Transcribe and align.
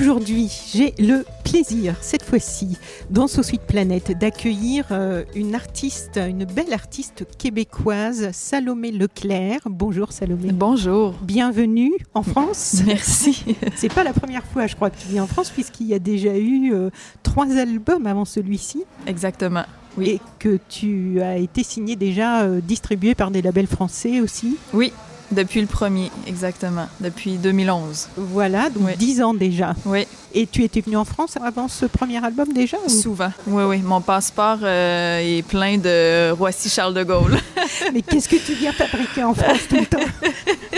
Aujourd'hui, 0.00 0.50
j'ai 0.72 0.94
le 0.98 1.26
plaisir, 1.44 1.94
cette 2.00 2.22
fois-ci, 2.22 2.78
dans 3.10 3.26
So 3.26 3.42
Sweet 3.42 3.60
Planet, 3.60 4.16
d'accueillir 4.18 4.86
euh, 4.92 5.24
une 5.34 5.54
artiste, 5.54 6.16
une 6.16 6.46
belle 6.46 6.72
artiste 6.72 7.26
québécoise, 7.36 8.30
Salomé 8.32 8.92
Leclerc. 8.92 9.60
Bonjour 9.66 10.12
Salomé. 10.12 10.52
Bonjour. 10.52 11.12
Bienvenue 11.20 11.92
en 12.14 12.22
France. 12.22 12.80
Merci. 12.86 13.44
C'est 13.76 13.92
pas 13.92 14.02
la 14.02 14.14
première 14.14 14.44
fois, 14.44 14.66
je 14.66 14.74
crois, 14.74 14.88
que 14.88 14.98
tu 14.98 15.08
viens 15.08 15.24
en 15.24 15.26
France, 15.26 15.50
puisqu'il 15.50 15.88
y 15.88 15.94
a 15.94 15.98
déjà 15.98 16.34
eu 16.34 16.72
euh, 16.72 16.88
trois 17.22 17.50
albums 17.58 18.06
avant 18.06 18.24
celui-ci. 18.24 18.84
Exactement. 19.06 19.64
Oui. 19.98 20.08
Et 20.08 20.20
que 20.38 20.58
tu 20.70 21.20
as 21.20 21.36
été 21.36 21.62
signé 21.62 21.94
déjà, 21.94 22.44
euh, 22.44 22.62
distribué 22.62 23.14
par 23.14 23.30
des 23.30 23.42
labels 23.42 23.66
français 23.66 24.22
aussi. 24.22 24.56
Oui, 24.72 24.94
depuis 25.32 25.60
le 25.60 25.66
premier, 25.66 26.10
exactement. 26.26 26.88
Depuis 27.00 27.36
2011. 27.38 28.08
Voilà, 28.16 28.70
donc 28.70 28.82
Oui. 28.86 28.92
dix 28.98 29.22
ans 29.22 29.34
déjà. 29.34 29.74
Oui, 29.86 30.06
Et 30.34 30.46
tu 30.46 30.62
étais 30.64 30.80
venu 30.80 30.96
en 30.96 31.04
France 31.04 31.34
avant 31.44 31.68
ce 31.68 31.86
premier 31.86 32.24
album 32.24 32.52
déjà 32.52 32.76
ou- 32.84 32.88
souvent. 32.88 33.32
Oui, 33.46 33.64
oui. 33.64 33.78
Mon 33.78 34.00
passeport 34.00 34.58
euh, 34.62 35.18
est 35.20 35.42
plein 35.42 35.76
de 35.78 36.30
Roissy-Charles 36.32 36.94
de 36.94 37.02
Gaulle. 37.04 37.38
Mais 37.92 38.02
qu'est-ce 38.02 38.28
que 38.28 38.36
tu 38.36 38.54
viens 38.54 38.72
fabriquer 38.72 39.24
en 39.24 39.34
France 39.34 39.58
tout 39.68 39.76
le 39.76 39.86
temps 39.86 39.98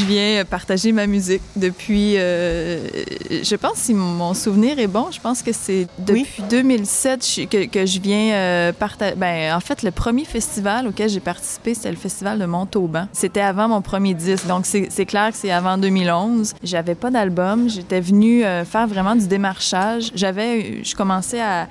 Je 0.00 0.04
viens 0.06 0.44
partager 0.44 0.92
ma 0.92 1.06
musique 1.06 1.42
depuis. 1.56 2.14
euh, 2.16 2.88
je 3.30 3.54
pense, 3.56 3.74
si 3.74 3.92
mon 3.94 4.32
souvenir 4.34 4.78
est 4.78 4.86
bon, 4.86 5.06
je 5.10 5.20
pense 5.20 5.42
que 5.42 5.52
c'est 5.52 5.86
depuis 5.98 6.42
2007 6.48 7.26
je- 7.26 7.44
que, 7.44 7.66
que 7.66 7.84
je 7.84 8.00
viens 8.00 8.32
euh, 8.32 8.72
partager. 8.72 9.14
Ben, 9.16 9.54
en 9.54 9.60
fait, 9.60 9.82
le 9.82 9.90
premier 9.90 10.24
festival 10.24 10.86
auquel 10.88 11.10
j'ai 11.10 11.20
participé, 11.20 11.74
c'était 11.74 11.90
le 11.90 11.96
festival 11.96 12.38
de 12.38 12.46
Montauban. 12.46 13.08
C'était 13.12 13.40
avant 13.42 13.68
mon 13.68 13.82
premier 13.82 14.14
disque, 14.14 14.46
donc 14.46 14.64
c'est 14.64 14.86
c'est 14.90 15.06
clair 15.06 15.30
que 15.32 15.36
c'est 15.36 15.50
avant 15.50 15.76
2011. 15.76 16.54
J'avais 16.62 16.94
pas 16.94 17.10
d'album, 17.10 17.68
j'étais 17.68 18.00
venue 18.00 18.44
euh, 18.44 18.64
faire 18.64 18.86
vraiment 18.86 19.14
du 19.16 19.26
démarchage. 19.26 20.12
J'avais, 20.14 20.82
je 20.82 20.94
commençais 20.94 21.40
à, 21.40 21.68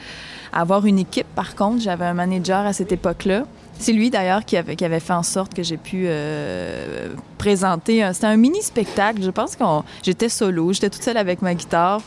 à 0.53 0.61
avoir 0.61 0.85
une 0.85 0.99
équipe. 0.99 1.27
Par 1.35 1.55
contre, 1.55 1.81
j'avais 1.81 2.05
un 2.05 2.13
manager 2.13 2.65
à 2.65 2.73
cette 2.73 2.91
époque-là. 2.91 3.45
C'est 3.79 3.93
lui 3.93 4.09
d'ailleurs 4.09 4.43
qui 4.43 4.57
avait, 4.57 4.99
fait 4.99 5.13
en 5.13 5.23
sorte 5.23 5.53
que 5.53 5.63
j'ai 5.63 5.77
pu 5.77 6.03
euh, 6.05 7.07
présenter. 7.37 8.07
C'était 8.13 8.27
un 8.27 8.35
mini 8.35 8.61
spectacle. 8.61 9.23
Je 9.23 9.31
pense 9.31 9.55
que 9.55 9.63
j'étais 10.03 10.27
solo, 10.27 10.73
j'étais 10.73 10.89
toute 10.89 11.01
seule 11.01 11.15
avec 11.15 11.41
ma 11.41 11.55
guitare. 11.55 12.01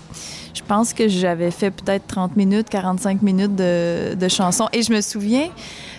Je 0.54 0.60
pense 0.62 0.92
que 0.92 1.08
j'avais 1.08 1.50
fait 1.50 1.70
peut-être 1.70 2.06
30 2.06 2.36
minutes, 2.36 2.69
45 2.69 3.22
minutes 3.22 3.56
de, 3.56 4.28
chansons. 4.28 4.69
Et 4.74 4.82
je 4.82 4.92
me 4.92 5.00
souviens, 5.00 5.48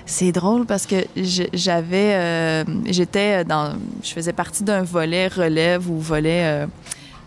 c'est 0.06 0.32
drôle 0.32 0.66
parce 0.66 0.86
que 0.86 0.96
j'avais, 1.16 2.14
euh, 2.14 2.64
j'étais 2.86 3.44
dans, 3.44 3.74
je 4.04 4.12
faisais 4.12 4.34
partie 4.34 4.64
d'un 4.64 4.84
volet 4.84 5.28
relève 5.28 5.90
ou 5.90 6.00
volet 6.00 6.44
euh, 6.46 6.68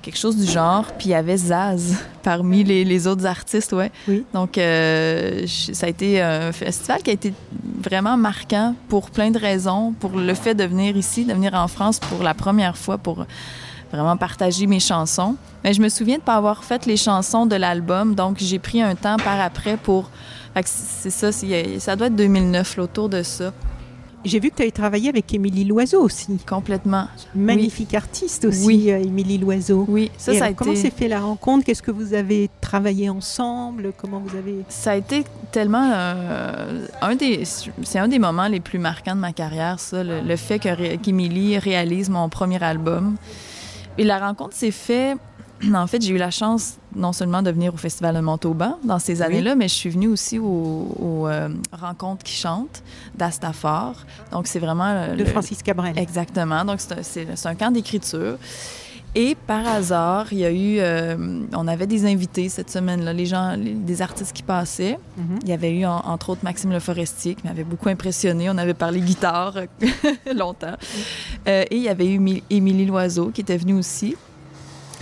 quelque 0.06 0.18
chose 0.18 0.36
du 0.36 0.46
genre. 0.50 0.84
Puis 0.98 1.08
il 1.08 1.10
y 1.10 1.14
avait 1.14 1.36
Zaz 1.36 1.96
parmi 2.22 2.64
les, 2.64 2.84
les 2.84 3.06
autres 3.06 3.26
artistes, 3.26 3.72
ouais. 3.72 3.90
Oui. 4.08 4.24
Donc 4.32 4.56
euh, 4.56 5.42
je- 5.46 5.72
ça 5.72 5.86
a 5.86 5.88
été 5.88 6.22
un 6.22 6.52
festival 6.52 7.02
qui 7.02 7.10
a 7.10 7.12
été 7.12 7.34
vraiment 7.82 8.16
marquant 8.16 8.74
pour 8.88 9.10
plein 9.10 9.30
de 9.30 9.38
raisons, 9.38 9.92
pour 10.00 10.16
le 10.18 10.34
fait 10.34 10.54
de 10.54 10.64
venir 10.64 10.96
ici, 10.96 11.24
de 11.24 11.32
venir 11.34 11.52
en 11.54 11.68
France 11.68 11.98
pour 11.98 12.22
la 12.22 12.32
première 12.34 12.76
fois, 12.78 12.96
pour 12.98 13.26
vraiment 13.92 14.16
partager 14.16 14.66
mes 14.66 14.80
chansons. 14.80 15.36
Mais 15.62 15.72
je 15.72 15.80
me 15.82 15.88
souviens 15.88 16.16
de 16.16 16.20
ne 16.20 16.24
pas 16.26 16.34
avoir 16.36 16.64
fait 16.64 16.86
les 16.86 16.96
chansons 16.96 17.46
de 17.46 17.56
l'album, 17.56 18.14
donc 18.14 18.38
j'ai 18.40 18.58
pris 18.58 18.80
un 18.82 18.94
temps 18.94 19.16
par 19.16 19.40
après 19.40 19.76
pour... 19.76 20.10
C'est 20.64 21.10
ça, 21.10 21.30
ça 21.32 21.96
doit 21.96 22.06
être 22.06 22.16
2009, 22.16 22.76
là, 22.78 22.82
autour 22.84 23.08
de 23.10 23.22
ça, 23.22 23.52
J'ai 24.26 24.40
vu 24.40 24.50
que 24.50 24.56
tu 24.56 24.62
avais 24.62 24.70
travaillé 24.70 25.08
avec 25.08 25.32
Émilie 25.32 25.64
Loiseau 25.64 26.02
aussi. 26.02 26.26
complètement. 26.48 27.06
Magnifique 27.34 27.94
artiste 27.94 28.44
aussi, 28.44 28.66
Oui. 28.66 28.90
euh, 28.90 28.98
Émilie 28.98 29.38
Loiseau. 29.38 29.84
Oui, 29.88 30.10
ça, 30.18 30.32
Et 30.32 30.38
ça 30.38 30.46
a 30.46 30.52
Comment 30.52 30.72
été... 30.72 30.82
s'est 30.82 30.90
fait 30.90 31.08
la 31.08 31.20
rencontre? 31.20 31.64
Qu'est-ce 31.64 31.82
que 31.82 31.90
vous 31.90 32.12
avez 32.14 32.50
travaillé 32.60 33.08
ensemble? 33.08 33.92
Comment 33.96 34.18
vous 34.20 34.36
avez 34.36 34.56
Ça 34.68 34.92
a 34.92 34.96
été 34.96 35.24
tellement 35.52 35.90
euh, 35.94 36.86
un 37.00 37.14
des 37.14 37.44
c'est 37.82 37.98
un 37.98 38.08
des 38.08 38.18
moments 38.18 38.48
les 38.48 38.60
plus 38.60 38.78
marquants 38.78 39.14
de 39.14 39.20
ma 39.20 39.32
carrière 39.32 39.78
ça 39.80 40.02
le, 40.02 40.20
le 40.20 40.36
fait 40.36 40.58
que 40.58 40.96
qu'Émilie 40.96 41.56
réalise 41.58 42.10
mon 42.10 42.28
premier 42.28 42.62
album 42.62 43.16
et 43.96 44.04
la 44.04 44.18
rencontre 44.18 44.54
s'est 44.54 44.70
faite 44.72 45.16
en 45.74 45.86
fait 45.86 46.02
j'ai 46.02 46.12
eu 46.12 46.18
la 46.18 46.30
chance 46.30 46.74
non 46.94 47.12
seulement 47.12 47.42
de 47.42 47.50
venir 47.50 47.72
au 47.74 47.76
festival 47.76 48.14
de 48.14 48.20
Montauban 48.20 48.78
dans 48.84 48.98
ces 48.98 49.22
années-là 49.22 49.54
mais 49.54 49.68
je 49.68 49.74
suis 49.74 49.90
venue 49.90 50.08
aussi 50.08 50.38
aux 50.38 50.44
au, 50.98 51.26
euh, 51.28 51.48
rencontres 51.72 52.22
qui 52.24 52.34
chantent 52.34 52.82
d'Astafar 53.14 54.06
donc 54.32 54.46
c'est 54.46 54.58
vraiment 54.58 54.92
le- 55.10 55.16
de 55.16 55.24
Francis 55.24 55.62
Cabrel 55.62 55.98
Exactement. 55.98 56.64
Donc, 56.64 56.80
c'est 57.02 57.46
un, 57.46 57.54
camp 57.54 57.70
d'écriture. 57.70 58.36
Et 59.14 59.34
par 59.46 59.66
hasard, 59.66 60.26
il 60.32 60.38
y 60.40 60.44
a 60.44 60.50
eu. 60.50 60.76
euh, 60.78 61.16
on 61.54 61.66
avait 61.68 61.86
des 61.86 62.04
invités 62.04 62.48
cette 62.50 62.70
semaine-là, 62.70 63.12
les 63.14 63.24
gens, 63.24 63.54
les- 63.56 63.72
des 63.72 64.02
artistes 64.02 64.34
qui 64.34 64.42
passaient. 64.42 64.98
Mhm. 65.16 65.38
Il 65.42 65.48
y 65.48 65.52
avait 65.52 65.72
eu, 65.72 65.86
en- 65.86 66.00
entre 66.04 66.30
autres, 66.30 66.42
Maxime 66.44 66.70
Le 66.70 66.80
Forestier 66.80 67.34
qui 67.34 67.46
m'avait 67.46 67.64
beaucoup 67.64 67.88
impressionné. 67.88 68.50
On 68.50 68.58
avait 68.58 68.74
parlé 68.74 69.00
guitare 69.00 69.56
euh, 69.56 69.66
longtemps. 70.36 70.76
Euh, 71.48 71.64
et 71.70 71.76
il 71.76 71.82
y 71.82 71.88
avait 71.88 72.06
eu 72.08 72.18
Mi- 72.18 72.42
Émilie 72.50 72.84
Loiseau 72.86 73.30
qui 73.32 73.40
était 73.40 73.56
venue 73.56 73.74
aussi. 73.74 74.16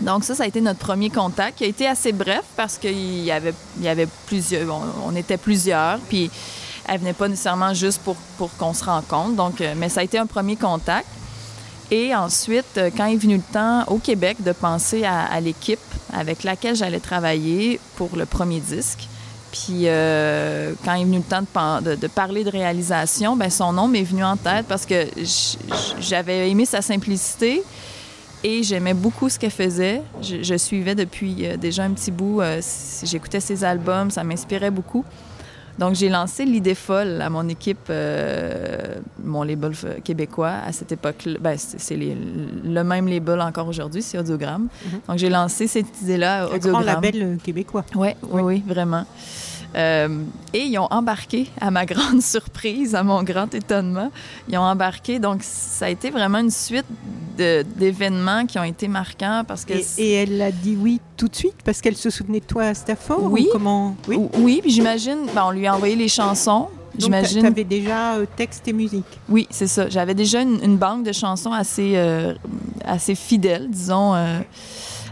Donc 0.00 0.24
ça, 0.24 0.34
ça 0.34 0.44
a 0.44 0.46
été 0.46 0.60
notre 0.60 0.80
premier 0.80 1.10
contact, 1.10 1.58
qui 1.58 1.64
a 1.64 1.66
été 1.66 1.86
assez 1.86 2.12
bref 2.12 2.42
parce 2.56 2.78
qu'il 2.78 3.24
y 3.24 3.30
avait, 3.30 4.08
plusieurs, 4.26 4.66
on, 5.06 5.14
était 5.14 5.36
plusieurs, 5.36 5.98
puis 6.00 6.30
elle 6.88 6.98
venait 6.98 7.12
pas 7.12 7.28
nécessairement 7.28 7.74
juste 7.74 8.00
pour, 8.02 8.16
pour 8.36 8.54
qu'on 8.56 8.74
se 8.74 8.84
rencontre. 8.84 9.34
Donc, 9.34 9.60
euh, 9.60 9.74
mais 9.76 9.88
ça 9.88 10.00
a 10.00 10.02
été 10.02 10.18
un 10.18 10.26
premier 10.26 10.56
contact. 10.56 11.06
Et 11.90 12.14
ensuite, 12.14 12.76
euh, 12.76 12.90
quand 12.94 13.06
est 13.06 13.16
venu 13.16 13.36
le 13.36 13.52
temps 13.52 13.84
au 13.86 13.98
Québec 13.98 14.38
de 14.42 14.52
penser 14.52 15.04
à, 15.04 15.40
l'équipe 15.40 15.78
avec 16.12 16.42
laquelle 16.42 16.74
j'allais 16.74 17.00
travailler 17.00 17.78
pour 17.96 18.16
le 18.16 18.26
premier 18.26 18.60
disque, 18.60 19.06
puis 19.52 19.82
euh, 19.84 20.72
quand 20.84 20.94
est 20.94 21.04
venu 21.04 21.18
le 21.18 21.22
temps 21.22 21.42
de, 21.80 21.94
de- 21.94 22.06
parler 22.08 22.42
de 22.42 22.50
réalisation, 22.50 23.36
ben 23.36 23.50
son 23.50 23.72
nom 23.72 23.86
m'est 23.86 24.02
venu 24.02 24.24
en 24.24 24.36
tête 24.36 24.66
parce 24.66 24.86
que 24.86 25.06
j'avais 26.00 26.50
aimé 26.50 26.64
sa 26.64 26.82
simplicité 26.82 27.62
et 28.44 28.62
j'aimais 28.62 28.94
beaucoup 28.94 29.28
ce 29.30 29.38
qu'elle 29.38 29.50
faisait. 29.50 30.02
Je, 30.22 30.42
je 30.42 30.54
suivais 30.56 30.94
depuis 30.94 31.46
euh, 31.46 31.56
déjà 31.56 31.84
un 31.84 31.90
petit 31.90 32.10
bout, 32.12 32.40
euh, 32.42 32.60
j'écoutais 33.02 33.40
ses 33.40 33.64
albums, 33.64 34.10
ça 34.10 34.22
m'inspirait 34.22 34.70
beaucoup. 34.70 35.04
Donc, 35.78 35.96
j'ai 35.96 36.08
lancé 36.08 36.44
l'idée 36.44 36.76
folle 36.76 37.20
à 37.20 37.28
mon 37.30 37.48
équipe, 37.48 37.88
euh, 37.90 38.94
mon 39.24 39.42
label 39.42 39.72
québécois 40.04 40.52
à 40.64 40.70
cette 40.72 40.92
époque. 40.92 41.28
Ben, 41.40 41.56
c'est 41.58 41.96
le 41.96 42.84
même 42.84 43.08
label 43.08 43.40
encore 43.40 43.66
aujourd'hui, 43.66 44.00
c'est 44.00 44.16
Audiogramme. 44.16 44.68
Mhm. 44.84 45.00
Donc, 45.08 45.18
j'ai 45.18 45.30
lancé 45.30 45.66
cette 45.66 46.00
idée-là 46.02 46.34
à 46.34 46.44
un 46.44 46.46
grand 46.46 46.54
Audiogramme. 46.78 46.84
label 47.02 47.38
québécois 47.42 47.84
Oui, 47.96 48.10
oui, 48.30 48.42
oui, 48.42 48.62
vraiment. 48.64 49.04
Euh, 49.76 50.22
et 50.52 50.60
ils 50.64 50.78
ont 50.78 50.86
embarqué, 50.90 51.48
à 51.60 51.70
ma 51.70 51.84
grande 51.92 52.22
surprise, 52.22 52.94
à 52.94 53.02
mon 53.02 53.22
grand 53.22 53.52
étonnement, 53.54 54.10
ils 54.48 54.56
ont 54.56 54.62
embarqué. 54.62 55.18
Donc, 55.18 55.40
ça 55.42 55.86
a 55.86 55.88
été 55.88 56.10
vraiment 56.10 56.38
une 56.38 56.50
suite 56.50 56.86
d'événements 57.36 58.46
qui 58.46 58.58
ont 58.58 58.64
été 58.64 58.86
marquants 58.88 59.42
parce 59.46 59.64
que... 59.64 59.72
et, 59.74 59.84
et 59.98 60.12
elle 60.12 60.40
a 60.40 60.52
dit 60.52 60.76
oui 60.80 61.00
tout 61.16 61.26
de 61.28 61.34
suite 61.34 61.56
parce 61.64 61.80
qu'elle 61.80 61.96
se 61.96 62.10
souvenait 62.10 62.40
de 62.40 62.44
toi 62.44 62.64
à 62.64 62.74
Stafford 62.74 63.24
Oui. 63.24 63.46
ou 63.48 63.52
comment? 63.52 63.96
Oui 64.08 64.18
oui, 64.38 64.58
puis 64.62 64.70
j'imagine, 64.70 65.26
ben, 65.34 65.44
on 65.46 65.50
lui 65.50 65.66
a 65.66 65.74
envoyé 65.74 65.96
les 65.96 66.06
chansons. 66.08 66.60
donc 66.60 66.70
J'imagine. 66.98 67.40
tu 67.40 67.46
avais 67.46 67.64
déjà 67.64 68.14
euh, 68.14 68.26
texte 68.36 68.68
et 68.68 68.72
musique 68.72 69.04
Oui, 69.28 69.48
c'est 69.50 69.66
ça. 69.66 69.88
J'avais 69.88 70.14
déjà 70.14 70.42
une, 70.42 70.60
une 70.62 70.76
banque 70.76 71.04
de 71.04 71.12
chansons 71.12 71.52
assez, 71.52 71.94
euh, 71.96 72.34
assez 72.84 73.16
fidèle, 73.16 73.68
disons, 73.68 74.14
euh, 74.14 74.38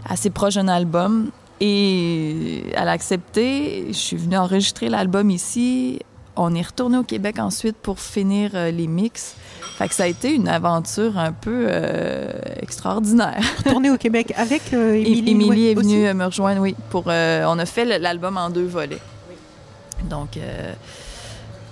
assez 0.07 0.29
proche 0.29 0.55
d'un 0.55 0.69
album. 0.69 1.29
Et 1.65 2.63
elle 2.75 2.89
a 2.89 2.91
accepté. 2.91 3.85
Je 3.87 3.93
suis 3.93 4.17
venue 4.17 4.35
enregistrer 4.37 4.89
l'album 4.89 5.29
ici. 5.29 5.99
on 6.35 6.53
est 6.55 6.61
retourné 6.61 6.97
au 6.97 7.03
Québec 7.03 7.39
ensuite 7.39 7.77
pour 7.77 7.99
finir 8.01 8.51
euh, 8.53 8.69
les 8.69 8.87
mix. 8.87 9.35
Fait 9.77 9.87
que 9.87 9.95
ça 9.95 10.03
a 10.03 10.07
été 10.07 10.33
une 10.35 10.49
aventure 10.49 11.17
un 11.17 11.31
peu 11.31 11.65
euh, 11.69 12.31
extraordinaire. 12.61 13.39
Retourner 13.59 13.89
au 13.91 13.97
Québec 13.97 14.33
avec 14.35 14.73
euh, 14.73 14.93
Émilie. 14.95 15.31
Émilie 15.31 15.67
est 15.69 15.75
venue 15.75 16.05
euh, 16.05 16.13
me 16.13 16.25
rejoindre, 16.25 16.59
oui. 16.61 16.75
Pour, 16.89 17.05
on 17.07 17.59
a 17.59 17.65
fait 17.65 17.85
l'album 17.97 18.35
en 18.37 18.49
deux 18.49 18.65
volets. 18.65 18.99
Donc, 20.09 20.31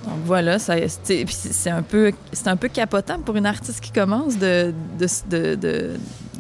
donc 0.06 0.20
voilà, 0.26 0.58
c'est 0.58 0.88
un 1.70 1.82
peu, 1.84 2.12
c'est 2.32 2.50
un 2.50 2.56
peu 2.56 2.70
capotant 2.70 3.20
pour 3.20 3.36
une 3.36 3.46
artiste 3.46 3.82
qui 3.82 3.92
commence 3.92 4.38
de, 4.38 4.74
de, 4.98 5.08
de, 5.30 5.56
de- 5.56 5.92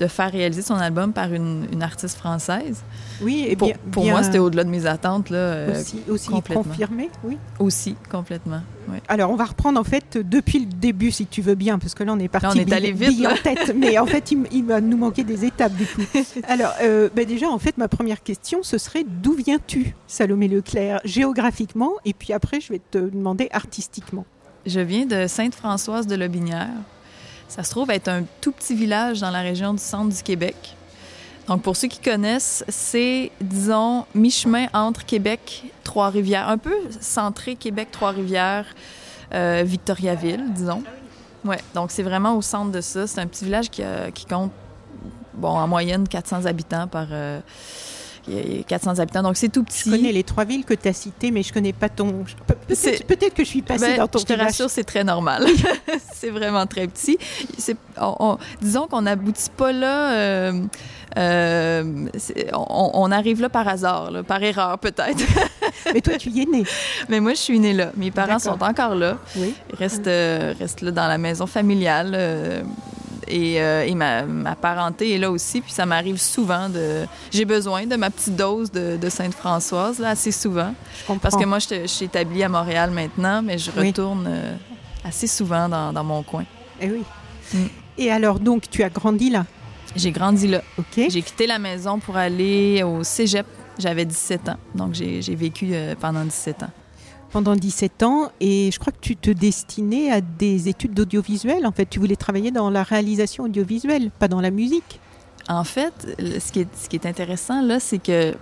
de 0.01 0.07
faire 0.07 0.31
réaliser 0.31 0.63
son 0.63 0.75
album 0.75 1.13
par 1.13 1.31
une, 1.31 1.67
une 1.71 1.83
artiste 1.83 2.17
française. 2.17 2.81
Oui, 3.21 3.45
et 3.47 3.55
Pour, 3.55 3.67
bien, 3.67 3.77
pour 3.91 4.03
bien 4.03 4.13
moi, 4.13 4.23
c'était 4.23 4.39
au-delà 4.39 4.63
de 4.63 4.69
mes 4.69 4.87
attentes, 4.87 5.29
là, 5.29 5.37
euh, 5.37 5.79
aussi, 5.79 6.01
aussi 6.09 6.29
complètement. 6.29 6.63
confirmé, 6.63 7.09
oui. 7.23 7.37
aussi 7.59 7.95
complètement. 8.09 8.61
Alors, 9.07 9.29
on 9.29 9.35
va 9.35 9.45
reprendre 9.45 9.79
en 9.79 9.83
fait 9.83 10.17
depuis 10.17 10.59
le 10.59 10.65
début, 10.65 11.11
si 11.11 11.27
tu 11.27 11.41
veux 11.41 11.53
bien, 11.53 11.77
parce 11.77 11.93
que 11.93 12.03
là, 12.03 12.13
on 12.13 12.19
est 12.19 12.27
parti 12.27 12.47
Là, 12.47 12.53
on 12.55 12.67
est 12.67 12.73
allé 12.73 12.91
vite, 12.91 13.25
en 13.25 13.35
tête, 13.35 13.73
mais 13.75 13.97
en 13.99 14.07
fait, 14.07 14.31
il, 14.31 14.39
il 14.51 14.65
va 14.65 14.81
nous 14.81 14.97
manquer 14.97 15.23
des 15.23 15.45
étapes 15.45 15.73
du 15.75 15.85
coup. 15.85 16.01
Alors, 16.47 16.73
euh, 16.81 17.07
ben 17.15 17.23
déjà, 17.25 17.47
en 17.47 17.59
fait, 17.59 17.77
ma 17.77 17.87
première 17.87 18.23
question, 18.23 18.63
ce 18.63 18.79
serait 18.79 19.05
d'où 19.07 19.33
viens-tu, 19.33 19.95
Salomé 20.07 20.47
Leclerc, 20.47 20.99
géographiquement, 21.05 21.93
et 22.05 22.13
puis 22.13 22.33
après, 22.33 22.59
je 22.59 22.73
vais 22.73 22.81
te 22.89 22.97
demander 22.97 23.49
artistiquement? 23.51 24.25
Je 24.65 24.79
viens 24.79 25.05
de 25.05 25.27
Sainte-Françoise 25.27 26.07
de 26.07 26.15
Lobinière. 26.15 26.69
Ça 27.51 27.63
se 27.63 27.71
trouve 27.71 27.91
être 27.91 28.07
un 28.07 28.23
tout 28.39 28.53
petit 28.53 28.73
village 28.73 29.19
dans 29.19 29.29
la 29.29 29.41
région 29.41 29.73
du 29.73 29.83
centre 29.83 30.15
du 30.15 30.23
Québec. 30.23 30.55
Donc, 31.49 31.63
pour 31.63 31.75
ceux 31.75 31.89
qui 31.89 31.99
connaissent, 31.99 32.63
c'est, 32.69 33.29
disons, 33.41 34.05
mi-chemin 34.15 34.67
entre 34.73 35.05
Québec, 35.05 35.65
Trois-Rivières, 35.83 36.47
un 36.47 36.57
peu 36.57 36.73
centré 37.01 37.57
Québec, 37.57 37.89
Trois-Rivières, 37.91 38.67
euh, 39.33 39.63
Victoriaville, 39.65 40.45
disons. 40.53 40.81
Ouais, 41.43 41.59
donc 41.75 41.91
c'est 41.91 42.03
vraiment 42.03 42.37
au 42.37 42.41
centre 42.41 42.71
de 42.71 42.79
ça. 42.79 43.05
C'est 43.05 43.19
un 43.19 43.27
petit 43.27 43.43
village 43.43 43.69
qui 43.69 44.25
compte, 44.29 44.53
bon, 45.33 45.49
en 45.49 45.67
moyenne 45.67 46.07
400 46.07 46.45
habitants 46.45 46.87
par. 46.87 47.07
euh, 47.11 47.41
il 48.27 48.57
y 48.57 48.59
a 48.59 48.63
400 48.63 48.99
habitants, 48.99 49.23
donc 49.23 49.35
c'est 49.37 49.49
tout 49.49 49.63
petit. 49.63 49.89
Je 49.89 49.95
connais 49.95 50.11
les 50.11 50.23
trois 50.23 50.45
villes 50.45 50.63
que 50.63 50.73
tu 50.73 50.87
as 50.87 50.93
citées, 50.93 51.31
mais 51.31 51.41
je 51.43 51.51
connais 51.51 51.73
pas 51.73 51.89
ton. 51.89 52.23
Peut-être 52.67 53.33
que 53.33 53.43
je 53.43 53.49
suis 53.49 53.61
passée 53.61 53.85
Ben, 53.87 53.97
dans 53.97 54.07
ton 54.07 54.19
je 54.19 54.25
te 54.25 54.33
village. 54.33 54.47
rassure, 54.47 54.69
c'est 54.69 54.83
très 54.83 55.03
normal. 55.03 55.45
c'est 56.13 56.29
vraiment 56.29 56.65
très 56.67 56.87
petit. 56.87 57.17
C'est- 57.57 57.77
on- 57.99 58.15
on- 58.19 58.37
disons 58.61 58.87
qu'on 58.87 59.01
n'aboutit 59.01 59.49
pas 59.55 59.71
là. 59.71 60.11
euh, 60.13 60.61
euh, 61.17 62.07
on, 62.53 62.91
on 62.93 63.11
arrive 63.11 63.41
là 63.41 63.49
par 63.49 63.67
hasard, 63.67 64.11
là, 64.11 64.23
par 64.23 64.41
erreur 64.43 64.77
peut-être. 64.79 65.17
Mais 65.93 65.99
toi, 66.01 66.13
tu 66.17 66.29
y 66.29 66.43
es 66.43 66.45
né. 66.45 66.63
Mais 67.09 67.19
moi, 67.19 67.31
je 67.33 67.39
suis 67.39 67.59
née 67.59 67.73
là. 67.73 67.91
Mes 67.97 68.11
parents 68.11 68.39
sont 68.39 68.61
encore 68.63 68.95
là. 68.95 69.17
Oui. 69.35 69.53
Ils 69.73 69.75
restent, 69.77 70.07
euh, 70.07 70.53
restent 70.57 70.81
là 70.81 70.91
dans 70.91 71.07
la 71.07 71.17
maison 71.17 71.47
familiale. 71.47 72.11
Et 73.27 73.61
euh, 73.61 73.85
et 73.85 73.95
ma, 73.95 74.23
ma 74.23 74.55
parenté 74.55 75.13
est 75.13 75.17
là 75.17 75.31
aussi. 75.31 75.61
Puis 75.61 75.71
ça 75.71 75.85
m'arrive 75.85 76.17
souvent 76.19 76.69
de. 76.69 77.05
J'ai 77.31 77.45
besoin 77.45 77.85
de 77.85 77.95
ma 77.95 78.09
petite 78.09 78.35
dose 78.35 78.71
de, 78.71 78.97
de 78.97 79.09
Sainte-Françoise, 79.09 79.99
là, 79.99 80.09
assez 80.09 80.31
souvent. 80.31 80.73
Je. 81.07 81.13
Parce 81.15 81.35
que 81.35 81.45
moi, 81.45 81.59
je, 81.59 81.87
suis 81.87 82.05
établie 82.05 82.43
à 82.43 82.49
Montréal 82.49 82.91
maintenant, 82.91 83.41
mais 83.41 83.57
je 83.57 83.71
Oui. 83.77 83.87
retourne 83.87 84.25
euh, 84.27 84.55
assez 85.03 85.27
souvent 85.27 85.67
dans, 85.69 85.93
dans 85.93 86.03
mon 86.03 86.23
coin. 86.23 86.45
Eh 86.79 86.89
oui. 86.91 87.03
Mm. 87.53 87.57
Et 87.97 88.11
alors, 88.11 88.39
donc, 88.39 88.69
tu 88.69 88.83
as 88.83 88.89
grandi 88.89 89.29
là, 89.29 89.45
J'ai 89.95 90.11
grandi 90.11 90.47
là. 90.47 90.61
ok 90.77 91.05
J'ai 91.09 91.21
quitté 91.21 91.47
la 91.47 91.59
maison 91.59 91.99
pour 91.99 92.17
aller 92.17 92.83
au 92.83 93.03
cégep. 93.03 93.45
J'avais 93.77 94.05
17 94.05 94.49
ans. 94.49 94.57
Donc, 94.75 94.93
j'ai 94.93 95.21
j'ai 95.21 95.35
vécu 95.35 95.69
euh, 95.71 95.95
pendant 95.99 96.23
17 96.23 96.63
ans. 96.63 96.69
Pendant 97.31 97.55
17 97.55 98.03
ans 98.03 98.31
et 98.39 98.69
je 98.73 98.79
crois 98.79 98.91
que 98.93 98.99
tu 99.01 99.15
te 99.15 99.29
destinais 99.29 100.11
à 100.11 100.21
des 100.21 100.67
études 100.69 100.93
d'audiovisuel. 100.93 101.65
En 101.65 101.71
fait, 101.71 101.85
tu 101.89 101.99
voulais 101.99 102.15
travailler 102.15 102.51
dans 102.51 102.69
la 102.69 102.83
réalisation 102.83 103.45
audiovisuelle, 103.45 104.11
pas 104.11 104.27
dans 104.27 104.41
la 104.41 104.51
musique. 104.51 104.99
En 105.49 105.63
fait, 105.63 105.93
ce 106.19 106.51
qui 106.51 106.61
est, 106.61 106.67
ce 106.75 106.87
qui 106.89 106.95
est 106.95 107.05
intéressant, 107.05 107.61
là, 107.61 107.79
c'est 107.79 107.97
que 108.01 108.33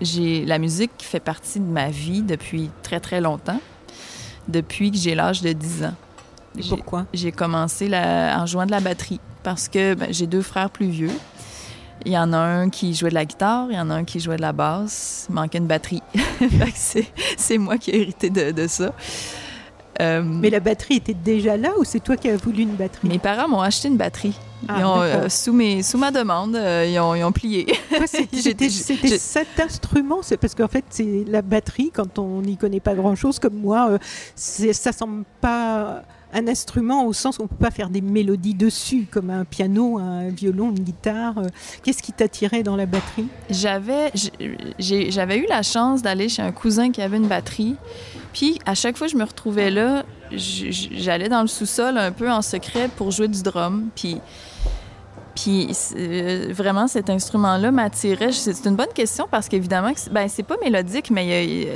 j'ai 0.00 0.44
la 0.46 0.58
musique 0.58 0.90
fait 0.98 1.20
partie 1.20 1.60
de 1.60 1.64
ma 1.66 1.90
vie 1.90 2.22
depuis 2.22 2.70
très, 2.82 3.00
très 3.00 3.20
longtemps. 3.20 3.60
Depuis 4.48 4.90
que 4.90 4.96
j'ai 4.96 5.14
l'âge 5.14 5.42
de 5.42 5.52
10 5.52 5.84
ans. 5.84 5.94
Et 6.58 6.62
pourquoi? 6.68 7.06
J'ai 7.12 7.30
commencé 7.32 7.88
la- 7.88 8.40
en 8.40 8.46
jouant 8.46 8.66
de 8.66 8.70
la 8.70 8.80
batterie 8.80 9.20
parce 9.42 9.68
que 9.68 9.94
ben, 9.94 10.08
j'ai 10.12 10.26
deux 10.26 10.42
frères 10.42 10.70
plus 10.70 10.88
vieux. 10.88 11.10
Il 12.06 12.12
y 12.12 12.18
en 12.18 12.32
a 12.32 12.38
un 12.38 12.70
qui 12.70 12.94
jouait 12.94 13.10
de 13.10 13.14
la 13.14 13.24
guitare, 13.24 13.66
il 13.70 13.76
y 13.76 13.80
en 13.80 13.90
a 13.90 13.94
un 13.94 14.04
qui 14.04 14.20
jouait 14.20 14.36
de 14.36 14.40
la 14.42 14.52
basse. 14.52 15.26
Il 15.28 15.34
manquait 15.34 15.58
une 15.58 15.66
batterie. 15.66 16.02
C'est, 16.74 17.58
moi 17.58 17.76
qui 17.78 17.90
ai 17.90 18.00
hérité 18.02 18.30
de, 18.30 18.52
de 18.52 18.66
ça. 18.66 18.92
Euh, 20.00 20.22
Mais 20.24 20.48
la 20.50 20.60
batterie 20.60 20.94
était 20.96 21.12
déjà 21.14 21.58
là 21.58 21.72
ou 21.78 21.84
c'est 21.84 22.00
toi 22.00 22.16
qui 22.16 22.30
as 22.30 22.36
voulu 22.36 22.62
une 22.62 22.74
batterie? 22.74 23.06
Mes 23.06 23.18
parents 23.18 23.48
m'ont 23.48 23.60
acheté 23.60 23.88
une 23.88 23.98
batterie. 23.98 24.34
Ah, 24.66 24.76
Ils 24.78 24.84
ont, 24.84 24.98
d'accord. 25.00 25.22
euh, 25.24 25.28
sous, 25.28 25.52
mes, 25.52 25.82
sous 25.82 25.98
ma 25.98 26.10
demande, 26.10 26.56
euh, 26.56 26.86
ils, 26.88 26.98
ont, 26.98 27.14
ils 27.14 27.22
ont 27.24 27.32
plié. 27.32 27.66
C'était- 28.06 28.70
cet 28.70 29.60
instrument, 29.60 30.20
c'est 30.22 30.38
parce 30.38 30.54
qu'en 30.54 30.68
fait, 30.68 30.84
c'est 30.88 31.24
la 31.26 31.42
batterie, 31.42 31.90
quand 31.94 32.18
on 32.18 32.40
n'y 32.40 32.56
connaît 32.56 32.80
pas 32.80 32.94
grand-chose, 32.94 33.38
comme 33.38 33.54
moi, 33.56 33.98
ça 34.34 34.92
semble 34.92 35.24
pas 35.42 36.02
un 36.32 36.46
instrument 36.48 37.04
au 37.04 37.12
sens 37.12 37.38
où 37.38 37.42
on 37.42 37.46
peut 37.46 37.56
pas 37.56 37.70
faire 37.70 37.90
des 37.90 38.00
mélodies 38.00 38.54
dessus, 38.54 39.06
comme 39.10 39.30
un 39.30 39.44
piano, 39.44 39.98
un 39.98 40.28
violon, 40.28 40.70
une 40.70 40.80
guitare. 40.80 41.38
euh. 41.38 41.48
Qu'est-ce 41.82 42.02
qui 42.02 42.12
t'attirait 42.12 42.62
dans 42.62 42.76
la 42.76 42.86
batterie? 42.86 43.28
J'avais, 43.50 44.12
eu 45.38 45.46
la 45.48 45.62
chance 45.62 46.02
d'aller 46.02 46.28
chez 46.28 46.42
un 46.42 46.52
cousin 46.52 46.90
qui 46.90 47.02
avait 47.02 47.16
une 47.16 47.28
batterie. 47.28 47.76
Puis 48.32 48.58
à 48.66 48.74
chaque 48.74 48.96
fois 48.96 49.06
que 49.06 49.12
je 49.12 49.18
me 49.18 49.24
retrouvais 49.24 49.70
là, 49.70 50.04
j'allais 50.32 51.28
dans 51.28 51.42
le 51.42 51.48
sous-sol 51.48 51.98
un 51.98 52.12
peu 52.12 52.30
en 52.30 52.42
secret 52.42 52.88
pour 52.96 53.10
jouer 53.10 53.28
du 53.28 53.42
drum. 53.42 53.88
Puis, 53.96 54.18
puis 55.34 55.70
euh, 55.96 56.48
vraiment, 56.50 56.88
cet 56.88 57.10
instrument-là 57.10 57.70
m'attirait. 57.70 58.32
C'est 58.32 58.66
une 58.66 58.76
bonne 58.76 58.92
question 58.94 59.26
parce 59.30 59.48
qu'évidemment, 59.48 59.92
ben, 60.10 60.28
c'est 60.28 60.42
pas 60.42 60.56
mélodique, 60.62 61.10
mais 61.10 61.66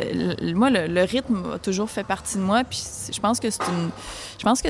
moi, 0.54 0.70
le, 0.70 1.02
rythme 1.04 1.42
a 1.54 1.58
toujours 1.58 1.90
fait 1.90 2.04
partie 2.04 2.36
de 2.36 2.42
moi. 2.42 2.62
Puis 2.64 2.82
je 3.12 3.20
pense 3.20 3.40
que 3.40 3.50
c'est 3.50 3.62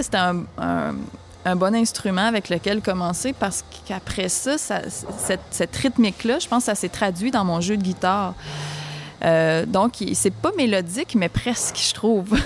c'était 0.02 0.18
un, 0.18 1.54
bon 1.56 1.74
instrument 1.74 2.26
avec 2.26 2.48
lequel 2.48 2.80
commencer 2.80 3.32
parce 3.32 3.64
qu'après 3.86 4.28
ça, 4.28 4.56
ça- 4.58 4.82
cette, 5.18 5.40
cette 5.50 5.76
rythmique-là, 5.76 6.38
je 6.38 6.48
pense 6.48 6.60
que 6.60 6.66
ça 6.66 6.74
s'est 6.74 6.88
traduit 6.88 7.30
dans 7.30 7.44
mon 7.44 7.60
jeu 7.60 7.76
de 7.76 7.82
guitare. 7.82 8.34
Euh, 9.24 9.64
donc, 9.66 9.92
c'est 10.12 10.34
pas 10.34 10.52
mélodique, 10.56 11.14
mais 11.14 11.28
presque, 11.28 11.78
je 11.78 11.94
trouve. 11.94 12.38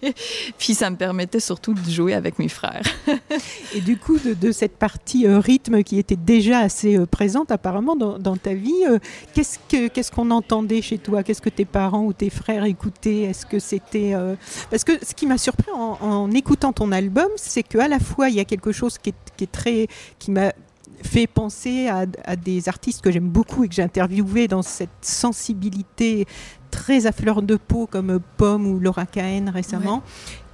Puis 0.58 0.74
ça 0.74 0.90
me 0.90 0.96
permettait 0.96 1.40
surtout 1.40 1.74
de 1.74 1.90
jouer 1.90 2.14
avec 2.14 2.38
mes 2.38 2.48
frères. 2.48 2.82
Et 3.74 3.80
du 3.80 3.96
coup, 3.96 4.18
de, 4.18 4.52
cette 4.52 4.76
partie 4.76 5.26
euh, 5.26 5.38
rythme 5.38 5.82
qui 5.82 5.98
était 5.98 6.16
déjà 6.16 6.60
assez 6.60 6.96
euh, 6.96 7.06
présente 7.06 7.50
apparemment 7.50 7.96
dans, 7.96 8.36
ta 8.36 8.54
vie, 8.54 8.84
euh, 8.88 8.98
qu'est-ce 9.34 9.58
que 9.68 9.88
qu'est-ce 9.88 10.12
qu'on 10.12 10.30
entendait 10.30 10.82
chez 10.82 10.98
toi? 10.98 11.22
Qu'est-ce 11.22 11.42
que 11.42 11.50
tes 11.50 11.64
parents 11.64 12.04
ou 12.04 12.12
tes 12.12 12.30
frères 12.30 12.64
écoutaient? 12.64 13.22
Est-ce 13.22 13.46
que 13.46 13.58
c'était 13.58 14.14
parce 14.70 14.84
que 14.84 14.92
ce 15.04 15.14
qui 15.14 15.26
m'a 15.26 15.38
surpris 15.38 15.70
en, 15.72 16.30
écoutant 16.32 16.72
ton 16.72 16.92
album, 16.92 17.28
c'est 17.36 17.62
que 17.62 17.78
à 17.78 17.88
la 17.88 17.98
fois 17.98 18.28
il 18.28 18.36
y 18.36 18.40
a 18.40 18.44
quelque 18.44 18.72
chose 18.72 18.98
qui 18.98 19.10
est, 19.10 19.14
qui 19.36 19.44
est 19.44 19.52
très 19.52 19.88
qui 20.18 20.30
m'a 20.30 20.52
fait 21.02 21.26
penser 21.26 21.88
à, 21.88 22.36
des 22.36 22.68
artistes 22.68 23.02
que 23.02 23.10
j'aime 23.10 23.28
beaucoup 23.28 23.64
et 23.64 23.68
que 23.68 23.74
j'ai 23.74 23.82
interviewés 23.82 24.48
dans 24.48 24.62
cette 24.62 24.90
sensibilité 25.00 26.26
très 26.70 27.06
à 27.06 27.12
fleur 27.12 27.42
de 27.42 27.56
peau 27.56 27.86
comme 27.86 28.20
Pomme 28.36 28.66
ou 28.66 28.78
Laura 28.78 29.06
Cahen 29.06 29.50
récemment. 29.52 30.02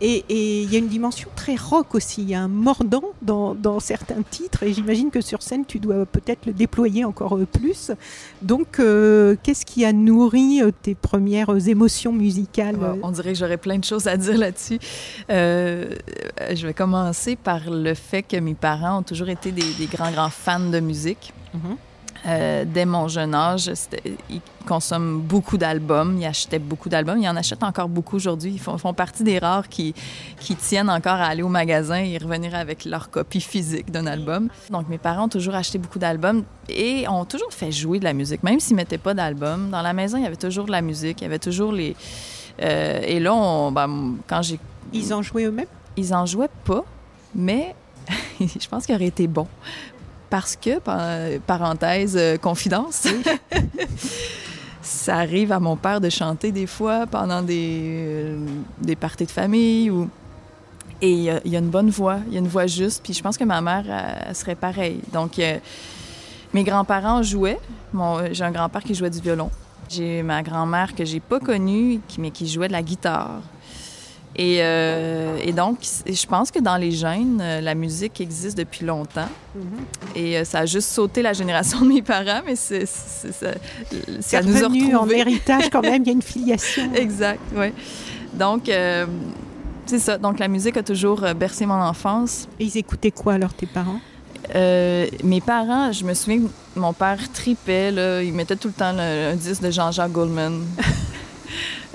Et 0.00 0.24
et 0.28 0.62
il 0.62 0.72
y 0.72 0.76
a 0.76 0.78
une 0.78 0.88
dimension 0.88 1.28
très 1.34 1.56
rock 1.56 1.94
aussi. 1.94 2.22
Il 2.22 2.30
y 2.30 2.34
a 2.34 2.42
un 2.42 2.48
mordant 2.48 3.04
dans, 3.22 3.54
dans 3.54 3.80
certains 3.80 4.22
titres 4.30 4.62
et 4.62 4.72
j'imagine 4.72 5.10
que 5.10 5.20
sur 5.20 5.42
scène 5.42 5.64
tu 5.66 5.78
dois 5.78 6.04
peut-être 6.06 6.46
le 6.46 6.52
déployer 6.52 7.04
encore 7.04 7.36
euh, 7.36 7.46
plus. 7.46 7.90
Donc 8.42 8.78
euh, 8.78 9.36
qu'est-ce 9.42 9.64
qui 9.64 9.84
a 9.84 9.92
nourri 9.92 10.60
euh, 10.62 10.70
tes 10.82 10.94
premières 10.94 11.68
émotions 11.68 12.12
musicales 12.12 12.76
On 13.02 13.10
dirait 13.10 13.32
que 13.32 13.38
j'aurais 13.38 13.56
plein 13.56 13.78
de 13.78 13.84
choses 13.84 14.06
à 14.06 14.16
dire 14.16 14.36
là-dessus. 14.38 14.78
Euh, 15.30 15.94
je 16.54 16.66
vais 16.66 16.74
commencer 16.74 17.36
par 17.36 17.70
le 17.70 17.94
fait 17.94 18.22
que 18.22 18.36
mes 18.36 18.54
parents 18.54 18.98
ont 18.98 19.02
toujours 19.02 19.28
été 19.28 19.52
des, 19.52 19.74
des 19.78 19.86
grands, 19.86 20.10
grands 20.10 20.30
fans 20.30 20.70
de 20.70 20.80
musique. 20.80 21.32
Mhm. 21.54 21.76
Euh, 22.26 22.64
dès 22.66 22.84
mon 22.86 23.06
jeune 23.06 23.34
âge, 23.34 23.70
ils 24.28 24.40
consomment 24.66 25.20
beaucoup 25.20 25.56
d'albums, 25.58 26.16
ils 26.18 26.26
achetaient 26.26 26.58
beaucoup 26.58 26.88
d'albums, 26.88 27.18
ils 27.20 27.28
en 27.28 27.36
achètent 27.36 27.62
encore 27.62 27.88
beaucoup 27.88 28.16
aujourd'hui. 28.16 28.50
Ils 28.54 28.58
font, 28.58 28.76
font 28.78 28.92
partie 28.94 29.22
des 29.22 29.38
rares 29.38 29.68
qui, 29.68 29.94
qui 30.40 30.56
tiennent 30.56 30.90
encore 30.90 31.12
à 31.20 31.26
aller 31.26 31.42
au 31.44 31.48
magasin 31.48 31.96
et 31.98 32.18
revenir 32.18 32.54
avec 32.56 32.84
leur 32.84 33.10
copie 33.10 33.40
physique 33.40 33.92
d'un 33.92 34.06
album. 34.06 34.48
Donc 34.70 34.88
mes 34.88 34.98
parents 34.98 35.26
ont 35.26 35.28
toujours 35.28 35.54
acheté 35.54 35.78
beaucoup 35.78 36.00
d'albums 36.00 36.42
et 36.68 37.06
ont 37.08 37.24
toujours 37.24 37.52
fait 37.52 37.70
jouer 37.70 38.00
de 38.00 38.04
la 38.04 38.12
musique, 38.12 38.42
même 38.42 38.58
s'ils 38.58 38.74
mettaient 38.74 38.98
pas 38.98 39.14
d'album. 39.14 39.70
Dans 39.70 39.82
la 39.82 39.92
maison, 39.92 40.18
il 40.18 40.24
y 40.24 40.26
avait 40.26 40.34
toujours 40.34 40.64
de 40.66 40.72
la 40.72 40.82
musique, 40.82 41.20
il 41.20 41.24
y 41.24 41.26
avait 41.28 41.38
toujours 41.38 41.70
les... 41.70 41.94
euh, 42.60 43.00
et 43.06 43.20
là, 43.20 43.34
on- 43.34 43.70
ben, 43.70 44.16
quand 44.26 44.42
j'ai 44.42 44.58
Ils 44.92 45.14
en 45.14 45.22
jouaient 45.22 45.44
eux-mêmes? 45.44 45.66
Ils 45.96 46.12
en 46.12 46.26
jouaient 46.26 46.50
pas, 46.64 46.84
mais 47.36 47.72
je 48.40 48.66
pense 48.68 48.84
qu'il 48.84 48.96
aurait 48.96 49.06
été 49.06 49.28
bon. 49.28 49.46
Parce 50.30 50.56
que, 50.56 50.78
par- 50.78 51.40
parenthèse, 51.46 52.16
euh, 52.16 52.36
confidence, 52.36 53.06
ça 54.82 55.16
arrive 55.16 55.52
à 55.52 55.60
mon 55.60 55.76
père 55.76 56.00
de 56.00 56.10
chanter 56.10 56.52
des 56.52 56.66
fois 56.66 57.06
pendant 57.06 57.42
des, 57.42 57.80
euh, 57.82 58.46
des 58.80 58.96
parties 58.96 59.26
de 59.26 59.30
famille 59.30 59.90
ou 59.90 60.08
et 61.02 61.10
il 61.10 61.22
y, 61.24 61.30
a, 61.30 61.40
y, 61.44 61.54
a 61.54 61.58
une 61.58 61.68
bonne 61.68 61.90
voix, 61.90 62.20
il 62.26 62.32
y 62.32 62.36
a 62.36 62.40
une 62.40 62.48
voix 62.48 62.66
juste. 62.66 63.02
Puis 63.04 63.12
je 63.12 63.22
pense 63.22 63.36
que 63.36 63.44
ma 63.44 63.60
mère 63.60 63.84
elle, 64.26 64.34
serait 64.34 64.54
pareille. 64.54 65.00
Donc 65.12 65.38
euh, 65.38 65.58
mes 66.54 66.64
grands-parents 66.64 67.22
jouaient. 67.22 67.58
J'ai 68.32 68.44
un 68.44 68.50
grand-père 68.50 68.82
qui 68.82 68.94
jouait 68.94 69.10
du 69.10 69.20
violon. 69.20 69.50
J'ai 69.88 70.22
ma 70.22 70.42
grand-mère 70.42 70.94
que 70.94 71.04
j'ai 71.04 71.20
pas 71.20 71.38
connue, 71.38 72.00
qui, 72.08 72.20
mais 72.20 72.30
qui 72.30 72.48
jouait 72.48 72.68
de 72.68 72.72
la 72.72 72.82
guitare. 72.82 73.40
Et, 74.38 74.58
euh, 74.60 75.38
et, 75.42 75.52
donc, 75.52 75.78
je 76.06 76.26
pense 76.26 76.50
que 76.50 76.58
dans 76.58 76.76
les 76.76 76.90
gènes, 76.90 77.40
euh, 77.40 77.60
la 77.62 77.74
musique 77.74 78.20
existe 78.20 78.58
depuis 78.58 78.84
longtemps. 78.84 79.30
Mm 79.54 79.60
-hmm. 79.60 80.18
Et 80.18 80.36
euh, 80.36 80.44
ça 80.44 80.58
a 80.60 80.66
juste 80.66 80.90
sauté 80.90 81.22
la 81.22 81.32
génération 81.32 81.80
de 81.80 81.88
mes 81.94 82.02
parents, 82.02 82.42
mais 82.46 82.56
c'est, 82.56 82.86
ça, 82.86 83.52
ça 84.20 84.42
nous 84.42 84.56
a 84.62 84.68
retrouvés. 84.68 84.94
en 84.94 85.08
héritage 85.08 85.70
quand 85.70 85.82
même, 85.82 86.02
il 86.02 86.08
y 86.08 86.10
a 86.10 86.12
une 86.12 86.28
filiation. 86.34 86.92
exact, 87.06 87.40
oui. 87.60 87.68
Donc, 88.34 88.68
euh, 88.68 89.06
c'est 89.86 90.02
ça. 90.06 90.18
Donc, 90.18 90.38
la 90.38 90.48
musique 90.48 90.76
a 90.76 90.82
toujours 90.82 91.20
bercé 91.34 91.64
mon 91.64 91.80
enfance. 91.92 92.32
Et 92.58 92.64
ils 92.68 92.76
écoutaient 92.76 93.14
quoi, 93.22 93.32
alors, 93.34 93.54
tes 93.54 93.66
parents? 93.78 94.00
Euh, 94.54 95.06
mes 95.24 95.40
parents, 95.40 95.92
je 95.92 96.04
me 96.04 96.14
souviens 96.14 96.40
que 96.40 96.78
mon 96.78 96.92
père 96.92 97.18
tripait, 97.32 97.90
là, 97.90 98.22
il 98.22 98.32
mettait 98.32 98.56
tout 98.56 98.68
le 98.68 98.74
temps 98.74 98.92
le, 98.92 99.32
un 99.32 99.36
disque 99.36 99.62
de 99.62 99.70
Jean-Jacques 99.70 100.12
Goldman. 100.12 100.60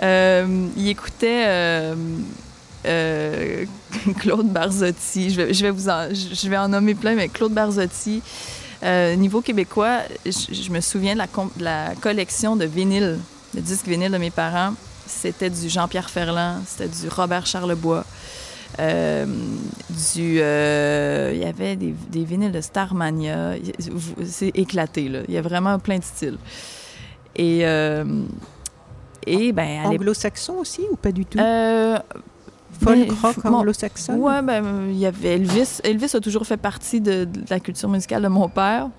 euh, 0.01 0.67
il 0.77 0.89
écoutait 0.89 1.46
euh, 1.48 1.96
euh, 2.86 3.65
Claude 4.20 4.48
Barzotti. 4.48 5.29
Je 5.29 5.41
vais, 5.41 5.53
je, 5.53 6.50
vais 6.50 6.58
en, 6.58 6.70
nommer 6.70 6.96
plein, 6.96 7.15
mais 7.15 7.29
Claude 7.29 7.53
Barzotti. 7.53 8.22
Niveau 9.17 9.41
québécois, 9.41 10.00
je, 10.25 10.72
me 10.72 10.81
souviens 10.81 11.13
de 11.13 11.20
la, 11.20 11.27
de 11.27 11.63
la 11.63 11.93
collection 12.01 12.55
de 12.55 12.65
vinyles, 12.65 13.20
de 13.53 13.60
disques 13.60 13.88
vinyles 13.88 14.12
de 14.12 14.17
mes 14.17 14.31
parents. 14.31 14.74
C'était 15.05 15.50
du 15.50 15.70
Jean-Pierre 15.70 16.10
Ferland, 16.10 16.62
c'était 16.65 16.88
du 16.88 17.10
Robert 17.10 17.46
Charlebois. 17.46 18.05
Du, 18.79 18.86
il 20.15 21.38
y 21.38 21.46
avait 21.46 21.75
des, 21.75 21.93
des, 22.10 22.24
vinyles 22.24 22.51
de 22.51 22.62
Starmania. 22.62 23.55
C'est 24.25 24.51
éclaté, 24.55 25.10
là. 25.10 25.20
Il 25.27 25.34
y 25.34 25.38
a 25.38 25.41
vraiment 25.41 25.77
plein 25.77 26.00
de 26.00 26.03
styles. 26.03 26.38
Et, 27.36 27.63
et 29.28 29.51
ben, 29.51 29.86
anglo-saxon 29.86 30.56
aussi 30.56 30.82
ou 30.92 30.96
pas 30.96 31.12
du 31.12 31.25
tout? 31.25 31.40
Euh, 31.40 31.98
Folk 32.82 33.08
ben, 33.08 33.16
rock 33.22 33.46
anglo-saxon? 33.46 34.16
Ouais, 34.16 34.42
ben 34.42 34.88
il 34.90 34.98
y 34.98 35.06
avait 35.06 35.36
Elvis. 35.36 35.80
Elvis 35.84 36.16
a 36.16 36.20
toujours 36.20 36.46
fait 36.46 36.58
partie 36.58 37.01
de, 37.01 37.25
de 37.25 37.42
la 37.50 37.60
culture 37.60 37.90
musicale 37.90 38.24
de 38.24 38.28
mon 38.28 38.50
père. 38.50 38.90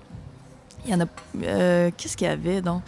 Il 0.85 0.91
y 0.91 0.95
en 0.95 1.01
a. 1.01 1.05
Euh, 1.43 1.91
Qu'est-ce 1.95 2.17
qu'il 2.17 2.27
y 2.27 2.29
avait 2.29 2.61
donc? 2.61 2.81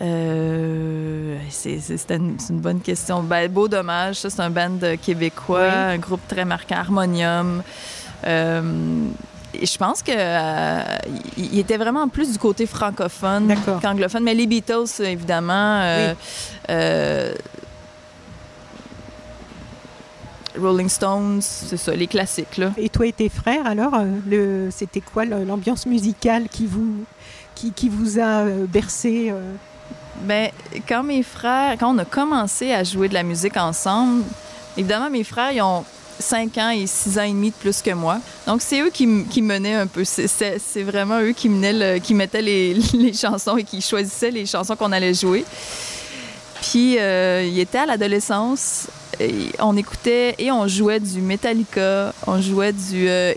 Euh, 0.00 1.38
C'était 1.48 2.16
une, 2.16 2.36
une, 2.48 2.60
bonne 2.60 2.80
question. 2.80 3.22
Ben, 3.22 3.50
Beau 3.50 3.68
Dommage, 3.68 4.16
ça 4.16 4.30
c'est 4.30 4.42
un 4.42 4.50
band 4.50 4.78
québécois, 5.00 5.60
oui. 5.62 5.94
un 5.94 5.98
groupe 5.98 6.26
très 6.28 6.44
marquant, 6.44 6.76
Harmonium. 6.76 7.62
Euh, 8.26 8.62
je 9.54 9.76
pense 9.78 10.02
que 10.02 10.12
euh, 10.14 10.82
il 11.36 11.58
était 11.58 11.76
vraiment 11.76 12.08
plus 12.08 12.32
du 12.32 12.38
côté 12.38 12.66
francophone 12.66 13.54
qu'anglophone. 13.82 14.22
Mais 14.22 14.34
les 14.34 14.46
Beatles, 14.46 14.88
évidemment. 15.00 15.80
Oui. 15.80 16.14
Euh, 16.70 17.34
Rolling 20.58 20.88
Stones, 20.88 21.40
c'est 21.42 21.76
ça, 21.76 21.92
les 21.94 22.06
classiques. 22.06 22.56
Là. 22.56 22.72
Et 22.76 22.88
toi 22.88 23.06
et 23.06 23.12
tes 23.12 23.28
frères, 23.28 23.66
alors, 23.66 23.94
le, 24.28 24.68
c'était 24.70 25.00
quoi 25.00 25.24
l'ambiance 25.24 25.86
musicale 25.86 26.48
qui 26.50 26.66
vous, 26.66 27.04
qui, 27.54 27.72
qui 27.72 27.88
vous 27.88 28.18
a 28.18 28.44
bercé 28.68 29.30
euh... 29.30 29.54
Ben, 30.22 30.50
quand 30.86 31.02
mes 31.02 31.22
frères, 31.22 31.76
quand 31.78 31.94
on 31.94 31.98
a 31.98 32.04
commencé 32.04 32.72
à 32.72 32.84
jouer 32.84 33.08
de 33.08 33.14
la 33.14 33.22
musique 33.22 33.56
ensemble, 33.56 34.24
évidemment, 34.76 35.08
mes 35.08 35.24
frères, 35.24 35.52
ils 35.52 35.62
ont 35.62 35.84
5 36.20 36.58
ans 36.58 36.70
et 36.70 36.86
6 36.86 37.18
ans 37.18 37.22
et 37.22 37.30
demi 37.30 37.50
de 37.50 37.54
plus 37.54 37.82
que 37.82 37.92
moi. 37.92 38.18
Donc, 38.46 38.62
c'est 38.62 38.80
eux 38.80 38.90
qui, 38.90 39.24
qui 39.24 39.42
menaient 39.42 39.74
un 39.74 39.86
peu. 39.86 40.04
C'est 40.04 40.82
vraiment 40.82 41.20
eux 41.20 41.32
qui, 41.32 41.48
menaient 41.48 42.00
qui 42.00 42.14
mettaient 42.14 42.42
les, 42.42 42.74
les, 42.94 43.12
chansons 43.12 43.56
et 43.56 43.64
qui 43.64 43.80
choisissaient 43.80 44.30
les 44.30 44.46
chansons 44.46 44.76
qu'on 44.76 44.92
allait 44.92 45.14
jouer. 45.14 45.44
Puis, 46.62 46.98
euh, 46.98 47.42
ils 47.44 47.58
étaient 47.58 47.78
à 47.78 47.86
l'adolescence. 47.86 48.88
On 49.58 49.76
écoutait 49.76 50.34
et 50.38 50.50
on 50.50 50.66
jouait 50.66 51.00
du 51.00 51.20
Metallica, 51.20 52.14
on 52.26 52.40
jouait 52.40 52.72
du 52.72 53.06
euh. 53.08 53.34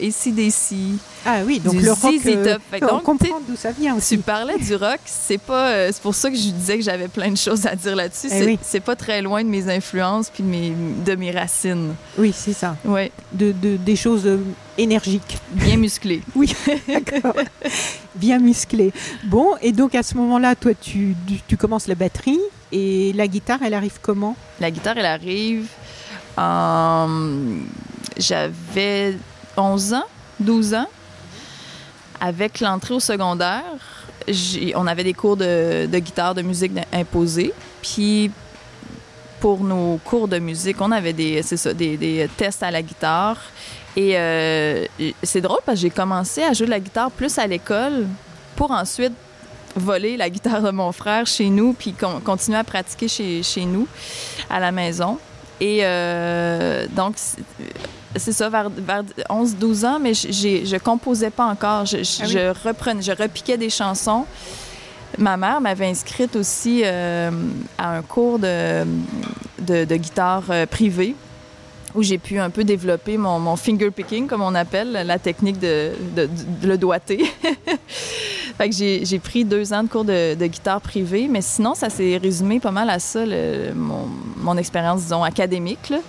Ah 1.25 1.39
oui, 1.45 1.59
donc 1.59 1.75
le 1.75 1.91
rock, 1.91 2.13
euh, 2.25 2.57
donc, 2.79 2.91
on 2.91 2.99
comprend 2.99 3.39
d'où 3.47 3.55
ça 3.55 3.71
vient 3.71 3.95
aussi. 3.95 4.17
Tu 4.17 4.23
parlais 4.23 4.57
du 4.57 4.75
rock, 4.75 4.99
c'est 5.05 5.37
pas, 5.37 5.69
euh, 5.69 5.89
c'est 5.93 6.01
pour 6.01 6.13
ça 6.15 6.29
que 6.29 6.35
je 6.35 6.49
disais 6.49 6.77
que 6.77 6.83
j'avais 6.83 7.07
plein 7.07 7.31
de 7.31 7.37
choses 7.37 7.65
à 7.65 7.75
dire 7.75 7.95
là-dessus. 7.95 8.27
Eh 8.31 8.45
oui. 8.45 8.59
C'est 8.61 8.81
pas 8.81 8.95
très 8.95 9.21
loin 9.21 9.43
de 9.43 9.49
mes 9.49 9.69
influences 9.69 10.29
puis 10.29 10.43
de 10.43 10.49
mes, 10.49 10.73
de 11.05 11.15
mes 11.15 11.31
racines. 11.31 11.95
Oui, 12.17 12.33
c'est 12.35 12.53
ça. 12.53 12.75
Ouais. 12.83 13.11
De, 13.31 13.53
de, 13.53 13.77
des 13.77 13.95
choses 13.95 14.25
euh, 14.25 14.39
énergiques. 14.77 15.37
Bien 15.51 15.77
musclées. 15.77 16.21
oui, 16.35 16.53
d'accord. 16.87 17.35
Bien 18.15 18.39
musclées. 18.39 18.91
Bon, 19.23 19.51
et 19.61 19.71
donc 19.71 19.95
à 19.95 20.03
ce 20.03 20.15
moment-là, 20.17 20.55
toi, 20.55 20.73
tu, 20.79 21.15
tu, 21.47 21.55
commences 21.55 21.87
la 21.87 21.95
batterie 21.95 22.41
et 22.73 23.13
la 23.13 23.27
guitare, 23.27 23.59
elle 23.63 23.73
arrive 23.73 23.99
comment? 24.01 24.35
La 24.59 24.71
guitare, 24.71 24.97
elle 24.97 25.05
arrive. 25.05 25.67
en... 26.37 27.07
J'avais 28.17 29.17
11 29.57 29.93
ans, 29.93 30.05
12 30.39 30.73
ans. 30.73 30.87
Avec 32.19 32.59
l'entrée 32.59 32.93
au 32.93 32.99
secondaire, 32.99 33.63
on 34.75 34.87
avait 34.87 35.03
des 35.03 35.13
cours 35.13 35.37
de, 35.37 35.87
guitare, 35.87 36.35
de 36.35 36.41
musique 36.41 36.71
imposés. 36.91 37.53
Puis 37.81 38.31
pour 39.39 39.63
nos 39.63 39.99
cours 40.05 40.27
de 40.27 40.39
musique, 40.39 40.77
on 40.79 40.91
avait 40.91 41.13
des, 41.13 41.41
tests 42.37 42.63
à 42.63 42.71
la 42.71 42.81
guitare. 42.81 43.37
Et 43.95 44.17
euh, 44.17 44.85
c'est 45.21 45.41
drôle 45.41 45.59
parce 45.65 45.77
que 45.77 45.81
j'ai 45.83 45.89
commencé 45.89 46.41
à 46.43 46.53
jouer 46.53 46.65
de 46.65 46.71
la 46.71 46.79
guitare 46.79 47.11
plus 47.11 47.37
à 47.37 47.45
l'école 47.45 48.07
pour 48.55 48.71
ensuite 48.71 49.13
voler 49.75 50.17
la 50.17 50.29
guitare 50.29 50.61
de 50.61 50.71
mon 50.71 50.91
frère 50.91 51.25
chez 51.25 51.49
nous 51.49 51.73
puis 51.73 51.93
con 51.93 52.21
continuer 52.23 52.57
à 52.57 52.63
pratiquer 52.63 53.07
chez, 53.07 53.43
chez 53.43 53.65
nous 53.65 53.87
à 54.49 54.59
la 54.59 54.71
maison. 54.71 55.19
Et 55.59 55.79
euh, 55.81 56.87
donc, 56.91 57.15
c'est 58.15 58.31
ça, 58.31 58.49
vers, 58.49 58.69
vers 58.69 59.03
11-12 59.29 59.85
ans, 59.85 59.99
mais 59.99 60.13
je 60.13 60.77
composais 60.77 61.29
pas 61.29 61.45
encore. 61.45 61.85
Je, 61.85 61.97
ah 61.97 62.25
oui. 62.25 62.31
je, 62.31 62.67
reprenais, 62.67 63.01
je 63.01 63.11
repiquais 63.11 63.57
des 63.57 63.69
chansons. 63.69 64.25
Ma 65.17 65.37
mère 65.37 65.61
m'avait 65.61 65.87
inscrite 65.87 66.35
aussi 66.35 66.81
euh, 66.83 67.29
à 67.77 67.97
un 67.97 68.01
cours 68.01 68.39
de, 68.39 68.83
de, 69.59 69.85
de 69.85 69.95
guitare 69.95 70.43
euh, 70.49 70.65
privée 70.65 71.15
où 71.95 72.01
j'ai 72.01 72.17
pu 72.17 72.39
un 72.39 72.49
peu 72.49 72.63
développer 72.63 73.17
mon, 73.17 73.39
mon, 73.39 73.55
finger 73.55 73.91
picking, 73.91 74.25
comme 74.25 74.41
on 74.41 74.55
appelle, 74.55 74.91
la 74.91 75.19
technique 75.19 75.59
de, 75.59 75.91
de, 76.15 76.27
de 76.61 76.67
le 76.67 76.75
doigter. 76.77 77.23
fait 78.57 78.69
que 78.69 78.75
j'ai 78.75 79.19
pris 79.19 79.45
deux 79.45 79.73
ans 79.73 79.83
de 79.83 79.89
cours 79.89 80.03
de, 80.03 80.33
de 80.33 80.47
guitare 80.47 80.81
privée, 80.81 81.27
mais 81.29 81.41
sinon, 81.41 81.75
ça 81.75 81.91
s'est 81.91 82.17
résumé 82.17 82.59
pas 82.59 82.71
mal 82.71 82.89
à 82.89 82.97
ça, 82.97 83.23
le, 83.25 83.73
mon, 83.75 84.07
mon 84.37 84.57
expérience, 84.57 85.03
disons, 85.03 85.23
académique. 85.23 85.89
Là. 85.89 85.99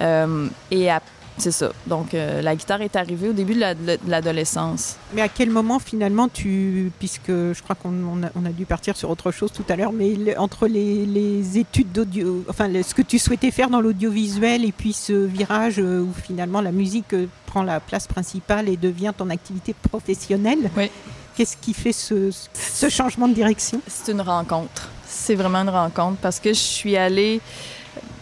Euh, 0.00 0.48
et 0.70 0.90
c'est 1.38 1.50
ça. 1.50 1.70
Donc, 1.86 2.14
euh, 2.14 2.40
la 2.40 2.56
guitare 2.56 2.80
est 2.80 2.96
arrivée 2.96 3.28
au 3.28 3.32
début 3.32 3.54
de 3.54 3.60
l'adolescence. 4.08 4.96
Mais 5.12 5.20
à 5.20 5.28
quel 5.28 5.50
moment, 5.50 5.78
finalement, 5.78 6.28
tu. 6.28 6.90
Puisque 6.98 7.28
je 7.28 7.62
crois 7.62 7.76
qu'on 7.76 8.22
a, 8.22 8.30
on 8.34 8.46
a, 8.46 8.50
dû 8.50 8.64
partir 8.64 8.96
sur 8.96 9.10
autre 9.10 9.30
chose 9.30 9.52
tout 9.52 9.64
à 9.68 9.76
l'heure, 9.76 9.92
mais 9.92 10.14
le, 10.14 10.38
entre 10.38 10.66
les, 10.66 11.04
les 11.04 11.58
études 11.58 11.92
d'audio. 11.92 12.44
Enfin, 12.48 12.68
le, 12.68 12.82
ce 12.82 12.94
que 12.94 13.02
tu 13.02 13.18
souhaitais 13.18 13.50
faire 13.50 13.68
dans 13.68 13.80
l'audiovisuel 13.80 14.64
et 14.64 14.72
puis 14.72 14.94
ce 14.94 15.12
virage 15.12 15.78
euh, 15.78 16.00
où 16.00 16.12
finalement 16.24 16.62
la 16.62 16.72
musique 16.72 17.14
prend 17.44 17.62
la 17.62 17.80
place 17.80 18.06
principale 18.06 18.68
et 18.68 18.76
devient 18.76 19.12
ton 19.16 19.28
activité 19.28 19.74
professionnelle. 19.90 20.70
Oui. 20.76 20.90
Qu'est-ce 21.36 21.58
qui 21.58 21.74
fait 21.74 21.92
ce, 21.92 22.30
ce 22.54 22.88
changement 22.88 23.28
de 23.28 23.34
direction? 23.34 23.82
C'est 23.86 24.10
une 24.10 24.22
rencontre. 24.22 24.88
C'est 25.06 25.34
vraiment 25.34 25.58
une 25.58 25.68
rencontre 25.68 26.16
parce 26.22 26.40
que 26.40 26.48
je 26.48 26.58
suis 26.58 26.96
allée. 26.96 27.42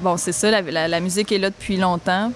Bon, 0.05 0.17
c'est 0.25 0.37
ça, 0.41 0.51
la, 0.51 0.61
la, 0.77 0.83
la 0.95 1.01
musique 1.07 1.29
est 1.33 1.39
là 1.45 1.51
depuis 1.57 1.77
longtemps. 1.87 2.27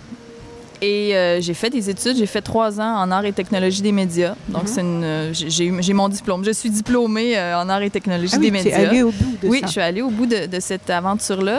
Et 0.81 1.15
euh, 1.15 1.41
j'ai 1.45 1.55
fait 1.55 1.71
des 1.79 1.91
études. 1.91 2.17
J'ai 2.17 2.31
fait 2.35 2.41
trois 2.53 2.81
ans 2.81 2.95
en 3.03 3.11
arts 3.11 3.27
et 3.31 3.33
technologie 3.43 3.83
des 3.89 3.93
médias. 4.03 4.35
Donc, 4.55 4.65
mm 4.65 4.73
-hmm. 4.73 5.35
c'est 5.35 5.85
j'ai 5.87 5.95
mon 6.03 6.09
diplôme. 6.19 6.41
Je 6.51 6.55
suis 6.61 6.71
diplômée 6.81 7.31
euh, 7.37 7.61
en 7.61 7.69
arts 7.75 7.85
et 7.89 7.93
technologie 7.99 8.37
ah 8.37 8.45
des 8.47 8.53
oui, 8.53 8.59
médias. 8.59 8.79
Allée 8.89 9.03
au 9.03 9.13
bout 9.21 9.35
de 9.43 9.47
oui, 9.53 9.59
ça. 9.61 9.67
je 9.67 9.73
suis 9.75 9.85
allée 9.91 10.05
au 10.09 10.13
bout 10.19 10.29
de, 10.35 10.41
de 10.55 10.61
cette 10.71 10.89
aventure-là. 11.01 11.59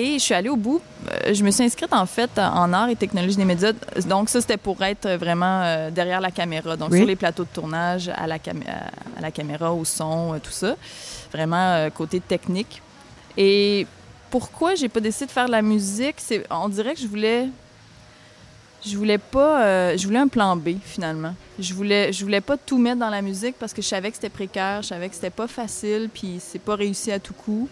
Et 0.00 0.08
je 0.18 0.24
suis 0.26 0.36
allée 0.40 0.52
au 0.56 0.60
bout. 0.66 0.80
Euh, 0.80 1.34
je 1.36 1.42
me 1.46 1.50
suis 1.54 1.64
inscrite 1.68 1.92
en 2.04 2.06
fait 2.16 2.32
en 2.62 2.66
arts 2.80 2.90
et 2.94 2.98
technologie 3.04 3.38
des 3.42 3.48
médias. 3.52 3.74
Donc, 4.12 4.24
ça, 4.32 4.38
c'était 4.42 4.62
pour 4.68 4.76
être 4.92 5.08
vraiment 5.24 5.56
euh, 5.62 5.90
derrière 5.98 6.20
la 6.28 6.32
caméra. 6.40 6.70
Donc, 6.80 6.90
oui. 6.92 6.98
sur 7.00 7.08
les 7.12 7.18
plateaux 7.22 7.46
de 7.50 7.54
tournage, 7.58 8.04
à 8.22 8.26
la, 8.32 8.38
à 9.18 9.20
la 9.26 9.30
caméra, 9.38 9.68
au 9.80 9.84
son, 9.98 10.18
tout 10.46 10.56
ça. 10.62 10.72
Vraiment 11.36 11.66
côté 12.00 12.16
technique. 12.34 12.74
Et 13.36 13.86
pourquoi 14.30 14.74
j'ai 14.74 14.88
pas 14.88 15.00
décidé 15.00 15.26
de 15.26 15.30
faire 15.30 15.46
de 15.46 15.52
la 15.52 15.62
musique? 15.62 16.16
On 16.50 16.68
dirait 16.68 16.94
que 16.94 17.00
je 17.00 17.06
voulais 17.06 17.48
Je 18.84 18.96
voulais 18.96 19.18
pas. 19.18 19.62
euh, 19.64 19.96
je 19.96 20.06
voulais 20.06 20.18
un 20.20 20.28
plan 20.28 20.56
B, 20.56 20.70
finalement. 20.82 21.34
Je 21.58 21.74
voulais, 21.74 22.12
voulais 22.12 22.40
pas 22.40 22.56
tout 22.56 22.78
mettre 22.78 22.98
dans 23.00 23.10
la 23.10 23.20
musique 23.22 23.56
parce 23.58 23.72
que 23.74 23.82
je 23.82 23.88
savais 23.88 24.08
que 24.10 24.16
c'était 24.16 24.30
précaire, 24.30 24.82
je 24.82 24.88
savais 24.88 25.08
que 25.08 25.14
c'était 25.14 25.30
pas 25.30 25.46
facile, 25.46 26.08
puis 26.12 26.40
c'est 26.40 26.58
pas 26.58 26.76
réussi 26.76 27.12
à 27.12 27.18
tout 27.18 27.34
coup. 27.34 27.68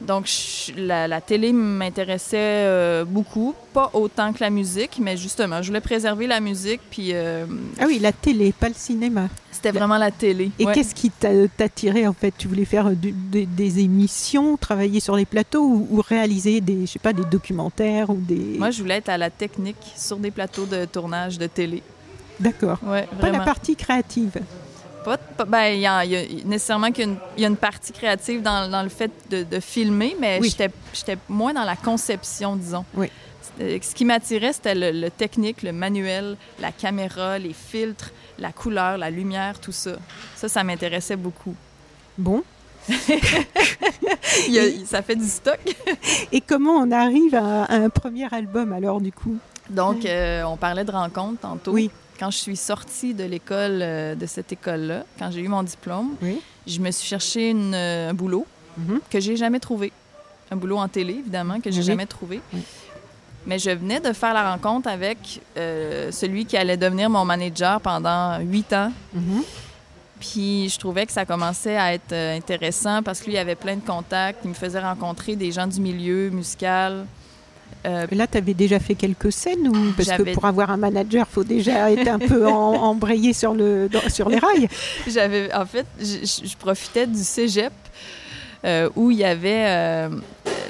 Donc, 0.00 0.26
je- 0.26 0.72
la, 0.76 1.06
la 1.06 1.20
télé 1.20 1.52
m'intéressait 1.52 2.36
euh, 2.38 3.04
beaucoup. 3.04 3.54
Pas 3.74 3.90
autant 3.92 4.32
que 4.32 4.38
la 4.40 4.50
musique, 4.50 4.98
mais 5.00 5.16
justement, 5.16 5.60
je 5.62 5.68
voulais 5.68 5.80
préserver 5.80 6.26
la 6.26 6.40
musique, 6.40 6.80
puis 6.90 7.10
euh, 7.12 7.44
Ah 7.78 7.84
oui, 7.86 7.98
la 8.00 8.12
télé, 8.12 8.52
pas 8.52 8.68
le 8.68 8.74
cinéma. 8.74 9.28
c'était 9.52 9.72
vraiment 9.72 9.98
la 9.98 10.10
télé. 10.10 10.50
Et 10.58 10.64
Ouais. 10.64 10.72
qu'est-ce 10.74 10.94
qui 10.94 11.10
t'a 11.10 11.28
t'a 11.56 11.64
attiré 11.64 12.06
en 12.06 12.14
fait? 12.14 12.32
Tu 12.36 12.48
voulais 12.48 12.64
faire 12.64 12.86
euh, 12.88 12.94
des- 12.94 13.80
émissions, 13.80 14.56
travailler 14.56 15.00
sur 15.00 15.16
les 15.16 15.26
plateaux 15.26 15.62
ou, 15.64 15.86
ou 15.90 16.02
réaliser 16.02 16.60
des, 16.60 16.86
je 16.86 16.92
sais 16.92 16.98
pas, 16.98 17.12
des 17.12 17.24
documentaires 17.24 18.08
ou 18.10 18.16
des. 18.16 18.56
Moi, 18.58 18.70
je 18.70 18.80
voulais 18.82 18.96
être 18.96 19.10
à 19.10 19.18
la 19.18 19.30
technique 19.30 19.76
sur 19.96 20.16
des 20.16 20.30
plateaux 20.30 20.64
de 20.66 20.84
tournage 20.86 21.38
de 21.38 21.46
télé. 21.46 21.82
D'accord. 22.40 22.78
Ouais, 22.86 23.06
Pas 23.20 23.30
la 23.30 23.40
partie 23.40 23.76
créative. 23.76 24.32
Pas, 25.04 25.16
pas- 25.16 25.44
ben, 25.44 25.64
il 25.74 25.80
y 25.80 25.86
a, 25.86 26.04
il 26.04 26.10
y 26.12 26.16
a- 26.16 26.44
nécessairement 26.44 26.90
qu'il 26.92 27.04
y 27.04 27.08
a 27.08 27.10
une, 27.10 27.18
il 27.36 27.42
y 27.42 27.44
a 27.44 27.48
une 27.48 27.56
partie 27.56 27.92
créative 27.92 28.42
dans, 28.42 28.68
dans 28.70 28.82
le 28.82 28.88
fait 28.88 29.10
de, 29.30 29.42
de 29.42 29.60
filmer, 29.60 30.16
mais 30.20 30.38
Oui. 30.40 30.50
j'étais 30.50 30.70
j'étais 30.92 31.16
moins 31.28 31.52
dans 31.54 31.64
la 31.64 31.76
conception, 31.76 32.56
disons. 32.56 32.84
Oui. 32.94 33.10
C'était- 33.40 33.80
Ce 33.82 33.94
qui 33.94 34.04
m'attirait, 34.04 34.52
c'était 34.52 34.74
le, 34.74 34.90
le 34.92 35.10
technique, 35.10 35.62
le 35.62 35.72
manuel, 35.72 36.36
la 36.60 36.70
caméra, 36.72 37.38
les 37.38 37.52
filtres, 37.54 38.10
la 38.38 38.52
couleur, 38.52 38.98
la 38.98 39.10
lumière, 39.10 39.58
tout 39.60 39.72
ça. 39.72 39.92
Ça, 40.36 40.48
ça 40.48 40.62
m'intéressait 40.64 41.16
beaucoup. 41.16 41.54
Bon. 42.18 42.42
Il 44.48 44.86
ça 44.86 45.02
fait 45.02 45.16
du 45.16 45.26
stock. 45.26 45.58
Et 46.32 46.40
comment 46.40 46.72
on 46.72 46.90
arrive 46.90 47.34
à, 47.34 47.64
à 47.64 47.74
un 47.74 47.88
premier 47.90 48.32
album 48.32 48.72
alors 48.72 49.00
du 49.00 49.12
coup? 49.12 49.36
Donc, 49.68 50.04
euh, 50.04 50.42
on 50.44 50.56
parlait 50.56 50.84
de 50.84 50.90
rencontres 50.90 51.40
tantôt. 51.40 51.72
Oui. 51.72 51.90
Quand 52.20 52.30
je 52.30 52.36
suis 52.36 52.56
sortie 52.56 53.14
de 53.14 53.24
l'école, 53.24 53.78
euh, 53.80 54.14
de 54.14 54.26
cette 54.26 54.52
école-là, 54.52 55.04
quand 55.18 55.30
j'ai 55.30 55.40
eu 55.40 55.48
mon 55.48 55.62
diplôme, 55.62 56.16
Oui. 56.20 56.38
je 56.66 56.78
me 56.78 56.90
suis 56.90 57.08
cherché 57.08 57.48
une, 57.48 57.72
euh, 57.74 58.10
un 58.10 58.14
boulot 58.14 58.46
Mhm. 58.76 59.00
que 59.08 59.18
j'ai 59.20 59.36
jamais 59.36 59.58
trouvé. 59.58 59.90
Un 60.50 60.56
boulot 60.56 60.76
en 60.76 60.86
télé, 60.88 61.14
évidemment, 61.14 61.60
que 61.60 61.70
j'ai 61.70 61.78
Oui. 61.80 61.86
jamais 61.86 62.04
trouvé. 62.04 62.42
Oui. 62.52 62.60
Mais 63.46 63.58
je 63.58 63.70
venais 63.70 64.00
de 64.00 64.12
faire 64.12 64.34
la 64.34 64.52
rencontre 64.52 64.86
avec 64.90 65.40
euh, 65.56 66.12
celui 66.12 66.44
qui 66.44 66.58
allait 66.58 66.76
devenir 66.76 67.08
mon 67.08 67.24
manager 67.24 67.80
pendant 67.80 68.38
huit 68.40 68.70
ans. 68.74 68.92
Mhm. 69.14 69.42
Puis 70.20 70.68
je 70.68 70.78
trouvais 70.78 71.06
que 71.06 71.12
ça 71.12 71.24
commençait 71.24 71.78
à 71.78 71.94
être 71.94 72.12
intéressant 72.12 73.02
parce 73.02 73.20
que 73.20 73.26
lui, 73.26 73.32
il 73.32 73.38
avait 73.38 73.54
plein 73.54 73.76
de 73.76 73.80
contacts. 73.86 74.40
Il 74.44 74.50
me 74.50 74.54
faisait 74.54 74.80
rencontrer 74.80 75.36
des 75.36 75.50
gens 75.52 75.66
du 75.66 75.80
milieu 75.80 76.28
musical. 76.28 77.06
Euh, 77.86 78.06
Là, 78.12 78.26
tu 78.26 78.36
avais 78.36 78.52
déjà 78.54 78.78
fait 78.78 78.94
quelques 78.94 79.32
scènes 79.32 79.66
ou 79.68 79.92
parce 79.96 80.08
que 80.10 80.22
pour 80.34 80.44
avoir 80.44 80.70
un 80.70 80.76
manager, 80.76 81.26
faut 81.26 81.44
déjà 81.44 81.90
être 81.90 82.08
un 82.08 82.18
peu 82.18 82.46
en- 82.46 82.74
embrayé 82.90 83.32
sur 83.32 83.54
le 83.54 83.88
dans- 83.88 84.08
sur 84.10 84.28
les 84.28 84.38
rails. 84.38 84.68
J'avais, 85.06 85.52
en 85.54 85.64
fait, 85.64 85.86
je, 85.98 86.56
profitais 86.56 87.06
du 87.06 87.22
cégep 87.24 87.72
euh, 88.64 88.90
où 88.96 89.10
il 89.10 89.16
y 89.18 89.24
avait 89.24 89.64
euh, 89.66 90.08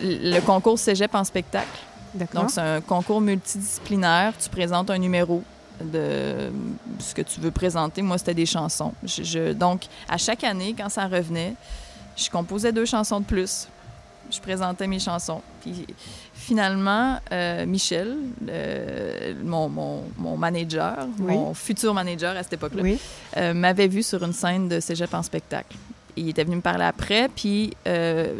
le 0.02 0.40
concours 0.40 0.78
cégep 0.78 1.12
en 1.14 1.24
spectacle. 1.24 1.66
Donc, 2.14 2.50
c'est 2.50 2.60
un 2.60 2.80
concours 2.80 3.20
multidisciplinaire. 3.20 4.32
Tu 4.40 4.48
présentes 4.48 4.90
un 4.90 4.98
numéro 4.98 5.42
de 5.80 6.50
ce 6.98 7.14
que 7.14 7.22
tu 7.22 7.40
veux 7.40 7.50
présenter. 7.50 8.02
Moi, 8.02 8.18
c'était 8.18 8.34
des 8.34 8.46
chansons. 8.46 8.92
Je- 9.04 9.22
je- 9.24 9.52
donc, 9.52 9.82
à 10.08 10.16
chaque 10.18 10.44
année, 10.44 10.74
quand 10.78 10.88
ça 10.88 11.06
revenait, 11.06 11.54
je 12.16 12.28
composais 12.30 12.70
deux 12.72 12.84
chansons 12.84 13.20
de 13.20 13.24
plus. 13.24 13.66
Je 14.30 14.38
présentais 14.40 14.86
mes 14.86 14.98
chansons. 15.00 15.40
Puis, 15.62 15.86
finalement, 16.40 17.18
euh, 17.32 17.66
Michel, 17.66 18.16
euh, 18.48 19.34
mon, 19.44 19.68
mon- 19.68 20.02
mon 20.18 20.36
manager, 20.36 21.06
Oui. 21.20 21.32
mon 21.34 21.54
futur 21.54 21.92
manager 21.94 22.36
à 22.36 22.42
cette 22.42 22.54
époque-là, 22.54 22.82
Oui. 22.82 22.98
euh, 23.36 23.52
m'avait 23.54 23.86
vu 23.88 24.02
sur 24.02 24.22
une 24.24 24.32
scène 24.32 24.68
de 24.68 24.80
cégep 24.80 25.12
en 25.14 25.22
spectacle. 25.22 25.76
Il 26.16 26.28
était 26.28 26.42
venu 26.44 26.56
me 26.56 26.60
parler 26.60 26.84
après, 26.84 27.28
puis 27.34 27.72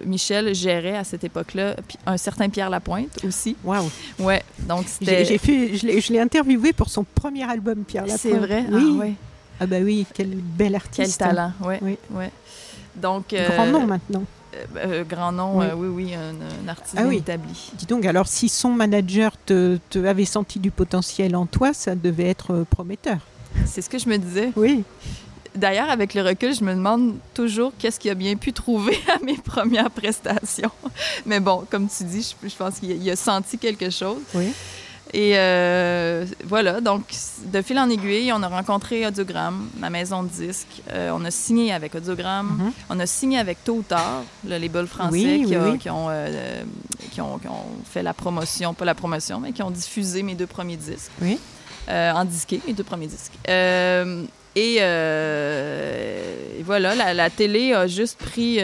Michel 0.04 0.54
gérait 0.54 0.96
à 0.96 1.04
cette 1.04 1.22
époque-là 1.24 1.76
un 2.04 2.16
certain 2.16 2.48
Pierre 2.48 2.68
Lapointe 2.68 3.18
aussi. 3.24 3.56
Waouh. 3.64 3.88
Ouais, 4.18 4.42
donc 4.60 4.86
c'était... 4.88 5.24
j'ai 5.24 5.38
fait, 5.38 5.76
je 5.76 6.12
l'ai 6.12 6.20
interviewé 6.20 6.72
pour 6.72 6.88
son 6.90 7.04
premier 7.04 7.48
album, 7.48 7.84
Pierre 7.84 8.02
Lapointe. 8.06 8.20
C'est 8.20 8.32
vrai? 8.36 8.64
Oui. 8.70 8.92
Ah, 8.96 8.98
ouais. 8.98 9.12
Ah 9.60 9.66
bah 9.66 9.76
oui, 9.82 10.04
quel 10.12 10.28
bel 10.30 10.66
Quel 10.68 10.74
artiste. 10.76 11.20
talent, 11.20 11.52
ouais. 11.62 11.78
Oui. 11.82 11.96
ouais. 12.10 12.30
Donc, 12.96 13.32
Grand 13.34 13.66
nom 13.66 13.86
maintenant. 13.86 14.24
Euh, 14.54 14.64
euh, 14.76 15.04
grand 15.04 15.32
nom, 15.32 15.58
Oui. 15.58 15.66
euh, 15.66 15.74
oui, 15.76 15.88
oui, 15.88 16.14
un, 16.14 16.64
un 16.64 16.68
artiste 16.68 16.94
Ah 16.98 17.04
oui. 17.06 17.16
établi. 17.18 17.70
Dis 17.74 17.86
donc, 17.86 18.04
alors 18.04 18.26
si 18.28 18.48
son 18.48 18.70
manager 18.70 19.32
te, 19.46 19.78
te 19.90 19.98
avait 20.04 20.24
senti 20.24 20.58
du 20.58 20.70
potentiel 20.70 21.36
en 21.36 21.46
toi, 21.46 21.72
ça 21.72 21.94
devait 21.94 22.28
être 22.28 22.52
euh, 22.54 22.64
prometteur. 22.68 23.18
C'est 23.66 23.82
ce 23.82 23.88
que 23.90 23.98
je 23.98 24.08
me 24.08 24.16
disais. 24.16 24.50
Oui. 24.56 24.84
D'ailleurs, 25.56 25.90
avec 25.90 26.14
le 26.14 26.22
recul, 26.22 26.54
je 26.54 26.62
me 26.62 26.72
demande 26.74 27.14
toujours 27.34 27.72
qu'est-ce 27.76 27.98
qu'il 27.98 28.10
a 28.12 28.14
bien 28.14 28.36
pu 28.36 28.52
trouver 28.52 28.96
à 29.14 29.18
mes 29.24 29.34
premières 29.36 29.90
prestations. 29.90 30.70
Mais 31.26 31.40
bon, 31.40 31.64
comme 31.68 31.88
tu 31.88 32.04
dis, 32.04 32.34
je, 32.42 32.48
je 32.48 32.54
pense 32.54 32.78
qu'il 32.78 32.92
a- 32.92 32.94
il 32.94 33.10
a 33.10 33.16
senti 33.16 33.58
quelque 33.58 33.90
chose. 33.90 34.18
Oui. 34.34 34.52
Et 35.12 35.32
euh, 35.36 36.24
voilà, 36.44 36.80
donc 36.80 37.02
de 37.46 37.62
fil 37.62 37.76
en 37.80 37.90
aiguille, 37.90 38.32
on 38.32 38.42
a 38.44 38.48
rencontré 38.48 39.04
Audiogramme, 39.06 39.68
ma 39.78 39.90
maison 39.90 40.22
de 40.22 40.28
disques. 40.28 40.82
Euh, 40.92 41.10
on 41.12 41.24
a 41.24 41.32
signé 41.32 41.72
avec 41.72 41.96
Audiogramme. 41.96 42.46
Mhm. 42.58 42.72
On 42.90 43.00
a 43.00 43.06
signé 43.06 43.38
avec 43.38 43.64
Tôt 43.64 43.74
ou 43.78 43.82
Tard, 43.82 44.22
le 44.46 44.56
label 44.58 44.86
français 44.86 45.10
Oui, 45.12 45.40
qui, 45.44 45.46
oui, 45.46 45.54
a- 45.56 45.68
oui. 45.70 45.78
qui 45.78 45.90
ont, 45.90 46.06
euh, 46.10 46.62
qui, 47.10 47.20
ont, 47.20 47.38
qui 47.38 47.48
ont 47.48 47.66
fait 47.90 48.04
la 48.04 48.14
promotion, 48.14 48.72
pas 48.72 48.84
la 48.84 48.94
promotion, 48.94 49.40
mais 49.40 49.50
qui 49.52 49.62
ont 49.64 49.70
diffusé 49.72 50.22
mes 50.22 50.34
deux 50.36 50.46
premiers 50.46 50.76
disques. 50.76 51.10
Oui. 51.20 51.38
En 51.88 52.24
disqué, 52.24 52.60
mes 52.68 52.72
deux 52.72 52.84
premiers 52.84 53.08
disques. 53.08 53.32
Et, 54.56 54.76
et 54.76 56.62
voilà, 56.62 56.94
la, 56.94 57.14
la 57.14 57.30
télé 57.30 57.72
a 57.72 57.86
juste 57.88 58.18
pris, 58.18 58.58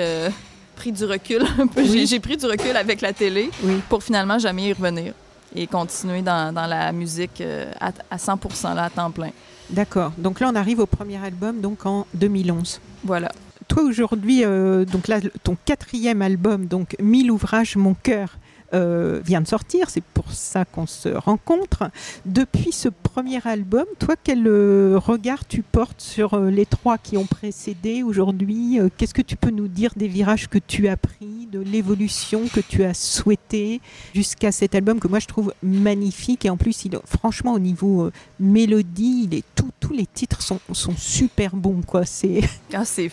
pris 0.77 0.93
du 0.93 1.05
recul 1.05 1.43
un 1.59 1.67
peu. 1.67 1.81
Oui. 1.83 1.89
J'ai- 1.93 2.07
J'ai 2.07 2.21
pris 2.21 2.37
du 2.37 2.47
recul 2.47 2.77
avec 2.77 3.01
la 3.01 3.13
télé 3.13 3.51
Oui. 3.65 3.81
pour 3.89 4.03
finalement 4.03 4.39
jamais 4.39 4.69
y 4.69 4.73
revenir 4.73 5.13
et 5.55 5.67
continuer 5.67 6.23
dans, 6.23 6.53
dans 6.53 6.67
la 6.67 6.93
musique 6.93 7.41
euh, 7.41 7.71
à, 7.81 7.93
à 8.11 8.19
100 8.19 8.75
là, 8.75 8.85
à 8.85 8.91
temps 8.91 9.11
plein. 9.11 9.31
D'accord. 9.71 10.13
Donc 10.19 10.41
là, 10.41 10.51
on 10.53 10.55
arrive 10.55 10.81
au 10.81 10.87
premier 10.87 11.23
album, 11.25 11.61
donc 11.61 11.87
en 11.87 12.07
2011. 12.15 12.81
Voilà. 13.05 13.31
Toi 13.69 13.83
aujourd'hui, 13.83 14.45
euh, 14.45 14.85
donc 14.85 15.09
là, 15.09 15.19
ton 15.43 15.57
quatrième 15.65 16.23
album, 16.23 16.67
donc 16.67 16.97
Mille 17.01 17.31
ouvrages, 17.31 17.77
mon 17.77 17.95
cœur, 17.95 18.37
euh, 18.75 19.21
vient 19.25 19.41
de 19.41 19.47
sortir. 19.47 19.91
C'est 19.91 20.03
pour 20.03 20.33
ça 20.33 20.65
qu'on 20.65 20.87
se 20.87 21.09
rencontre. 21.09 21.91
Depuis 22.25 22.73
ce 22.73 22.89
premier 22.89 23.41
album, 23.47 23.85
toi, 23.99 24.15
quel 24.23 24.47
euh, 24.47 24.99
regard 24.99 25.47
tu 25.47 25.63
portes 25.63 26.01
sur 26.01 26.35
euh, 26.35 26.51
les 26.51 26.67
trois 26.67 26.99
qui 26.99 27.17
ont 27.17 27.27
précédé 27.27 28.03
aujourd'hui 28.03 28.79
Euh, 28.79 28.89
Qu'est-ce 28.97 29.15
que 29.15 29.23
tu 29.23 29.37
peux 29.37 29.51
nous 29.51 29.69
dire 29.69 29.93
des 29.97 30.09
virages 30.09 30.49
que 30.49 30.59
tu 30.59 30.89
as 30.89 30.97
pris, 30.97 31.49
de 31.51 31.61
l'évolution 31.61 32.43
que 32.49 32.61
tu 32.61 32.85
as 32.85 32.95
souhaité 32.95 33.81
jusqu'à 34.15 34.53
cet 34.53 34.75
album 34.75 35.01
que 35.01 35.09
moi 35.09 35.19
je 35.19 35.27
trouve 35.27 35.53
magnifique 35.63 36.45
et 36.45 36.51
en 36.51 36.57
plus, 36.57 36.85
il, 36.85 36.99
franchement, 37.07 37.53
au 37.53 37.59
niveau 37.59 38.11
mélodie, 38.41 39.43
tous 39.81 39.93
les 39.93 40.07
titres 40.07 40.43
sont, 40.43 40.61
super 40.97 41.55
bons, 41.55 41.83
quoi. 41.87 42.05
C'est 42.05 42.41
Ah, 42.75 42.85
c'est 42.85 43.11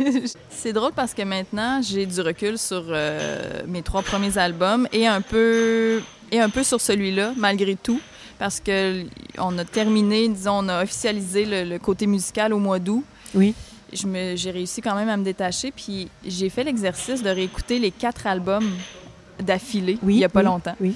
c'est 0.50 0.72
drôle 0.72 0.92
parce 0.94 1.14
que 1.14 1.22
maintenant, 1.22 1.80
j'ai 1.82 2.06
du 2.06 2.20
recul 2.20 2.58
sur 2.58 2.84
mes 3.66 3.82
trois 3.82 4.02
premiers 4.02 4.36
albums 4.38 4.86
et 4.92 5.06
un 5.06 5.20
peu, 5.20 6.02
et 6.32 6.40
un 6.40 6.48
peu 6.50 6.62
sur 6.62 6.80
celui-là, 6.80 7.32
malgré 7.36 7.76
tout. 7.76 8.00
Parce 8.38 8.58
que 8.60 9.04
on 9.38 9.56
a 9.58 9.64
terminé, 9.64 10.28
disons, 10.28 10.64
on 10.64 10.68
a 10.68 10.82
officialisé 10.82 11.44
le, 11.44 11.64
le 11.64 11.78
côté 11.78 12.06
musical 12.06 12.52
au 12.54 12.58
mois 12.58 12.78
d'août. 12.78 13.04
Oui. 13.34 13.54
J'ai 13.92 14.50
réussi 14.50 14.80
quand 14.80 14.94
même 14.94 15.08
à 15.08 15.16
me 15.16 15.24
détacher, 15.24 15.72
puis 15.72 16.08
j'ai 16.24 16.48
fait 16.48 16.62
l'exercice 16.64 17.22
de 17.22 17.28
réécouter 17.28 17.78
les 17.78 17.90
quatre 17.90 18.26
albums 18.26 18.70
d'affilée 19.40 19.98
Oui, 20.02 20.14
il 20.14 20.18
n'y 20.18 20.24
a 20.24 20.28
pas 20.28 20.40
oui, 20.40 20.46
longtemps. 20.46 20.76
oui. 20.80 20.94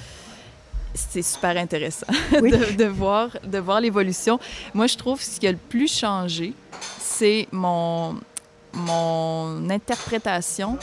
C'est 0.93 1.21
super 1.21 1.57
intéressant 1.57 2.07
Oui. 2.41 2.51
de, 2.51 2.71
de 2.77 2.85
voir, 2.85 3.29
de 3.45 3.57
voir 3.59 3.81
l'évolution. 3.81 4.39
Moi, 4.73 4.87
je 4.87 4.95
trouve 4.95 5.19
que 5.19 5.25
ce 5.25 5.39
qui 5.41 5.45
a 5.47 5.51
le 5.51 5.57
plus 5.57 5.91
changé, 5.93 6.53
c'est 6.97 7.47
mon, 7.51 8.15
mon 8.73 9.69
interprétation 9.69 10.77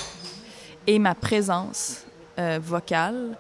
et 0.87 0.99
ma 0.99 1.15
présence 1.15 2.03
euh, 2.39 2.59
vocale. 2.63 3.37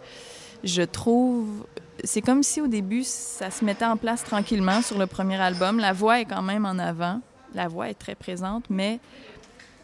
Je 0.64 0.82
trouve, 0.82 1.66
c'est 2.04 2.20
comme 2.20 2.42
si 2.42 2.60
au 2.60 2.66
début, 2.66 3.04
ça 3.04 3.50
se 3.50 3.64
mettait 3.64 3.84
en 3.84 3.96
place 3.96 4.22
tranquillement 4.24 4.82
sur 4.82 4.98
le 4.98 5.06
premier 5.06 5.40
album. 5.40 5.78
La 5.78 5.92
voix 5.92 6.20
est 6.20 6.24
quand 6.24 6.42
même 6.42 6.66
en 6.66 6.78
avant. 6.78 7.20
La 7.54 7.68
voix 7.68 7.88
est 7.88 7.94
très 7.94 8.14
présente, 8.14 8.64
mais 8.70 9.00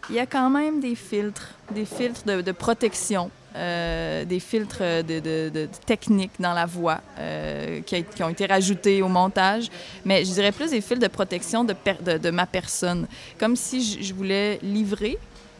il 0.08 0.16
y 0.16 0.18
a 0.18 0.26
quand 0.26 0.50
même 0.50 0.80
des 0.80 0.94
filtres, 0.94 1.54
des 1.70 1.84
filtres 1.84 2.24
de, 2.24 2.52
protection, 2.52 3.30
euh, 3.56 4.24
des 4.24 4.40
filtres 4.40 4.80
de, 4.80 5.68
technique 5.84 6.32
dans 6.38 6.54
la 6.54 6.64
voix 6.64 7.00
euh, 7.18 7.80
qui, 7.82 8.22
ont 8.22 8.30
été 8.30 8.46
rajoutés 8.46 9.02
au 9.02 9.08
montage. 9.08 9.68
Mais 10.04 10.24
je 10.24 10.32
dirais 10.32 10.52
plus 10.52 10.70
des 10.70 10.80
filtres 10.80 11.02
de 11.02 11.08
protection 11.08 11.64
de 11.64 12.30
ma 12.30 12.46
personne, 12.46 13.06
comme 13.38 13.56
si 13.56 13.82
je, 13.82 14.02
je 14.02 14.14
voulais 14.14 14.58
livrer, 14.62 15.18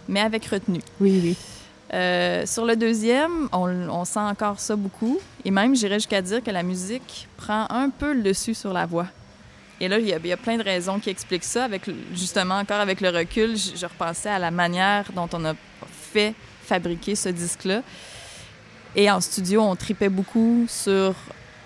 mais 0.09 0.21
avec 0.21 0.47
retenue. 0.47 0.83
Oui, 1.01 1.21
oui. 1.23 1.37
Euh, 1.95 2.45
sur 2.45 2.67
le 2.67 2.77
deuxième, 2.77 3.49
on, 3.53 4.05
sent 4.05 4.19
encore 4.19 4.61
ça 4.61 4.77
beaucoup. 4.77 5.19
Et 5.45 5.51
même, 5.51 5.75
j'irais 5.75 5.95
jusqu'à 5.95 6.21
dire 6.21 6.43
que 6.43 6.51
la 6.51 6.63
musique 6.63 7.29
prend 7.37 7.67
un 7.71 7.91
peu 7.91 8.13
le 8.13 8.23
dessus 8.23 8.55
sur 8.55 8.73
la 8.73 8.85
voix. 8.87 9.07
Et 9.81 9.89
là, 9.89 9.99
il 9.99 10.09
y, 10.09 10.33
a, 10.33 10.37
plein 10.37 10.57
de 10.57 10.63
raisons 10.63 10.99
qui 10.99 11.09
expliquent 11.09 11.45
ça. 11.45 11.65
Avec, 11.65 11.83
justement, 12.13 12.57
encore 12.57 12.81
avec 12.81 13.01
le 13.01 13.11
recul, 13.11 13.57
je, 13.57 13.87
repensais 13.87 14.29
à 14.29 14.39
la 14.39 14.51
manière 14.51 15.11
dont 15.15 15.29
on 15.33 15.45
a 15.45 15.55
fait 15.91 16.35
fabriquer 16.63 17.15
ce 17.15 17.29
disque-là. 17.29 17.83
Et 18.97 19.11
en 19.11 19.21
studio, 19.21 19.63
on 19.63 19.77
tripait 19.77 20.09
beaucoup 20.09 20.67
sur 20.69 21.15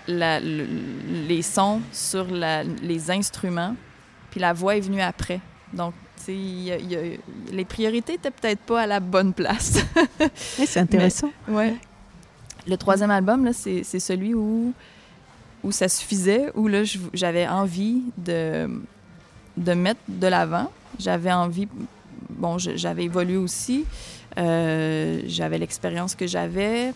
les 0.07 1.41
sons, 1.41 1.81
sur 1.91 2.27
les 2.27 3.11
instruments. 3.11 3.75
Puis 4.29 4.39
la 4.39 4.53
voix 4.53 4.77
est 4.77 4.81
venue 4.81 5.01
après. 5.01 5.39
Donc, 5.73 5.93
y 6.31 6.71
a- 6.71 6.77
il 6.77 6.91
y 6.91 6.95
a- 6.95 7.01
les 7.51 7.65
priorités 7.65 8.13
étaient 8.13 8.31
peut-être 8.31 8.61
pas 8.61 8.81
à 8.83 8.87
la 8.87 8.99
bonne 8.99 9.33
place. 9.33 9.79
Ouais, 10.19 10.65
c'est 10.65 10.79
intéressant. 10.79 11.31
Ouais. 11.47 11.75
Le 12.67 12.77
troisième 12.77 13.11
album, 13.11 13.43
là, 13.43 13.51
c'est 13.53 13.83
celui 13.99 14.33
où, 14.33 14.73
où 15.63 15.71
ça 15.71 15.89
suffisait, 15.89 16.51
où 16.55 16.67
là, 16.67 16.83
j'avais 17.13 17.47
envie 17.47 18.03
de, 18.17 18.69
de 19.57 19.73
mettre 19.73 19.99
de 20.07 20.27
l'avant. 20.27 20.71
J'avais 20.99 21.33
envie... 21.33 21.67
Bon, 22.29 22.57
j'avais 22.57 23.03
évolué 23.05 23.37
aussi. 23.37 23.85
Euh, 24.37 25.21
j'avais 25.27 25.57
l'expérience 25.57 26.15
que 26.15 26.25
j'avais. 26.25 26.93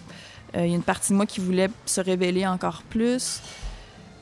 Euh, 0.55 0.65
Il 0.65 0.69
y 0.69 0.73
a 0.73 0.75
une 0.75 0.81
partie 0.83 1.11
de 1.11 1.17
moi 1.17 1.25
qui 1.25 1.39
voulait 1.41 1.69
se 1.85 1.99
révéler 2.01 2.47
encore 2.47 2.81
plus. 2.89 3.41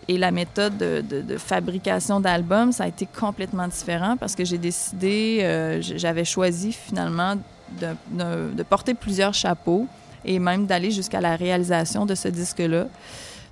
Et 0.07 0.17
la 0.19 0.29
méthode 0.31 0.77
de, 0.77 1.01
de- 1.01 1.21
de 1.21 1.37
fabrication 1.37 2.19
d'albums, 2.19 2.71
ça 2.71 2.83
a 2.83 2.87
été 2.87 3.07
complètement 3.07 3.67
différent 3.67 4.17
parce 4.17 4.35
que 4.35 4.45
j'ai 4.45 4.59
décidé, 4.59 5.39
euh, 5.41 5.81
j'avais 5.81 6.25
choisi 6.25 6.71
finalement 6.71 7.35
de, 7.81 7.87
de- 8.11 8.53
de 8.53 8.63
porter 8.63 8.93
plusieurs 8.93 9.33
chapeaux 9.33 9.87
et 10.23 10.37
même 10.39 10.67
d'aller 10.67 10.91
jusqu'à 10.91 11.21
la 11.21 11.35
réalisation 11.35 12.05
de 12.05 12.13
ce 12.13 12.27
disque-là, 12.27 12.87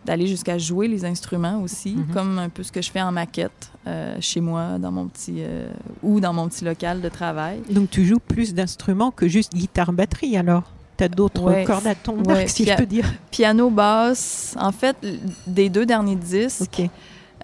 d'aller 0.05 0.27
jusqu'à 0.27 0.57
jouer 0.57 0.87
les 0.87 1.05
instruments 1.05 1.61
aussi, 1.61 1.95
Mhm. 1.95 2.13
comme 2.13 2.37
un 2.37 2.49
peu 2.49 2.61
ce 2.61 2.71
que 2.71 2.81
je 2.81 2.91
fais 2.91 3.01
en 3.01 3.11
maquette 3.11 3.71
euh, 3.87 4.15
chez 4.19 4.41
moi, 4.41 4.77
dans 4.77 4.91
mon 4.91 5.07
petit 5.07 5.37
euh, 5.39 5.69
ou 6.03 6.19
dans 6.19 6.33
mon 6.33 6.47
petit 6.49 6.65
local 6.65 7.01
de 7.01 7.09
travail. 7.09 7.61
Donc 7.69 7.89
tu 7.89 8.05
joues 8.05 8.19
plus 8.19 8.53
d'instruments 8.53 9.11
que 9.11 9.27
juste 9.27 9.53
guitare-batterie 9.55 10.37
alors? 10.37 10.63
Tu 10.97 11.03
as 11.03 11.07
d'autres 11.09 11.41
Ouais. 11.41 11.63
cordes 11.63 11.87
à 11.87 11.95
ton 11.95 12.17
Ouais, 12.23 12.41
arc, 12.43 12.49
si 12.49 12.63
puis 12.63 12.71
je 12.71 12.77
peux 12.77 12.85
dire. 12.85 13.05
Piano, 13.31 13.69
basse, 13.69 14.55
en 14.59 14.71
fait, 14.71 14.95
des 15.47 15.69
deux 15.69 15.85
derniers 15.85 16.15
disques, 16.15 16.61
Ok. 16.79 16.89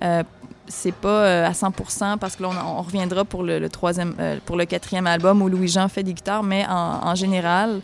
Euh, 0.04 0.24
c'est 0.72 0.94
pas 0.94 1.26
euh, 1.26 1.48
à 1.48 1.52
100% 1.52 2.20
parce 2.20 2.36
que 2.36 2.44
là, 2.44 2.50
on, 2.52 2.78
on 2.78 2.82
reviendra 2.84 3.26
pour 3.26 3.42
le, 3.44 3.58
le 3.58 3.70
troisième, 3.70 4.14
euh, 4.20 4.38
pour 4.46 4.56
le 4.56 4.66
quatrième 4.66 5.08
album 5.08 5.42
où 5.42 5.50
Louis-Jean 5.50 5.90
fait 5.90 6.04
des 6.04 6.14
guitares, 6.14 6.44
mais 6.44 6.64
en, 6.70 7.08
en 7.08 7.16
général, 7.16 7.82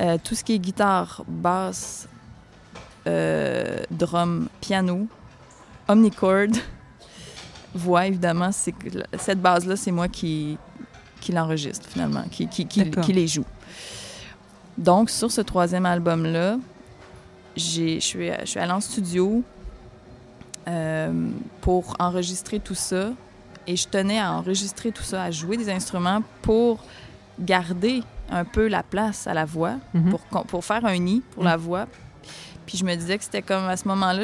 euh, 0.00 0.18
tout 0.22 0.34
ce 0.34 0.44
qui 0.44 0.52
est 0.54 0.58
guitare, 0.58 1.22
basse, 1.26 2.06
drum, 3.90 4.48
piano, 4.60 5.06
omnichord, 5.88 6.48
voix, 7.74 8.06
évidemment, 8.06 8.50
c'est 8.52 8.74
cette 9.18 9.40
base-là, 9.40 9.76
c'est 9.76 9.90
moi 9.92 10.08
qui, 10.08 10.58
qui 11.20 11.32
l'enregistre 11.32 11.88
finalement, 11.88 12.24
qui, 12.30 12.46
qui, 12.48 12.66
qui, 12.66 12.84
D'accord. 12.84 13.04
qui 13.04 13.12
les 13.14 13.26
joue. 13.26 13.44
Donc, 14.78 15.10
sur 15.10 15.30
ce 15.30 15.40
troisième 15.42 15.84
album-là, 15.86 16.56
je 17.56 17.98
suis, 17.98 18.30
allée 18.30 18.72
en 18.72 18.80
studio 18.80 19.42
euh, 20.68 21.30
pour 21.60 21.96
enregistrer 21.98 22.60
tout 22.60 22.74
ça. 22.76 23.10
Et 23.66 23.76
je 23.76 23.86
tenais 23.88 24.18
à 24.18 24.32
enregistrer 24.32 24.92
tout 24.92 25.02
ça, 25.02 25.24
à 25.24 25.30
jouer 25.30 25.56
des 25.56 25.68
instruments 25.68 26.22
pour 26.42 26.82
garder 27.38 28.02
un 28.30 28.44
peu 28.44 28.68
la 28.68 28.82
place 28.82 29.26
à 29.26 29.34
la 29.34 29.44
voix, 29.44 29.74
Mhm. 29.94 30.10
pour, 30.30 30.44
pour 30.46 30.64
faire 30.64 30.84
un 30.86 30.96
nid 30.98 31.22
pour 31.34 31.42
la 31.44 31.56
voix. 31.56 31.86
Puis 32.64 32.78
je 32.78 32.84
me 32.84 32.94
disais 32.94 33.18
que 33.18 33.24
c'était 33.24 33.42
comme 33.42 33.64
à 33.64 33.76
ce 33.76 33.88
moment-là, 33.88 34.22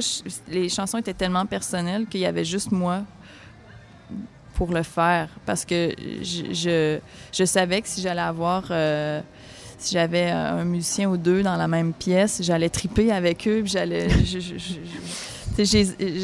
les 0.49 0.69
chansons 0.69 0.99
étaient 0.99 1.15
tellement 1.15 1.47
personnelles 1.47 2.07
qu'il 2.07 2.21
y 2.21 2.27
avait 2.27 2.45
juste 2.45 2.71
moi 2.73 3.03
pour 4.55 4.71
le 4.73 4.83
faire. 4.83 5.29
Parce 5.47 5.65
que 5.65 5.95
je, 6.23 6.53
je, 6.53 6.99
je 7.33 7.45
savais 7.45 7.83
que 7.83 7.89
si 7.89 8.01
j'allais 8.01 8.21
avoir. 8.21 8.65
euh, 8.71 9.21
si 9.85 9.95
j'avais 9.95 10.31
un 10.31 10.65
musicien 10.65 11.09
ou 11.11 11.17
deux 11.17 11.43
dans 11.43 11.57
la 11.57 11.69
même 11.69 11.93
pièce, 11.93 12.41
j'allais 12.43 12.69
triper 12.71 13.13
avec 13.13 13.47
eux, 13.47 13.61
puis 13.63 13.71
j'allais. 13.73 14.09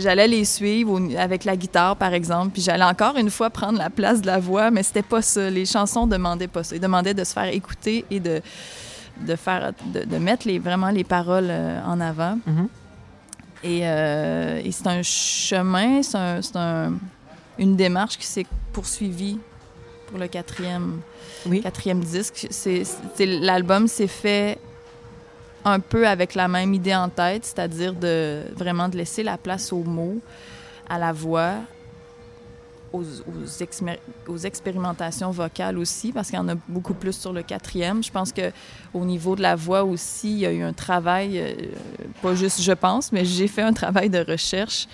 J'allais 0.03 0.27
les 0.27 0.44
suivre 0.44 1.01
avec 1.16 1.44
la 1.44 1.57
guitare, 1.57 1.94
par 1.96 2.12
exemple, 2.14 2.51
puis 2.53 2.62
j'allais 2.62 2.83
encore 2.85 3.16
une 3.16 3.31
fois 3.31 3.49
prendre 3.51 3.79
la 3.79 3.88
place 3.90 4.20
de 4.20 4.27
la 4.27 4.40
voix, 4.40 4.70
mais 4.73 4.83
c'était 4.83 5.03
pas 5.03 5.23
ça. 5.23 5.49
Les 5.51 5.66
chansons 5.66 6.07
demandaient 6.09 6.49
pas 6.49 6.64
ça. 6.64 6.75
Ils 6.75 6.81
demandaient 6.81 7.14
de 7.14 7.23
se 7.23 7.33
faire 7.33 7.44
écouter 7.46 8.05
et 8.11 8.18
de, 8.18 8.40
de, 9.25 9.37
faire, 9.37 9.73
de, 9.94 10.03
de 10.05 10.16
mettre 10.18 10.49
les, 10.49 10.59
vraiment 10.59 10.90
les 10.90 11.05
paroles 11.05 11.46
euh, 11.49 11.81
en 11.85 12.01
avant. 12.01 12.38
Mhm. 12.46 12.68
Et, 13.62 13.81
euh, 13.85 14.61
et 14.64 14.73
c'est 14.73 14.87
un 14.88 15.03
chemin, 15.03 16.03
c'est 16.03 16.16
un- 16.18 16.42
c'est 16.42 16.57
un- 16.57 16.94
une 17.59 17.77
démarche 17.77 18.16
qui 18.18 18.27
s'est 18.27 18.46
poursuivie 18.73 19.38
pour 20.09 20.18
le 20.18 20.27
quatrième, 20.29 21.01
Oui. 21.46 21.61
quatrième 21.61 22.00
disque. 22.00 22.46
C'est, 22.50 22.85
L'album 23.18 23.88
s'est 23.88 24.07
fait 24.07 24.59
un 25.64 25.81
peu 25.81 26.07
avec 26.07 26.35
la 26.35 26.48
même 26.48 26.74
idée 26.74 26.94
en 26.94 27.09
tête, 27.09 27.44
c'est-à-dire 27.44 27.94
de 27.94 28.42
vraiment 28.57 28.88
de 28.88 28.96
laisser 28.96 29.22
la 29.22 29.37
place 29.37 29.72
aux 29.72 29.83
mots, 29.83 30.18
à 30.88 30.98
la 30.98 31.12
voix, 31.12 31.55
aux 32.92 34.37
expérimentations 34.44 35.31
vocales 35.31 35.79
aussi, 35.79 36.12
parce 36.12 36.29
qu'il 36.29 36.38
y 36.38 36.42
en 36.42 36.48
a 36.48 36.57
beaucoup 36.68 36.94
plus 36.94 37.16
sur 37.16 37.33
le 37.33 37.42
quatrième. 37.42 38.03
Je 38.03 38.11
pense 38.11 38.33
que 38.33 38.50
au 38.92 39.05
niveau 39.05 39.37
de 39.37 39.42
la 39.42 39.55
voix 39.55 39.85
aussi, 39.85 40.33
il 40.33 40.38
y 40.38 40.46
a 40.46 40.53
eu 40.53 40.62
un 40.62 40.72
travail, 40.72 41.38
euh, 41.38 41.53
pas 42.20 42.35
juste 42.35 42.61
je 42.62 42.72
pense, 42.72 43.12
mais 43.12 43.24
j'ai 43.24 43.46
fait 43.46 43.62
un 43.62 43.72
travail 43.72 44.11
de 44.11 44.18
recherche, 44.18 44.88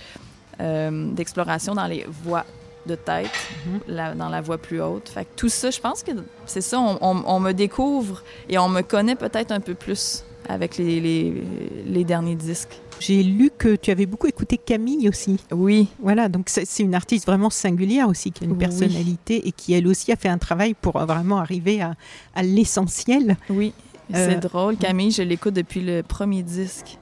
euh, 0.61 1.11
d'exploration 1.13 1.75
dans 1.75 1.87
les 1.87 2.07
voix 2.25 2.45
de 2.87 2.95
tête, 2.95 3.31
Mhm. 3.67 3.81
la- 3.89 4.15
dans 4.15 4.29
la 4.29 4.41
voix 4.41 4.59
plus 4.59 4.81
haute. 4.81 5.09
Fait 5.09 5.25
que 5.25 5.31
tout 5.37 5.49
ça, 5.49 5.71
je 5.71 5.81
pense 5.81 6.03
que 6.03 6.13
c'est 6.47 6.61
ça, 6.61 6.79
on, 6.81 6.99
on- 7.01 7.23
on 7.27 7.41
me 7.41 7.53
découvre 7.53 8.23
et 8.49 8.59
on 8.59 8.69
me 8.69 8.83
connaît 8.83 9.17
peut-être 9.17 9.53
un 9.53 9.61
peu 9.61 9.75
plus 9.75 10.25
avec 10.49 10.77
les, 10.79 11.01
les, 11.01 11.43
les 11.87 12.05
derniers 12.05 12.37
disques. 12.37 12.81
J'ai 13.01 13.23
lu 13.23 13.51
que 13.59 13.77
tu 13.77 13.91
avais 13.91 14.07
beaucoup 14.07 14.27
écouté 14.27 14.57
Camille 14.57 15.09
aussi. 15.09 15.39
Oui, 15.51 15.89
Voilà, 16.01 16.29
donc 16.31 16.49
c'est 16.49 16.83
une 16.83 16.95
artiste 16.95 17.27
vraiment 17.27 17.51
singulière 17.51 18.09
aussi, 18.09 18.31
qui 18.33 18.45
a 18.45 18.47
une 18.47 18.53
Oui. 18.53 18.59
personnalité 18.59 19.47
et 19.47 19.53
qui 19.53 19.75
elle 19.75 19.87
aussi 19.87 20.13
a 20.13 20.17
fait 20.17 20.29
un 20.31 20.39
travail 20.39 20.73
pour 20.73 20.99
vraiment 21.05 21.37
arriver 21.39 21.83
à, 21.83 21.95
à 22.35 22.43
l'essentiel. 22.43 23.37
oui. 23.51 23.73
Euh, 24.15 24.29
C'est 24.31 24.39
drôle. 24.49 24.77
Camille, 24.77 25.11
je 25.11 25.23
l'écoute 25.23 25.55
depuis 25.55 25.81
le 25.81 26.03
premier 26.05 26.45
disque. 26.45 26.97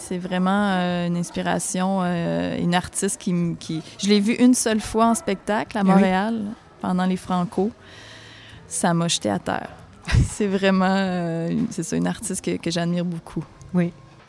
C'est 0.00 0.18
vraiment 0.18 0.72
euh, 0.78 1.06
une 1.06 1.16
inspiration, 1.16 2.00
euh, 2.02 2.56
une 2.58 2.74
artiste 2.74 3.20
qui. 3.20 3.82
Je 3.98 4.08
l'ai 4.08 4.18
vue 4.20 4.34
une 4.34 4.54
seule 4.54 4.80
fois 4.80 5.06
en 5.06 5.14
spectacle 5.14 5.76
à 5.78 5.82
Oui. 5.82 5.88
Montréal, 5.88 6.42
pendant 6.80 7.06
les 7.06 7.16
Franco. 7.16 7.70
Ça 8.66 8.94
m'a 8.94 9.08
jeté 9.08 9.28
à 9.30 9.38
terre. 9.38 9.68
C'est 10.28 10.46
vraiment... 10.46 10.86
euh, 10.88 11.50
une- 11.50 11.66
c'est 11.70 11.82
ça, 11.82 11.96
une 11.96 12.06
artiste 12.06 12.44
que, 12.44 12.56
que 12.56 12.70
j'admire 12.70 13.04
beaucoup. 13.04 13.44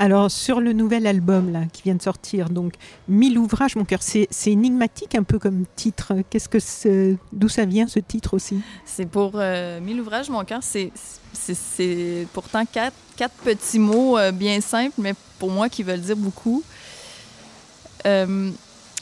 Alors 0.01 0.31
sur 0.31 0.61
le 0.61 0.73
nouvel 0.73 1.05
album 1.05 1.51
là 1.51 1.59
qui 1.71 1.83
vient 1.83 1.93
de 1.93 2.01
sortir, 2.01 2.49
donc 2.49 2.73
Mille 3.07 3.37
ouvrages, 3.37 3.75
mon 3.75 3.85
cœur, 3.85 3.99
c'est 4.01 4.27
énigmatique 4.47 5.13
un 5.13 5.21
peu 5.21 5.37
comme 5.37 5.65
titre. 5.75 6.15
Qu'est-ce 6.27 6.49
que 6.49 7.17
D'où 7.31 7.47
ça 7.47 7.65
vient 7.65 7.85
ce 7.85 7.99
titre 7.99 8.33
aussi? 8.33 8.61
C'est 8.83 9.05
pour 9.05 9.33
euh, 9.35 9.79
mille 9.79 10.01
ouvrages, 10.01 10.27
mon 10.31 10.43
cœur. 10.43 10.61
C'est, 10.63 10.91
pourtant 12.33 12.65
quatre, 12.65 12.95
quatre 13.15 13.35
petits 13.43 13.77
mots 13.77 14.17
euh, 14.17 14.31
bien 14.31 14.59
simples, 14.59 14.95
mais 14.97 15.13
pour 15.37 15.51
moi 15.51 15.69
qui 15.69 15.83
veulent 15.83 16.01
dire 16.01 16.17
beaucoup. 16.17 16.63
Euh, 18.07 18.49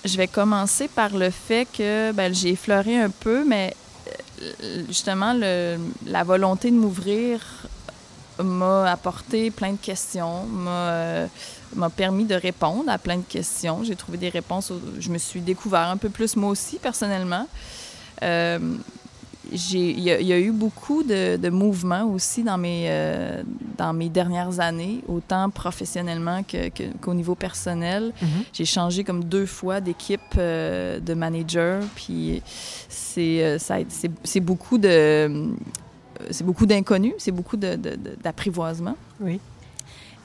je 0.03 0.17
vais 0.17 0.27
commencer 0.27 0.89
par 0.89 1.15
le 1.15 1.29
fait 1.29 1.65
que 1.71 2.11
ben, 2.11 2.35
j'ai 2.35 2.49
effleuré 2.49 2.99
un 2.99 3.09
peu, 3.09 3.45
mais 3.45 3.73
euh, 4.41 4.83
justement, 4.89 5.33
la 5.33 6.23
volonté 6.25 6.71
de 6.71 6.75
m'ouvrir 6.75 7.39
m'a 8.43 8.91
apporté 8.91 9.51
plein 9.51 9.73
de 9.73 9.77
questions, 9.77 10.45
m'a, 10.45 10.69
euh, 10.71 11.27
m'a 11.75 11.89
permis 11.89 12.25
de 12.25 12.35
répondre 12.35 12.89
à 12.89 12.97
plein 12.97 13.17
de 13.17 13.23
questions. 13.23 13.83
J'ai 13.83 13.95
trouvé 13.95 14.17
des 14.17 14.29
réponses. 14.29 14.71
je 14.99 15.09
me 15.09 15.17
suis 15.17 15.41
découvert 15.41 15.89
un 15.89 15.97
peu 15.97 16.09
plus 16.09 16.35
moi 16.35 16.49
aussi, 16.49 16.77
personnellement. 16.77 17.47
Euh, 18.23 18.59
il 19.51 19.99
y, 19.99 20.11
a- 20.11 20.19
il 20.19 20.27
y 20.27 20.33
a 20.33 20.37
eu 20.39 20.51
beaucoup 20.51 21.01
de, 21.01 21.35
de 21.37 21.49
mouvements 21.49 22.03
aussi 22.03 22.43
dans 22.43 22.57
mes, 22.59 22.83
euh, 22.87 23.41
dans 23.77 23.93
mes 23.93 24.07
dernières 24.09 24.59
années, 24.59 25.01
autant 25.07 25.49
professionnellement 25.49 26.43
que- 26.43 26.69
qu'au 27.01 27.15
niveau 27.15 27.33
personnel. 27.33 28.13
J'ai 28.53 28.65
changé 28.65 29.03
comme 29.03 29.23
deux 29.23 29.47
fois 29.47 29.81
d'équipe 29.81 30.21
euh, 30.37 30.99
de 30.99 31.13
manager, 31.15 31.81
puis 31.95 32.43
c'est 32.89 34.39
beaucoup 34.39 34.77
de 34.77 35.47
c'est 36.29 36.45
beaucoup 36.45 36.65
d'inconnus, 36.65 37.13
c'est 37.17 37.31
beaucoup 37.31 37.57
d'apprivoisement. 37.57 38.95
Oui. 39.19 39.39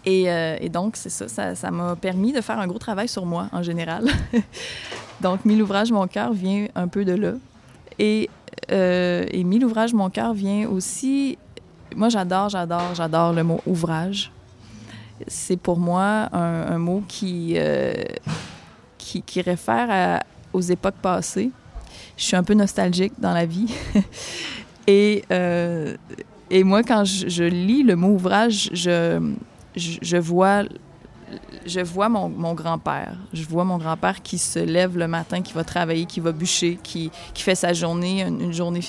Et, 0.07 0.31
euh, 0.31 0.57
et 0.61 0.69
donc, 0.69 0.97
c'est 0.97 1.11
ça, 1.11 1.55
ça, 1.55 1.71
m'a 1.71 1.97
permis 1.97 2.33
de 2.33 2.41
faire 2.41 2.59
un 2.59 2.67
gros 2.67 2.79
travail 2.79 3.09
sur 3.09 3.25
moi 3.25 3.49
en 3.53 3.63
général. 3.63 4.07
donc, 5.21 5.45
Mille 5.45 5.63
ouvrages, 5.63 5.91
mon 5.91 6.07
cœur 6.07 6.33
vient 6.33 6.67
un 6.75 6.89
peu 6.89 7.05
de 7.05 7.13
là. 7.13 7.33
Et, 7.99 8.29
euh, 8.71 9.25
et 9.31 9.45
Mille 9.45 9.65
ouvrages, 9.65 9.95
mon 9.95 10.11
cœur 10.11 10.35
vient 10.35 10.69
aussi 10.69 11.39
moi, 11.97 12.09
j'adore, 12.09 12.49
j'adore, 12.49 12.95
j'adore 12.95 13.33
le 13.33 13.45
mot 13.45 13.61
ouvrage. 13.67 14.33
C'est 15.29 15.57
pour 15.57 15.79
moi 15.79 16.29
un, 16.33 16.79
mot 16.79 17.05
qui, 17.07 17.55
euh, 17.57 17.95
qui, 18.99 19.23
qui, 19.23 19.41
réfère 19.43 20.21
aux 20.53 20.61
époques 20.61 20.97
passées. 21.01 21.51
Je 22.17 22.25
suis 22.25 22.37
un 22.37 22.43
peu 22.43 22.55
nostalgique 22.55 23.13
dans 23.19 23.33
la 23.33 23.47
vie. 23.47 23.73
et, 24.87 25.25
euh, 25.31 25.97
et 26.51 26.65
moi, 26.65 26.83
quand 26.83 27.05
je, 27.05 27.29
je, 27.29 27.45
lis 27.45 27.83
le 27.83 27.97
mot 27.97 28.09
ouvrage, 28.09 28.71
je, 28.73 29.33
je, 29.77 29.99
je 30.03 30.17
vois 30.17 30.65
je 31.67 31.81
vois 31.81 32.09
mon, 32.09 32.29
mon 32.29 32.55
grand-père. 32.55 33.17
Je 33.33 33.43
vois 33.45 33.65
mon 33.65 33.79
grand-père 33.79 34.23
qui 34.23 34.39
se 34.39 34.59
lève 34.59 34.97
le 34.97 35.09
matin, 35.09 35.43
qui 35.43 35.53
va 35.53 35.65
travailler, 35.65 36.05
qui 36.05 36.21
va 36.21 36.33
bûcher, 36.33 36.79
qui, 36.83 37.11
qui 37.33 37.43
fait 37.43 37.55
sa 37.55 37.73
journée, 37.73 38.23
une, 38.23 38.53
journée 38.53 38.81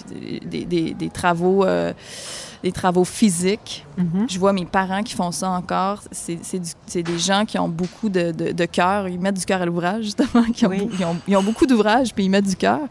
des, 0.46 0.66
des, 0.66 0.94
des 0.94 1.10
travaux, 1.10 1.64
euh, 1.64 1.94
des 2.64 2.72
travaux 2.72 3.06
physiques. 3.06 3.86
Mm-hmm. 3.98 4.32
Je 4.32 4.40
vois 4.40 4.54
mes 4.54 4.66
parents 4.66 5.04
qui 5.04 5.14
font 5.14 5.32
ça 5.32 5.50
encore. 5.50 6.02
C'est 6.12 7.02
des 7.02 7.20
gens 7.20 7.46
qui 7.46 7.58
ont 7.58 7.70
beaucoup 7.70 8.10
de, 8.10 8.32
de, 8.32 8.66
cœur. 8.66 9.08
Ils 9.08 9.20
mettent 9.20 9.40
du 9.40 9.46
cœur 9.46 9.62
à 9.62 9.66
l'ouvrage, 9.66 10.04
justement. 10.04 10.44
Qui 10.54 10.66
ont, 10.66 10.74
ils, 10.74 11.06
ont, 11.06 11.18
ils, 11.28 11.36
ont, 11.38 11.44
beaucoup 11.44 11.66
d'ouvrages, 11.66 12.14
puis 12.14 12.26
ils 12.26 12.30
mettent 12.30 12.48
du 12.48 12.56
cœur. 12.56 12.82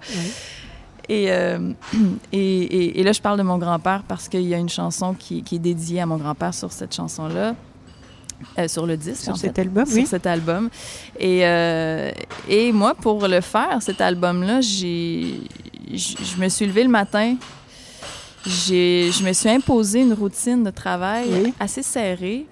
Et, 1.08 1.30
euh, 1.30 1.72
et, 2.32 2.38
et, 2.38 3.00
et, 3.00 3.02
là, 3.02 3.12
je 3.12 3.20
parle 3.20 3.38
de 3.38 3.42
mon 3.42 3.58
grand-père 3.58 4.02
parce 4.06 4.28
qu'il 4.28 4.42
y 4.42 4.54
a 4.54 4.58
une 4.58 4.68
chanson 4.68 5.14
qui, 5.14 5.42
qui 5.42 5.56
est 5.56 5.60
dédiée 5.60 6.00
à 6.00 6.06
mon 6.06 6.16
grand-père 6.16 6.54
sur 6.54 6.72
cette 6.72 6.94
chanson-là. 6.94 7.54
Euh, 8.58 8.68
sur 8.68 8.86
le 8.86 8.96
disque. 8.96 9.22
Sur 9.22 9.36
cet 9.36 9.58
album, 9.58 9.86
sur 9.86 10.06
cet 10.06 10.26
album. 10.26 10.68
Et, 11.18 11.46
euh, 11.46 12.10
et 12.48 12.72
moi, 12.72 12.94
pour 12.94 13.26
le 13.26 13.40
faire, 13.40 13.78
cet 13.80 14.00
album-là, 14.00 14.60
j'ai, 14.60 15.40
je 15.92 16.36
me 16.40 16.48
suis 16.48 16.66
levée 16.66 16.84
le 16.84 16.90
matin. 16.90 17.36
J'ai, 18.44 19.10
je 19.12 19.24
me 19.24 19.32
suis 19.32 19.48
imposé 19.48 20.00
une 20.02 20.12
routine 20.12 20.62
de 20.64 20.70
travail 20.70 21.54
assez 21.58 21.82
serrée. 21.82 22.46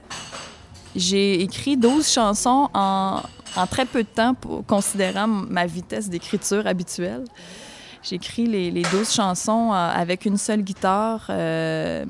J'ai 0.96 1.42
écrit 1.42 1.76
12 1.76 2.08
chansons 2.08 2.68
en, 2.72 3.20
en 3.56 3.66
très 3.66 3.84
peu 3.84 4.02
de 4.02 4.08
temps, 4.08 4.34
pour, 4.34 4.64
considérant 4.64 5.26
ma 5.26 5.66
vitesse 5.66 6.08
d'écriture 6.08 6.66
habituelle. 6.66 7.24
J'écris 8.02 8.46
les, 8.46 8.70
les 8.72 8.82
12 8.82 9.12
chansons 9.12 9.72
euh, 9.72 9.76
avec 9.76 10.24
une 10.24 10.36
seule 10.36 10.62
guitare. 10.62 11.26
Euh, 11.30 12.04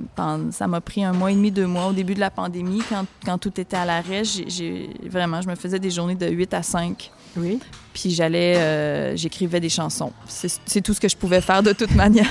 ça 0.50 0.66
m'a 0.66 0.81
pris 0.81 1.05
un 1.05 1.12
mois 1.12 1.31
et 1.31 1.35
demi, 1.35 1.50
deux 1.50 1.66
mois 1.66 1.87
au 1.88 1.92
début 1.92 2.14
de 2.14 2.20
la 2.20 2.31
pandémie, 2.31 2.83
quand, 3.24 3.38
tout 3.38 3.61
était 3.61 3.76
à 3.76 3.85
l'arrêt. 3.85 4.22
J'ai, 4.24 4.88
vraiment, 5.07 5.42
je 5.42 5.48
me 5.48 5.55
faisais 5.55 5.78
des 5.78 5.90
journées 5.90 6.14
de 6.14 6.26
8 6.26 6.55
à 6.55 6.62
5. 6.62 7.11
Oui. 7.37 7.59
Puis 7.92 8.11
j'allais, 8.11 8.57
euh, 8.57 9.16
j'écrivais 9.16 9.61
des 9.61 9.68
chansons. 9.68 10.12
C'est 10.27 10.81
tout 10.81 10.95
ce 10.95 11.01
que 11.01 11.09
je 11.09 11.16
pouvais 11.16 11.40
faire 11.40 11.62
de 11.62 11.73
toute 11.73 11.95
manière 11.95 12.27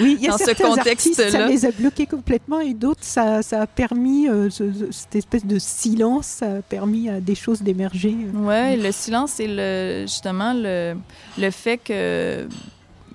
oui, 0.00 0.16
il 0.18 0.24
y 0.24 0.28
a 0.28 0.32
dans 0.32 0.38
ce 0.38 0.52
contexte-là. 0.60 1.30
Ça 1.30 1.46
les 1.46 1.64
a 1.64 1.70
bloqués 1.70 2.06
complètement 2.06 2.60
et 2.60 2.74
d'autres, 2.74 3.04
ça, 3.04 3.42
ça, 3.42 3.62
a 3.62 3.66
permis, 3.66 4.28
euh, 4.28 4.50
cette 4.50 5.14
espèce 5.14 5.46
de 5.46 5.58
silence, 5.58 6.26
ça 6.26 6.56
a 6.56 6.62
permis 6.62 7.08
à 7.08 7.20
des 7.20 7.34
choses 7.34 7.62
d'émerger. 7.62 8.16
Oui, 8.34 8.76
le 8.76 8.90
silence, 8.90 9.32
c'est 9.36 9.48
le, 9.48 10.02
justement 10.02 10.52
le, 10.54 10.96
le 11.38 11.50
fait 11.50 11.78
que 11.78 12.48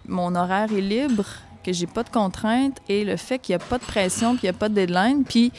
mon 0.07 0.33
horaire 0.35 0.69
est 0.75 0.81
libre, 0.81 1.25
que 1.63 1.73
j'ai 1.73 1.87
pas 1.87 2.03
de 2.03 2.09
contraintes 2.09 2.77
et 2.87 3.03
le 3.03 3.17
fait 3.17 3.39
qu'il 3.39 3.55
n'y 3.55 3.61
a 3.61 3.65
pas 3.65 3.77
de 3.77 3.83
pression, 3.83 4.35
qu'il 4.35 4.43
n'y 4.43 4.49
a 4.49 4.53
pas 4.53 4.69
de 4.69 4.75
deadline. 4.75 5.23
Puis 5.27 5.51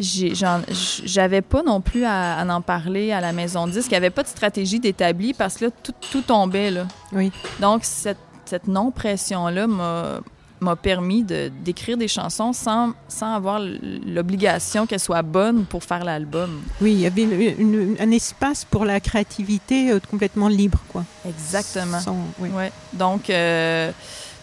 j'avais 0.00 1.42
pas 1.42 1.62
non 1.62 1.80
plus 1.80 2.04
à, 2.04 2.44
en 2.48 2.60
parler 2.60 3.12
à 3.12 3.20
la 3.20 3.32
maison 3.32 3.66
disque. 3.66 3.88
Il 3.88 3.94
n'y 3.94 3.98
avait 3.98 4.10
pas 4.10 4.22
de 4.22 4.28
stratégie 4.28 4.80
d'établi 4.80 5.34
parce 5.34 5.56
que 5.56 5.66
là, 5.66 5.70
tout, 5.82 5.94
tout, 6.10 6.22
tombait. 6.22 6.70
Là. 6.70 6.86
Oui. 7.12 7.30
Donc, 7.60 7.84
cette, 7.84 8.18
cette 8.44 8.66
non-pression-là 8.66 9.66
m'a 9.66 10.76
permis 10.76 11.22
d'écrire 11.24 11.96
des 11.96 12.08
chansons 12.08 12.52
sans, 12.52 12.92
sans 13.08 13.34
avoir 13.34 13.60
l'obligation 14.06 14.86
qu'elles 14.86 15.00
soient 15.00 15.22
bonnes 15.22 15.64
pour 15.64 15.84
faire 15.84 16.04
l'album. 16.04 16.60
Oui, 16.80 16.92
il 16.92 17.00
y 17.00 17.06
avait 17.06 17.56
un 17.98 18.10
espace 18.10 18.64
pour 18.64 18.84
la 18.84 19.00
créativité 19.00 19.90
euh, 19.92 20.00
complètement 20.10 20.48
libre, 20.48 20.80
quoi. 20.88 21.04
Exactement. 21.26 21.98
oui. 22.38 22.48
Ouais. 22.50 22.72
Donc, 22.92 23.30
euh, 23.30 23.90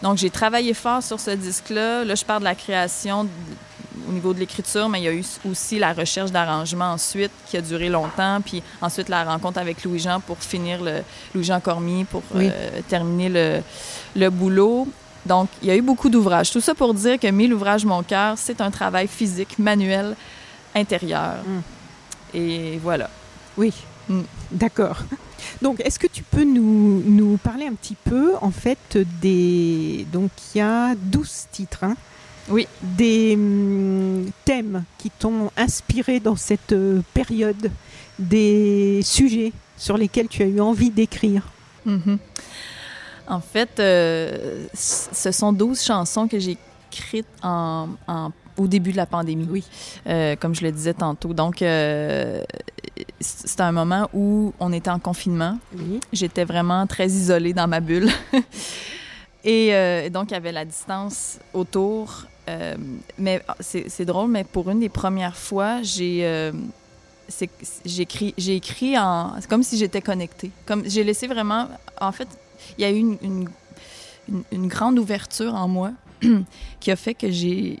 donc 0.02 0.18
j'ai 0.18 0.30
travaillé 0.30 0.74
fort 0.74 1.02
sur 1.02 1.20
ce 1.20 1.30
disque-là. 1.30 2.04
Là, 2.04 2.14
je 2.14 2.24
parle 2.24 2.40
de 2.40 2.44
la 2.44 2.54
création 2.54 3.28
au 4.08 4.12
niveau 4.12 4.34
de 4.34 4.38
l'écriture, 4.38 4.88
mais 4.88 5.00
il 5.00 5.04
y 5.04 5.08
a 5.08 5.12
eu 5.12 5.24
aussi 5.48 5.78
la 5.78 5.92
recherche 5.92 6.30
d'arrangement 6.30 6.92
ensuite 6.92 7.30
qui 7.46 7.56
a 7.56 7.60
duré 7.60 7.88
longtemps, 7.88 8.40
puis 8.44 8.62
ensuite 8.80 9.08
la 9.08 9.24
rencontre 9.24 9.58
avec 9.58 9.84
Louis-Jean 9.84 10.20
pour 10.20 10.38
finir 10.38 10.82
le 10.82 11.02
Louis-Jean 11.34 11.60
Cormier 11.60 12.04
pour 12.04 12.22
euh, 12.34 12.50
terminer 12.88 13.28
le, 13.28 13.62
le 14.16 14.30
boulot. 14.30 14.88
Donc, 15.26 15.48
il 15.62 15.68
y 15.68 15.70
a 15.70 15.76
eu 15.76 15.82
beaucoup 15.82 16.08
d'ouvrages. 16.08 16.50
Tout 16.50 16.60
ça 16.60 16.74
pour 16.74 16.94
dire 16.94 17.18
que 17.18 17.26
Mille 17.26 17.52
ouvrages, 17.52 17.84
mon 17.84 18.02
cœur, 18.02 18.34
c'est 18.36 18.60
un 18.60 18.70
travail 18.70 19.08
physique, 19.08 19.58
manuel, 19.58 20.16
intérieur. 20.74 21.36
Mm. 21.46 22.36
Et 22.36 22.78
voilà. 22.82 23.10
Oui, 23.56 23.72
mm. 24.08 24.22
d'accord. 24.52 24.98
Donc, 25.62 25.80
est-ce 25.80 25.98
que 25.98 26.06
tu 26.06 26.22
peux 26.22 26.44
nous, 26.44 27.02
nous, 27.04 27.36
parler 27.36 27.66
un 27.66 27.74
petit 27.74 27.96
peu, 27.96 28.32
en 28.40 28.50
fait, 28.50 28.98
des... 29.20 30.06
Donc, 30.12 30.30
il 30.54 30.58
y 30.58 30.60
a 30.60 30.94
12 30.94 31.46
titres, 31.52 31.84
hein 31.84 31.96
oui. 32.50 32.66
des 32.82 33.34
hum, 33.34 34.30
thèmes 34.44 34.84
qui 34.98 35.10
t'ont 35.10 35.50
inspiré 35.56 36.20
dans 36.20 36.36
cette 36.36 36.72
euh, 36.72 37.02
période, 37.14 37.70
des 38.18 39.00
sujets 39.02 39.52
sur 39.76 39.96
lesquels 39.96 40.28
tu 40.28 40.42
as 40.42 40.46
eu 40.46 40.60
envie 40.60 40.90
d'écrire? 40.90 41.42
Mm-hmm. 41.86 42.18
En 43.28 43.40
fait, 43.40 43.78
euh, 43.78 44.66
ce 44.74 45.30
sont 45.32 45.52
12 45.52 45.82
chansons 45.82 46.26
que 46.28 46.38
j'ai 46.38 46.56
écrites 46.90 47.26
en, 47.42 47.88
au 48.56 48.66
début 48.66 48.92
de 48.92 48.96
la 48.96 49.06
pandémie. 49.06 49.46
Oui. 49.50 49.64
Euh, 50.06 50.34
comme 50.36 50.54
je 50.54 50.62
le 50.62 50.72
disais 50.72 50.94
tantôt. 50.94 51.34
Donc, 51.34 51.56
c'était 53.20 53.62
un 53.62 53.72
moment 53.72 54.08
où 54.14 54.54
on 54.58 54.72
était 54.72 54.90
en 54.90 54.98
confinement. 54.98 55.58
Oui. 55.76 56.00
J'étais 56.12 56.44
vraiment 56.44 56.86
très 56.86 57.06
isolée 57.06 57.52
dans 57.52 57.68
ma 57.68 57.80
bulle. 57.80 58.08
Et 59.44 60.08
donc, 60.10 60.30
il 60.30 60.34
y 60.34 60.36
avait 60.36 60.52
la 60.52 60.64
distance 60.64 61.38
autour. 61.52 62.26
Euh, 62.48 62.76
mais 63.18 63.42
ah, 63.46 63.56
c'est 63.60 64.04
drôle, 64.04 64.30
mais 64.30 64.44
pour 64.44 64.70
une 64.70 64.80
des 64.80 64.88
premières 64.88 65.36
fois, 65.36 65.82
j'ai 65.82 66.20
euh, 66.24 66.52
j'ai 67.84 68.56
écrit, 68.56 68.98
en. 68.98 69.34
C'est 69.40 69.48
comme 69.48 69.62
si 69.62 69.76
j'étais 69.76 70.00
connectée. 70.00 70.50
Comme 70.66 70.88
j'ai 70.88 71.04
laissé 71.04 71.26
vraiment. 71.26 71.68
En 72.00 72.12
fait, 72.12 72.28
il 72.78 72.82
y 72.82 72.84
a 72.84 72.90
eu 72.90 73.18
une 74.52 74.68
grande 74.68 74.98
ouverture 74.98 75.54
en 75.54 75.68
moi 75.68 75.92
qui 76.80 76.90
a 76.90 76.96
fait 76.96 77.14
que 77.14 77.30
j'ai. 77.30 77.78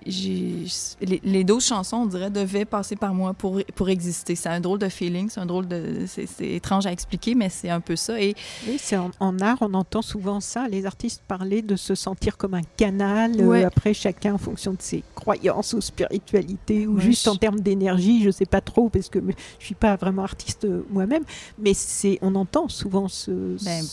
Les, 1.00 1.20
les 1.24 1.44
12 1.44 1.64
chansons, 1.64 1.98
on 1.98 2.06
dirait, 2.06 2.30
devaient 2.30 2.64
passer 2.64 2.96
par 2.96 3.14
moi 3.14 3.34
pour, 3.34 3.60
pour 3.74 3.88
exister. 3.88 4.34
C'est 4.34 4.48
un 4.48 4.60
drôle 4.60 4.78
de 4.78 4.88
feeling, 4.88 5.28
c'est 5.28 5.40
un 5.40 5.46
drôle 5.46 5.66
de. 5.66 6.04
C'est 6.06 6.28
étrange 6.40 6.86
à 6.86 6.92
expliquer, 6.92 7.34
mais 7.34 7.48
c'est 7.48 7.70
un 7.70 7.80
peu 7.80 7.96
ça. 7.96 8.20
Et... 8.20 8.34
Oui, 8.66 8.76
c'est 8.78 8.96
en, 8.96 9.38
art, 9.40 9.58
on 9.60 9.74
entend 9.74 10.02
souvent 10.02 10.40
ça, 10.40 10.68
les 10.68 10.86
artistes 10.86 11.22
parler 11.26 11.62
de 11.62 11.76
se 11.76 11.94
sentir 11.94 12.36
comme 12.36 12.54
un 12.54 12.62
canal, 12.76 13.40
euh, 13.40 13.66
après 13.66 13.94
chacun 13.94 14.34
en 14.34 14.38
fonction 14.38 14.72
de 14.72 14.82
ses 14.82 15.02
croyances 15.14 15.72
ou 15.72 15.80
spiritualité, 15.80 16.86
ou 16.86 16.98
juste 17.00 17.28
en 17.28 17.36
termes 17.36 17.60
d'énergie, 17.60 18.22
je 18.22 18.30
sais 18.30 18.46
pas 18.46 18.60
trop, 18.60 18.88
parce 18.88 19.08
que 19.08 19.20
je 19.58 19.64
suis 19.64 19.74
pas 19.74 19.96
vraiment 19.96 20.22
artiste 20.22 20.64
euh, 20.64 20.84
moi-même, 20.90 21.24
mais 21.58 21.74
c'est 21.74 22.18
on 22.22 22.34
entend 22.34 22.68
souvent 22.68 23.08
ce, 23.08 23.30
ben, 23.64 23.84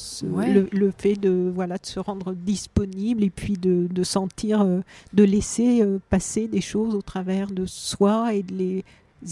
le, 0.54 0.68
le, 0.72 0.94
fait 0.98 1.16
de, 1.16 1.52
voilà, 1.54 1.78
de 1.78 1.86
se 1.86 2.00
rendre 2.00 2.34
disponible 2.34 3.24
et 3.24 3.30
puis 3.30 3.54
de, 3.54 3.88
de 3.90 4.04
sentir 4.04 4.35
euh, 4.44 4.82
de 5.14 5.24
laisser 5.24 5.82
euh, 5.82 6.00
passer 6.10 6.48
des 6.48 6.62
choses 6.62 6.96
au 6.96 7.02
travers 7.02 7.48
de 7.48 7.66
soi 7.66 8.34
et 8.34 8.44
de 8.44 8.54
les 8.54 8.84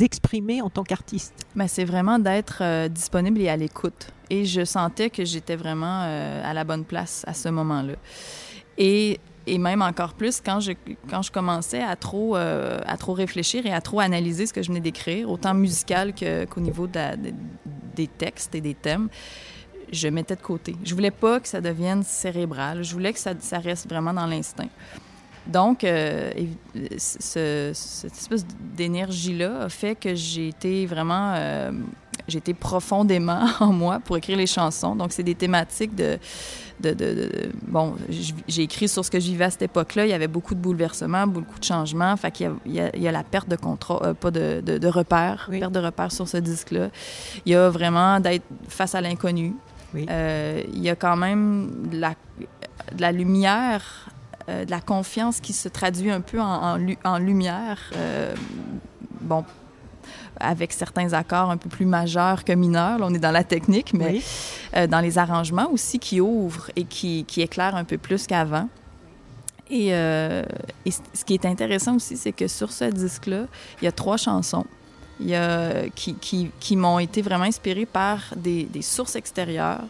exprimer 0.03 0.61
en 0.61 0.69
tant 0.69 0.83
qu'artiste. 0.83 1.33
Mais 1.55 1.67
c'est 1.67 1.83
vraiment 1.83 2.19
d'être 2.19 2.59
euh, 2.61 2.87
disponible 2.87 3.41
et 3.41 3.49
à 3.49 3.57
l'écoute. 3.57 4.07
Et 4.29 4.45
je 4.45 4.63
sentais 4.65 5.09
que 5.09 5.25
j'étais 5.25 5.55
vraiment 5.55 6.01
à 6.01 6.53
la 6.53 6.63
bonne 6.63 6.85
place 6.85 7.23
à 7.27 7.35
ce 7.35 7.49
moment-là. 7.49 7.93
Et, 8.79 9.19
et, 9.45 9.57
même 9.59 9.83
encore 9.83 10.13
plus 10.13 10.41
quand 10.41 10.59
je, 10.59 10.71
quand 11.07 11.21
je 11.21 11.31
commençais 11.31 11.83
à 11.83 11.95
trop, 11.95 12.33
à 12.35 12.97
trop 12.97 13.13
réfléchir 13.13 13.67
et 13.67 13.71
à 13.71 13.79
trop 13.79 13.99
analyser 13.99 14.47
ce 14.47 14.53
que 14.53 14.63
je 14.63 14.69
venais 14.69 14.79
d'écrire, 14.79 15.29
autant 15.29 15.53
musical 15.53 16.15
qu'au 16.15 16.61
niveau 16.61 16.87
des 16.87 18.07
textes 18.07 18.55
et 18.55 18.61
des 18.61 18.73
thèmes 18.73 19.09
je 19.91 20.08
mettais 20.08 20.36
de 20.36 20.41
côté. 20.41 20.76
Je 20.84 20.93
voulais 20.93 21.12
pas 21.12 21.39
que 21.39 21.48
ça 21.48 21.62
devienne 21.62 22.04
cérébral. 22.04 22.84
Je 22.84 22.93
voulais 22.93 23.13
que 23.13 23.19
ça, 23.19 23.34
ça 23.39 23.60
reste 23.60 23.88
vraiment 23.89 24.13
dans 24.13 24.26
l'instinct. 24.26 24.69
Donc, 25.46 25.84
euh, 25.84 26.32
ce, 26.98 27.72
cette 27.74 28.13
espèce 28.13 28.46
d'énergie-là 28.76 29.63
a 29.63 29.69
fait 29.69 29.96
que 29.96 30.15
j'ai 30.15 30.50
été 30.50 30.86
vraiment... 30.86 31.34
Euh, 31.36 31.72
j'ai 32.26 32.38
été 32.38 32.54
profondément 32.54 33.46
en 33.60 33.74
moi 33.74 34.00
pour 34.00 34.15
écrire 34.15 34.38
les 34.38 34.48
chansons. 34.48 34.96
Donc, 34.96 35.12
c'est 35.12 35.24
des 35.24 35.36
thématiques 35.36 35.93
de... 35.96 36.17
de, 36.80 36.93
de, 36.93 37.52
bon, 37.67 37.96
j'ai 38.48 38.63
écrit 38.63 38.88
sur 38.88 39.04
ce 39.04 39.12
que 39.12 39.19
je 39.19 39.26
vivais 39.26 39.43
à 39.46 39.50
cette 39.50 39.63
époque-là. 39.63 40.06
Il 40.06 40.10
y 40.10 40.13
avait 40.13 40.30
beaucoup 40.30 40.56
de 40.56 40.62
bouleversements, 40.62 41.28
beaucoup 41.28 41.60
de 41.60 41.63
changements. 41.65 42.15
Fait 42.15 42.32
qu'il 42.32 42.50
y, 42.67 42.80
a, 42.80 42.96
il 42.96 43.02
y 43.02 43.08
a 43.10 43.12
la 43.12 43.24
perte 43.24 43.50
de 43.50 43.58
contrôle, 43.58 44.00
euh, 44.04 44.13
pas 44.13 44.32
de, 44.32 44.62
de, 44.62 44.88
repères, 44.88 45.50
perte 45.52 45.74
de 45.74 45.80
repères 45.80 46.13
sur 46.13 46.30
ce 46.30 46.38
disque-là. 46.38 46.89
Il 47.46 47.52
y 47.52 47.56
a 47.56 47.69
vraiment 47.69 48.22
d'être 48.22 48.46
face 48.69 48.96
à 48.96 49.02
l'inconnu. 49.02 49.54
Oui. 49.93 50.06
Euh, 50.10 50.62
il 50.73 50.82
y 50.82 50.89
a 50.89 50.95
quand 50.95 51.15
même 51.15 51.88
de 51.91 51.99
la, 51.99 52.15
de 52.93 53.01
la 53.01 53.12
lumière 53.12 54.10
de 54.49 54.69
la 54.69 54.82
confiance 54.82 55.39
qui 55.39 55.53
se 55.53 55.69
traduit 55.69 56.12
un 56.12 56.19
peu 56.19 56.38
en, 56.41 56.77
en, 57.06 57.17
lumière. 57.17 57.79
bon, 59.21 59.45
avec 60.38 60.73
certains 60.73 61.13
accords 61.13 61.49
un 61.49 61.56
peu 61.56 61.69
plus 61.69 61.86
majeurs 61.86 62.43
que 62.43 62.51
mineurs. 62.51 62.99
Là, 62.99 63.06
on 63.08 63.13
est 63.13 63.19
dans 63.19 63.32
la 63.32 63.45
technique, 63.45 63.93
mais 63.93 64.19
dans 64.89 64.99
les 64.99 65.17
arrangements 65.17 65.71
aussi 65.71 65.97
qui 65.97 66.19
ouvrent 66.19 66.69
et 66.75 66.84
qui, 66.84 67.23
qui 67.23 67.41
éclairent 67.41 67.77
un 67.77 67.86
peu 67.86 67.97
plus 67.97 68.27
qu'avant. 68.27 68.67
Et, 69.69 69.91
et, 69.91 70.91
ce 70.91 71.23
qui 71.25 71.36
est 71.36 71.45
intéressant 71.45 71.95
aussi, 71.95 72.17
c'est 72.17 72.34
que 72.34 72.49
sur 72.49 72.69
ce 72.69 72.84
disque-là, 72.84 73.45
il 73.82 73.86
y 73.86 73.88
a 73.88 73.93
trois 73.93 74.17
chansons 74.17 74.65
il 75.19 75.30
y 75.30 75.36
a, 75.36 75.88
qui, 75.95 76.15
qui, 76.15 76.49
qui 76.60 76.76
m'ont 76.76 76.99
été 76.99 77.21
vraiment 77.21 77.45
inspirées 77.45 77.86
par 77.86 78.19
des, 78.36 78.63
des 78.63 78.82
sources 78.82 79.15
extérieures 79.15 79.84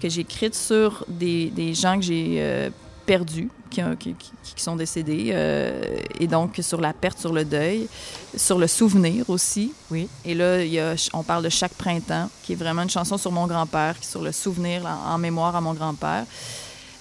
que 0.00 0.08
j'ai 0.08 0.20
écrites 0.22 0.54
sur 0.54 1.04
des, 1.08 1.50
des 1.50 1.74
gens 1.74 1.96
que 1.96 2.04
j'ai 2.04 2.36
euh, 2.38 2.70
perdus, 3.06 3.48
qui, 3.70 3.80
qui, 3.98 4.14
qui, 4.14 4.62
sont 4.62 4.76
décédés, 4.76 5.30
euh, 5.32 5.98
et 6.20 6.26
donc 6.26 6.58
sur 6.60 6.80
la 6.80 6.92
perte, 6.92 7.18
sur 7.18 7.32
le 7.32 7.44
deuil, 7.44 7.88
sur 8.36 8.58
le 8.58 8.66
souvenir 8.66 9.28
aussi. 9.28 9.72
Oui. 9.90 10.08
Et 10.24 10.34
là, 10.34 10.62
il 10.62 10.72
y 10.72 10.80
a, 10.80 10.94
on 11.12 11.22
parle 11.22 11.44
de 11.44 11.48
Chaque 11.48 11.74
printemps, 11.74 12.28
qui 12.42 12.52
est 12.52 12.56
vraiment 12.56 12.82
une 12.82 12.90
chanson 12.90 13.16
sur 13.16 13.32
mon 13.32 13.46
grand-père, 13.46 13.98
qui 13.98 14.06
est 14.06 14.10
sur 14.10 14.22
le 14.22 14.32
souvenir 14.32 14.84
en, 14.86 15.14
en 15.14 15.18
mémoire 15.18 15.56
à 15.56 15.60
mon 15.60 15.72
grand-père. 15.72 16.24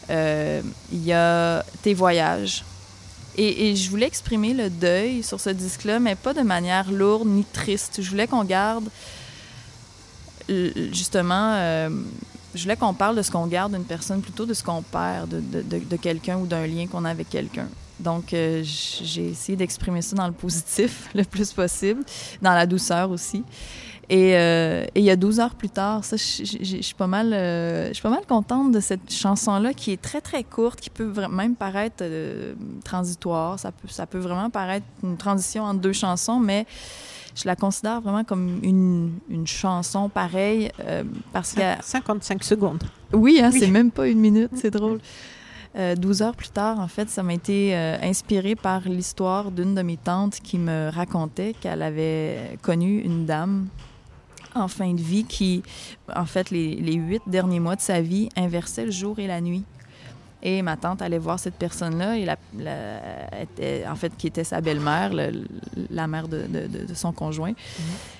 Euh, 0.10 0.62
il 0.91 1.03
y 1.03 1.13
a 1.13 1.63
Tes 1.81 1.93
voyages, 1.93 2.63
et, 3.37 3.75
je 3.75 3.89
voulais 3.89 4.07
exprimer 4.07 4.53
le 4.53 4.69
deuil 4.69 5.23
sur 5.23 5.39
ce 5.39 5.49
disque-là, 5.49 5.99
mais 5.99 6.15
pas 6.15 6.33
de 6.33 6.41
manière 6.41 6.91
lourde 6.91 7.27
ni 7.27 7.43
triste. 7.43 8.01
Je 8.01 8.09
voulais 8.09 8.27
qu'on 8.27 8.43
garde, 8.43 8.85
justement, 10.47 11.53
euh, 11.55 11.89
je 12.53 12.63
voulais 12.63 12.77
qu'on 12.77 12.93
parle 12.93 13.15
de 13.15 13.21
ce 13.21 13.31
qu'on 13.31 13.47
garde 13.47 13.73
d'une 13.73 13.83
personne 13.83 14.21
plutôt 14.21 14.45
de 14.45 14.53
ce 14.53 14.63
qu'on 14.63 14.81
perd 14.81 15.29
de, 15.29 15.97
quelqu'un 15.97 16.37
ou 16.37 16.45
d'un 16.45 16.65
lien 16.65 16.87
qu'on 16.87 17.05
a 17.05 17.09
avec 17.09 17.29
quelqu'un. 17.29 17.67
Donc, 17.99 18.33
euh, 18.33 18.61
j'ai 18.63 19.29
essayé 19.29 19.55
d'exprimer 19.55 20.01
ça 20.01 20.15
dans 20.15 20.27
le 20.27 20.33
positif 20.33 21.09
le 21.15 21.23
plus 21.23 21.53
possible, 21.53 22.03
dans 22.41 22.53
la 22.53 22.65
douceur 22.65 23.09
aussi. 23.09 23.43
Euh, 24.11 24.85
et, 24.93 24.99
il 24.99 25.05
y 25.05 25.09
a 25.09 25.15
12 25.15 25.39
heures 25.39 25.55
plus 25.55 25.69
tard, 25.69 26.03
ça, 26.03 26.15
je 26.15 26.81
suis 26.81 26.93
pas 26.95 27.07
mal, 27.07 27.33
euh, 27.33 27.87
je 27.89 27.93
suis 27.93 28.03
pas 28.03 28.09
mal 28.09 28.25
contente 28.27 28.71
de 28.71 28.79
cette 28.79 29.11
chanson-là 29.11 29.73
qui 29.73 29.91
est 29.91 30.01
très 30.01 30.21
très 30.21 30.43
courte, 30.43 30.79
qui 30.79 30.89
peut 30.89 31.11
même 31.29 31.55
paraître 31.55 31.97
euh, 32.01 32.53
transitoire. 32.83 33.59
Ça 33.59 33.71
peut, 33.71 33.87
ça 33.87 34.05
peut 34.05 34.19
vraiment 34.19 34.49
paraître 34.49 34.85
une 35.03 35.17
transition 35.17 35.63
entre 35.63 35.79
deux 35.79 35.93
chansons, 35.93 36.39
mais 36.39 36.65
je 37.35 37.43
la 37.45 37.55
considère 37.55 37.99
vraiment 38.01 38.23
comme 38.23 38.59
une, 38.63 39.13
une 39.29 39.47
chanson 39.47 40.07
pareille 40.07 40.71
parce 41.33 41.53
que 41.53 41.61
55 41.81 42.43
secondes. 42.43 42.83
Oui, 43.11 43.41
hein, 43.43 43.51
c'est 43.51 43.67
même 43.67 43.91
pas 43.91 44.07
une 44.07 44.19
minute, 44.19 44.51
c'est 44.55 44.71
drôle. 44.71 44.99
12 45.97 46.21
heures 46.21 46.35
plus 46.35 46.47
tard, 46.47 46.79
en 46.79 46.87
fait, 46.87 47.09
ça 47.09 47.21
m'a 47.21 47.33
été 47.33 47.75
inspiré 47.75 48.55
par 48.55 48.87
l'histoire 48.87 49.51
d'une 49.51 49.75
de 49.75 49.81
mes 49.81 49.97
tantes 49.97 50.39
qui 50.41 50.57
me 50.57 50.89
racontait 50.89 51.53
qu'elle 51.59 51.81
avait 51.81 52.57
connu 52.61 53.01
une 53.01 53.25
dame 53.25 53.67
en 54.55 54.67
fin 54.67 54.93
de 54.93 55.01
vie 55.01 55.25
qui, 55.25 55.63
en 56.15 56.25
fait, 56.25 56.49
les, 56.49 56.75
les 56.75 56.93
huit 56.93 57.21
derniers 57.27 57.59
mois 57.59 57.75
de 57.75 57.81
sa 57.81 58.01
vie, 58.01 58.29
inversait 58.35 58.85
le 58.85 58.91
jour 58.91 59.19
et 59.19 59.27
la 59.27 59.41
nuit. 59.41 59.63
Et 60.41 60.61
ma 60.61 60.77
tante 60.77 61.01
allait 61.01 61.17
voir 61.17 61.39
cette 61.39 61.55
personne-là, 61.55 62.17
et 62.17 62.25
la, 62.25 62.37
était, 63.41 63.85
en 63.87 63.95
fait, 63.95 64.15
qui 64.15 64.27
était 64.27 64.43
sa 64.43 64.61
belle-mère, 64.61 65.11
la 65.89 66.07
mère 66.07 66.27
de, 66.27 66.45
de, 66.47 66.93
son 66.93 67.11
conjoint. 67.11 67.51
Mm-hmm. 67.51 68.15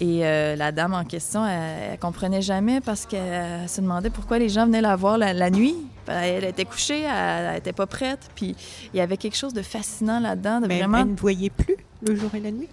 Et 0.00 0.26
euh, 0.26 0.56
la 0.56 0.72
dame 0.72 0.94
en 0.94 1.04
question, 1.04 1.46
elle, 1.46 1.96
comprenait 2.00 2.42
jamais 2.42 2.80
parce 2.80 3.06
qu'elle 3.06 3.68
se 3.68 3.80
demandait 3.80 4.10
pourquoi 4.10 4.40
les 4.40 4.48
gens 4.48 4.66
venaient 4.66 4.80
la 4.80 4.96
voir 4.96 5.16
la, 5.16 5.50
nuit. 5.50 5.76
Elle 6.08 6.42
était 6.42 6.64
couchée, 6.64 7.02
elle 7.02 7.54
n'était 7.54 7.72
pas 7.72 7.86
prête. 7.86 8.28
Puis 8.34 8.56
il 8.92 8.96
y 8.96 9.00
avait 9.00 9.16
quelque 9.16 9.36
chose 9.36 9.54
de 9.54 9.62
fascinant 9.62 10.18
là-dedans. 10.18 10.60
De 10.60 10.66
Mais 10.66 10.80
vraiment... 10.80 10.98
elle 10.98 11.12
ne 11.12 11.16
voyait 11.16 11.50
plus 11.50 11.76
le 12.04 12.16
jour 12.16 12.34
et 12.34 12.40
la 12.40 12.50
nuit? 12.50 12.68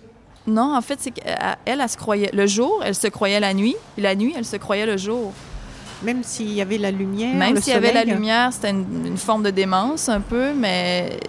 Non, 0.49 0.75
en 0.75 0.81
fait, 0.81 0.99
c'est 0.99 1.11
qu'elle, 1.11 1.37
elle, 1.65 1.89
se 1.89 1.97
croyait 1.97 2.31
le 2.33 2.47
jour, 2.47 2.81
elle 2.83 2.95
se 2.95 3.07
croyait 3.07 3.39
la 3.39 3.53
nuit, 3.53 3.75
et 3.97 4.01
la 4.01 4.15
nuit, 4.15 4.33
elle 4.37 4.45
se 4.45 4.57
croyait 4.57 4.85
le 4.85 4.97
jour. 4.97 5.33
Même 6.03 6.23
s'il 6.23 6.53
y 6.53 6.61
avait 6.61 6.77
la 6.77 6.91
lumière. 6.91 7.35
Même 7.35 7.57
s'il 7.57 7.73
y 7.73 7.75
avait 7.75 7.93
la 7.93 8.05
lumière, 8.05 8.53
c'était 8.53 8.69
une, 8.69 9.17
forme 9.17 9.43
de 9.43 9.49
démence 9.49 10.07
un 10.07 10.21
peu, 10.21 10.53
mais 10.53 11.19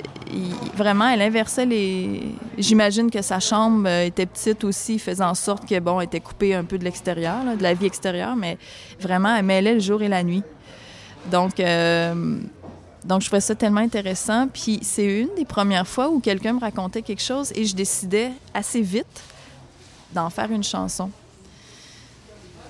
vraiment, 0.77 1.09
elle 1.09 1.23
inversait 1.23 1.67
les. 1.67 2.23
J'imagine 2.57 3.11
que 3.11 3.21
sa 3.21 3.41
chambre 3.41 3.89
euh, 3.89 4.05
était 4.05 4.27
petite 4.27 4.63
aussi, 4.63 4.99
faisant 4.99 5.31
en 5.31 5.35
sorte 5.35 5.69
que 5.69 5.79
bon, 5.81 6.01
elle 6.01 6.07
était 6.07 6.21
coupée 6.21 6.55
un 6.55 6.65
peu 6.65 6.79
de 6.79 6.85
l'extérieur, 6.85 7.39
de 7.57 7.63
la 7.63 7.75
vie 7.75 7.87
extérieure, 7.87 8.37
mais 8.37 8.59
vraiment, 9.01 9.35
elle 9.35 9.45
mêlait 9.45 9.75
le 9.75 9.81
jour 9.81 10.03
et 10.03 10.09
la 10.09 10.23
nuit. 10.23 10.45
Donc, 11.31 11.59
euh, 11.59 12.39
donc, 13.05 13.23
je 13.23 13.27
trouvais 13.27 13.41
ça 13.41 13.55
tellement 13.55 13.81
intéressant. 13.81 14.49
Puis, 14.49 14.81
c'est 14.83 15.05
une 15.05 15.35
des 15.37 15.45
premières 15.45 15.87
fois 15.87 16.11
où 16.11 16.21
quelqu'un 16.21 16.55
me 16.55 16.61
racontait 16.61 17.03
quelque 17.03 17.23
chose 17.23 17.53
et 17.55 17.65
je 17.65 17.75
décidais 17.75 18.33
assez 18.53 18.83
vite 18.83 19.23
d'en 20.13 20.29
faire 20.29 20.51
une 20.51 20.65
chanson. 20.65 21.11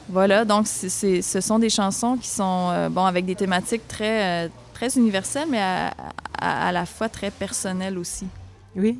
Voilà, 0.09 0.45
donc 0.45 0.67
c'est, 0.67 1.23
ce 1.23 1.41
sont 1.41 1.59
des 1.59 1.71
chansons 1.71 2.17
qui 2.17 2.29
sont, 2.29 2.71
euh, 2.73 2.89
bon, 2.89 3.05
avec 3.05 3.25
des 3.25 3.37
thématiques 3.37 3.87
très, 3.87 4.47
euh, 4.47 4.49
très 4.75 4.97
universelles, 4.97 5.47
mais 5.49 5.61
à, 5.61 5.95
à, 6.41 6.73
la 6.73 6.85
fois 6.85 7.09
très 7.09 7.31
personnelles 7.31 7.97
aussi. 7.97 8.27
Oui. 8.75 8.99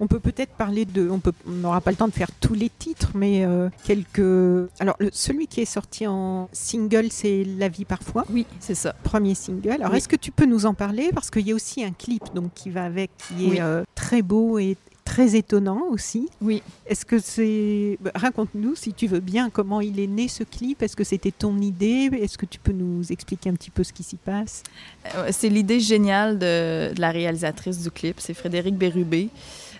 On 0.00 0.06
peut 0.06 0.18
peut-être 0.18 0.52
parler 0.52 0.86
de. 0.86 1.10
On 1.10 1.20
n'aura 1.46 1.82
pas 1.82 1.90
le 1.90 1.96
temps 1.96 2.08
de 2.08 2.12
faire 2.12 2.30
tous 2.40 2.54
les 2.54 2.70
titres, 2.70 3.12
mais 3.14 3.44
euh, 3.44 3.68
quelques. 3.84 4.70
Alors, 4.80 4.96
celui 5.12 5.46
qui 5.46 5.60
est 5.60 5.66
sorti 5.66 6.06
en 6.06 6.48
single, 6.52 7.08
c'est 7.10 7.44
La 7.58 7.68
vie 7.68 7.84
parfois. 7.84 8.24
Oui, 8.30 8.46
c'est 8.60 8.74
ça. 8.74 8.94
Premier 9.04 9.34
single. 9.34 9.82
Alors, 9.82 9.94
est-ce 9.94 10.08
que 10.08 10.16
tu 10.16 10.30
peux 10.30 10.46
nous 10.46 10.64
en 10.64 10.74
parler? 10.74 11.10
Parce 11.14 11.30
qu'il 11.30 11.46
y 11.46 11.52
a 11.52 11.54
aussi 11.54 11.84
un 11.84 11.92
clip 11.92 12.24
donc, 12.34 12.54
qui 12.54 12.70
va 12.70 12.84
avec, 12.84 13.10
qui 13.28 13.56
est 13.56 13.60
euh, 13.60 13.84
très 13.94 14.22
beau 14.22 14.58
et 14.58 14.76
très 15.10 15.36
étonnant 15.36 15.82
aussi. 15.90 16.28
Oui. 16.40 16.62
Est-ce 16.86 17.04
que 17.04 17.18
c'est. 17.18 17.98
Bah, 18.00 18.12
raconte-nous, 18.14 18.76
si 18.76 18.94
tu 18.94 19.06
veux 19.06 19.20
bien, 19.20 19.50
comment 19.50 19.80
il 19.80 20.00
est 20.00 20.06
né 20.06 20.28
ce 20.28 20.44
clip? 20.44 20.82
Est-ce 20.82 20.96
que 20.96 21.04
c'était 21.04 21.32
ton 21.32 21.58
idée? 21.58 22.08
Est-ce 22.12 22.38
que 22.38 22.46
tu 22.46 22.58
peux 22.58 22.72
nous 22.72 23.10
expliquer 23.12 23.50
un 23.50 23.54
petit 23.54 23.70
peu 23.70 23.82
ce 23.82 23.92
qui 23.92 24.02
s'y 24.02 24.16
passe? 24.16 24.62
Euh, 25.16 25.28
C'est 25.30 25.48
l'idée 25.48 25.80
géniale 25.80 26.38
de, 26.38 26.94
de, 26.94 27.00
la 27.00 27.10
réalisatrice 27.10 27.82
du 27.82 27.90
clip, 27.90 28.16
c'est 28.18 28.34
Frédéric 28.34 28.76
Bérubé. 28.76 29.28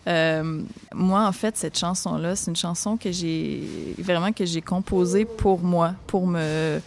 Euh, 0.09 0.63
moi, 0.95 1.27
en 1.27 1.33
fait, 1.33 1.57
cette 1.57 1.79
chanson-là, 1.79 2.37
c'est 2.37 2.51
une 2.51 2.57
chanson 2.57 2.97
que 2.97 3.13
j'ai 3.13 3.63
vraiment 3.99 4.33
que 4.33 4.45
j'ai 4.45 4.63
composée 4.63 5.25
pour 5.25 5.61
moi, 5.61 5.95
pour 6.07 6.27
me 6.27 6.81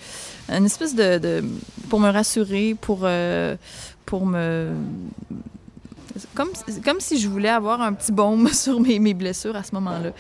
espèce 0.49 0.95
de, 0.95 1.43
pour 1.89 1.99
me 1.99 2.10
rassurer, 2.10 2.76
pour 2.80 3.02
euh, 3.04 3.56
pour 4.06 4.26
me 4.26 4.71
comme 6.34 6.49
comme 6.84 6.99
si 6.99 7.19
je 7.19 7.28
voulais 7.28 7.49
avoir 7.49 7.82
un 7.82 7.93
petit 7.93 8.12
baume 8.12 8.47
sur 8.54 8.80
mes, 8.80 9.13
blessures 9.13 9.56
à 9.56 9.63
ce 9.63 9.73
moment-là. 9.76 10.12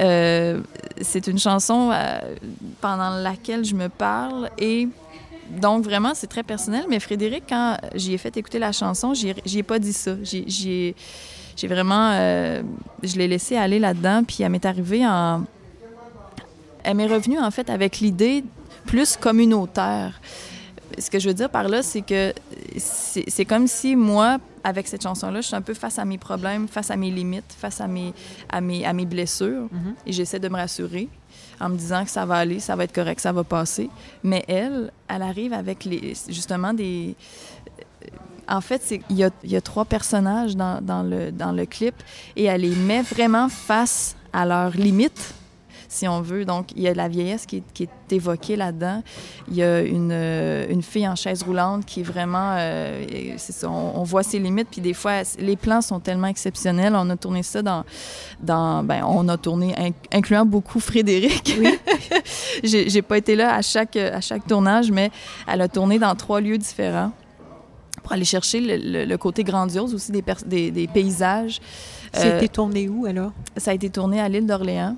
Euh, 0.00 0.60
c'est 1.02 1.26
une 1.26 1.38
chanson 1.38 1.92
pendant 2.80 3.10
laquelle 3.10 3.66
je 3.66 3.74
me 3.74 3.90
parle 3.90 4.48
et 4.56 4.88
donc 5.50 5.84
vraiment 5.84 6.12
c'est 6.14 6.28
très 6.28 6.42
personnel. 6.42 6.84
Mais 6.88 6.98
Frédéric, 6.98 7.44
quand 7.48 7.76
j'y 7.94 8.14
ai 8.14 8.18
fait 8.18 8.34
écouter 8.38 8.58
la 8.58 8.72
chanson, 8.72 9.12
j'y 9.12 9.58
ai 9.58 9.62
pas 9.62 9.78
dit 9.78 9.92
ça. 9.92 10.12
J'ai 11.56 11.68
vraiment. 11.68 12.12
Euh, 12.14 12.62
je 13.02 13.16
l'ai 13.16 13.28
laissé 13.28 13.56
aller 13.56 13.78
là-dedans, 13.78 14.22
puis 14.24 14.38
elle 14.42 14.50
m'est 14.50 14.64
arrivée 14.64 15.06
en. 15.06 15.44
Elle 16.82 16.96
m'est 16.96 17.06
revenue, 17.06 17.38
en 17.38 17.50
fait, 17.50 17.68
avec 17.68 18.00
l'idée 18.00 18.44
plus 18.86 19.16
communautaire. 19.16 20.20
Ce 20.98 21.10
que 21.10 21.18
je 21.18 21.28
veux 21.28 21.34
dire 21.34 21.50
par 21.50 21.68
là, 21.68 21.82
c'est 21.82 22.02
que 22.02 22.32
c'est 22.76 23.44
comme 23.44 23.66
si 23.66 23.94
moi, 23.94 24.38
avec 24.64 24.88
cette 24.88 25.02
chanson-là, 25.02 25.40
je 25.40 25.46
suis 25.46 25.56
un 25.56 25.62
peu 25.62 25.74
face 25.74 25.98
à 25.98 26.04
mes 26.04 26.18
problèmes, 26.18 26.66
face 26.66 26.90
à 26.90 26.96
mes 26.96 27.10
limites, 27.10 27.54
face 27.56 27.80
à 27.80 27.86
mes, 27.86 28.12
à 28.48 28.60
mes, 28.60 28.84
à 28.84 28.92
mes 28.92 29.06
blessures, 29.06 29.66
mm-hmm. 29.66 29.94
et 30.06 30.12
j'essaie 30.12 30.40
de 30.40 30.48
me 30.48 30.56
rassurer 30.56 31.08
en 31.60 31.68
me 31.68 31.76
disant 31.76 32.04
que 32.04 32.10
ça 32.10 32.24
va 32.24 32.36
aller, 32.36 32.58
ça 32.58 32.74
va 32.74 32.84
être 32.84 32.92
correct, 32.92 33.20
ça 33.20 33.32
va 33.32 33.44
passer. 33.44 33.90
Mais 34.24 34.44
elle, 34.48 34.90
elle 35.08 35.22
arrive 35.22 35.52
avec 35.52 35.84
les, 35.84 36.14
justement 36.28 36.72
des, 36.72 37.14
en 38.50 38.60
fait, 38.60 39.00
il 39.08 39.16
y 39.16 39.24
a, 39.24 39.30
y 39.44 39.56
a, 39.56 39.60
trois 39.60 39.84
personnages 39.84 40.56
dans, 40.56 40.80
dans, 40.82 41.02
le, 41.02 41.30
dans 41.30 41.52
le 41.52 41.66
clip 41.66 41.94
et 42.36 42.44
elle 42.44 42.62
les 42.62 42.74
met 42.74 43.02
vraiment 43.02 43.48
face 43.48 44.16
à 44.32 44.44
leurs 44.44 44.72
limites, 44.72 45.34
si 45.88 46.08
on 46.08 46.20
veut. 46.20 46.44
Donc, 46.44 46.72
il 46.74 46.82
y 46.82 46.88
a 46.88 46.94
la 46.94 47.08
vieillesse 47.08 47.46
qui 47.46 47.58
est, 47.58 47.62
qui 47.72 47.84
est 47.84 48.12
évoquée 48.12 48.56
là-dedans. 48.56 49.02
Il 49.48 49.56
y 49.56 49.62
a 49.62 49.80
une, 49.82 50.10
euh, 50.12 50.66
une, 50.68 50.82
fille 50.82 51.06
en 51.06 51.16
chaise 51.16 51.42
roulante 51.42 51.84
qui 51.84 52.00
est 52.00 52.04
vraiment... 52.04 52.54
Euh, 52.58 53.34
ça, 53.38 53.68
on, 53.68 54.02
voit 54.02 54.22
ses 54.22 54.38
limites, 54.38 54.68
puis 54.70 54.80
des 54.80 54.94
fois, 54.94 55.22
les 55.38 55.56
plans 55.56 55.80
sont 55.80 56.00
tellement 56.00 56.28
exceptionnels. 56.28 56.94
On 56.96 57.08
a 57.10 57.16
tourné 57.16 57.42
ça 57.42 57.62
dans... 57.62 57.84
dans 58.40 58.82
ben, 58.82 59.04
on 59.04 59.28
a 59.28 59.36
tourné, 59.36 59.74
incluant 60.12 60.44
beaucoup 60.46 60.80
Frédéric. 60.80 61.56
Oui. 61.58 61.78
J'ai 62.64 63.02
pas 63.02 63.18
été 63.18 63.36
là 63.36 63.54
à 63.54 63.62
chaque, 63.62 63.96
à 63.96 64.20
chaque 64.20 64.46
tournage, 64.46 64.90
mais 64.90 65.10
elle 65.46 65.60
a 65.60 65.68
tourné 65.68 65.98
dans 65.98 66.14
trois 66.14 66.40
lieux 66.40 66.58
différents 66.58 67.12
pour 68.10 68.16
aller 68.16 68.24
chercher 68.24 68.60
le, 68.60 69.16
côté 69.18 69.44
grandiose 69.44 69.94
aussi 69.94 70.10
des, 70.10 70.24
des, 70.44 70.72
des 70.72 70.88
paysages. 70.88 71.60
C'était 72.12 72.46
euh, 72.46 72.48
tourné 72.52 72.88
où 72.88 73.06
alors? 73.06 73.30
Ça 73.56 73.70
a 73.70 73.74
été 73.74 73.88
tourné 73.88 74.20
à 74.20 74.28
l'île 74.28 74.48
d'Orléans. 74.48 74.96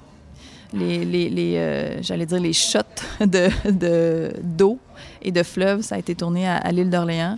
Les, 0.73 1.05
les, 1.05 1.29
les 1.29 1.57
euh, 1.59 2.01
j'allais 2.01 2.25
dire 2.25 2.41
les 2.41 2.55
shots 2.55 2.79
de, 3.21 4.33
d'eau 4.43 4.79
et 5.21 5.31
de 5.31 5.43
fleuves, 5.43 5.83
ça 5.83 5.97
a 5.97 5.99
été 5.99 6.15
tourné 6.15 6.49
à, 6.49 6.73
l'île 6.73 6.89
d'Orléans. 6.89 7.37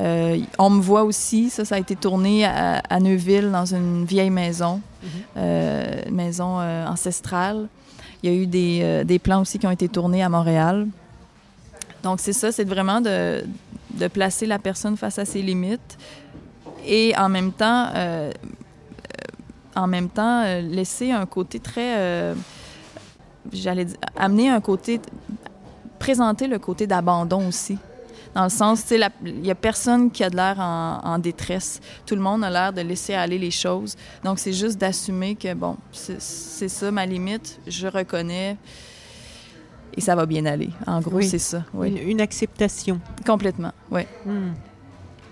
Euh, 0.00 0.38
on 0.58 0.70
me 0.70 0.80
voit 0.80 1.02
aussi, 1.02 1.50
ça, 1.50 1.66
ça 1.66 1.74
a 1.74 1.78
été 1.78 1.94
tourné 1.94 2.46
à, 2.46 2.98
Neuville, 2.98 3.50
dans 3.50 3.66
une 3.66 4.06
vieille 4.06 4.30
maison, 4.30 4.80
euh, 5.36 5.84
maison 6.10 6.56
ancestrale. 6.88 7.68
Il 8.22 8.30
y 8.30 8.34
a 8.34 8.36
eu 8.36 8.46
des, 8.46 9.04
des, 9.04 9.18
plans 9.18 9.42
aussi 9.42 9.58
qui 9.58 9.66
ont 9.66 9.70
été 9.70 9.90
tournés 9.90 10.22
à 10.22 10.30
Montréal. 10.30 10.86
Donc, 12.02 12.20
c'est 12.20 12.32
ça, 12.32 12.52
c'est 12.52 12.64
vraiment 12.64 13.00
de, 13.00 13.44
placer 14.12 14.46
la 14.46 14.58
personne 14.58 14.96
face 14.96 15.18
à 15.18 15.24
ses 15.24 15.42
limites 15.42 15.98
et 16.84 17.14
en 17.16 17.28
même 17.28 17.52
temps, 17.52 17.90
en 19.76 19.86
même 19.86 20.08
temps 20.08 20.42
laisser 20.60 21.12
un 21.12 21.26
côté 21.26 21.60
très. 21.60 22.34
J'allais 23.52 23.86
amener 24.16 24.48
un 24.48 24.60
côté. 24.60 25.00
présenter 26.00 26.48
le 26.48 26.58
côté 26.58 26.88
d'abandon 26.88 27.46
aussi 27.46 27.78
dans 28.34 28.44
le 28.44 28.50
sens, 28.50 28.82
tu 28.82 28.98
sais, 28.98 29.10
il 29.24 29.40
n'y 29.40 29.50
a 29.50 29.54
personne 29.54 30.10
qui 30.10 30.24
a 30.24 30.30
de 30.30 30.36
l'air 30.36 30.58
en, 30.58 31.18
détresse. 31.18 31.80
Tout 32.06 32.14
le 32.14 32.22
monde 32.22 32.42
a 32.44 32.50
l'air 32.50 32.72
de 32.72 32.80
laisser 32.80 33.14
aller 33.14 33.38
les 33.38 33.50
choses. 33.50 33.96
Donc, 34.24 34.38
c'est 34.38 34.52
juste 34.52 34.78
d'assumer 34.78 35.34
que, 35.34 35.52
bon, 35.52 35.76
c'est 35.92 36.68
ça 36.68 36.90
ma 36.90 37.04
limite, 37.04 37.60
je 37.66 37.86
reconnais 37.86 38.56
et 39.96 40.00
ça 40.00 40.14
va 40.14 40.26
bien 40.26 40.46
aller. 40.46 40.70
En 40.86 41.00
gros, 41.00 41.20
c'est 41.20 41.38
ça. 41.38 41.64
Oui. 41.74 41.90
Une, 42.06 42.20
acceptation. 42.20 43.00
Complètement, 43.26 43.72
oui. 43.90 44.02
Hmm. 44.24 44.52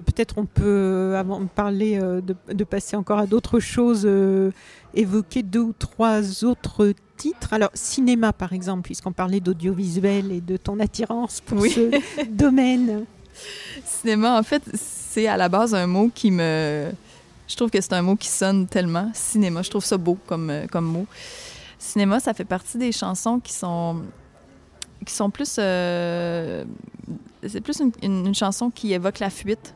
Peut-être 0.06 0.38
on 0.38 0.46
peut, 0.46 1.14
avant 1.16 1.40
de 1.40 1.46
parler, 1.46 1.98
euh, 2.00 2.20
de, 2.20 2.64
passer 2.64 2.96
encore 2.96 3.18
à 3.18 3.26
d'autres 3.26 3.61
choses, 3.61 4.02
euh, 4.04 4.50
évoquer 4.94 5.42
deux 5.42 5.61
ou 5.61 5.74
trois 5.78 6.44
autres 6.44 6.92
titres. 7.16 7.52
Alors, 7.52 7.70
cinéma, 7.74 8.32
par 8.32 8.52
exemple, 8.52 8.82
puisqu'on 8.82 9.12
parlait 9.12 9.40
d'audiovisuel 9.40 10.32
et 10.32 10.40
de 10.40 10.56
ton 10.56 10.80
attirance 10.80 11.40
pour 11.40 11.64
ce 11.66 11.90
domaine. 12.30 13.04
Cinéma, 13.84 14.38
en 14.38 14.42
fait, 14.42 14.62
c'est 14.74 15.26
à 15.26 15.36
la 15.36 15.48
base 15.48 15.74
un 15.74 15.86
mot 15.86 16.11
qui 16.12 16.30
me... 16.30 16.90
Je 17.46 17.56
trouve 17.56 17.70
que 17.70 17.80
c'est 17.80 17.92
un 17.92 18.02
mot 18.02 18.16
qui 18.16 18.28
sonne 18.28 18.66
tellement. 18.66 19.11
Cinéma, 19.12 19.62
je 19.62 19.70
trouve 19.70 19.84
ça 19.84 19.96
beau 19.96 20.16
comme, 20.26 20.50
euh, 20.50 20.66
comme 20.66 20.86
mot. 20.86 21.06
Cinéma, 21.78 22.20
ça 22.20 22.34
fait 22.34 22.44
partie 22.44 22.78
des 22.78 22.92
chansons 22.92 23.40
qui 23.40 23.52
sont 23.52 24.02
qui 25.07 25.14
sont 25.14 25.30
plus 25.30 25.59
c'est 27.46 27.61
plus 27.61 27.80
une, 28.03 28.34
chanson 28.34 28.70
qui 28.70 28.92
évoque 28.92 29.18
la 29.18 29.30
fuite 29.30 29.74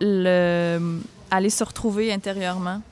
le, 0.00 1.00
aller 1.30 1.50
se 1.50 1.62
retrouver 1.62 2.12
intérieurement. 2.12 2.82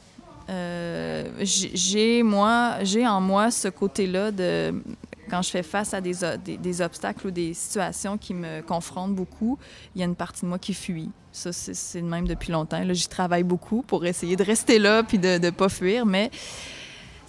Euh, 0.50 1.24
j'ai 1.42 2.22
moi, 2.22 2.76
j'ai 2.82 3.06
en 3.06 3.20
moi 3.20 3.50
ce 3.50 3.68
côté-là 3.68 4.30
de 4.30 4.82
quand 5.28 5.42
je 5.42 5.50
fais 5.50 5.62
face 5.62 5.92
à 5.92 6.00
des, 6.00 6.14
des, 6.38 6.80
obstacles 6.80 7.26
ou 7.26 7.30
des 7.30 7.52
situations 7.52 8.16
qui 8.16 8.32
me 8.32 8.62
confrontent 8.62 9.14
beaucoup, 9.14 9.58
il 9.94 10.00
y 10.00 10.02
a 10.02 10.06
une 10.06 10.14
partie 10.14 10.42
de 10.42 10.46
moi 10.46 10.58
qui 10.58 10.72
fuit. 10.72 11.10
Ça, 11.32 11.52
c'est 11.52 12.00
le 12.00 12.06
même 12.06 12.26
depuis 12.26 12.50
longtemps. 12.50 12.82
Là, 12.82 12.94
j'y 12.94 13.08
travaille 13.08 13.42
beaucoup 13.42 13.82
pour 13.82 14.06
essayer 14.06 14.36
de 14.36 14.42
rester 14.42 14.78
là 14.78 15.02
puis 15.02 15.18
de 15.18 15.38
ne 15.38 15.50
pas 15.50 15.68
fuir, 15.68 16.06
mais 16.06 16.30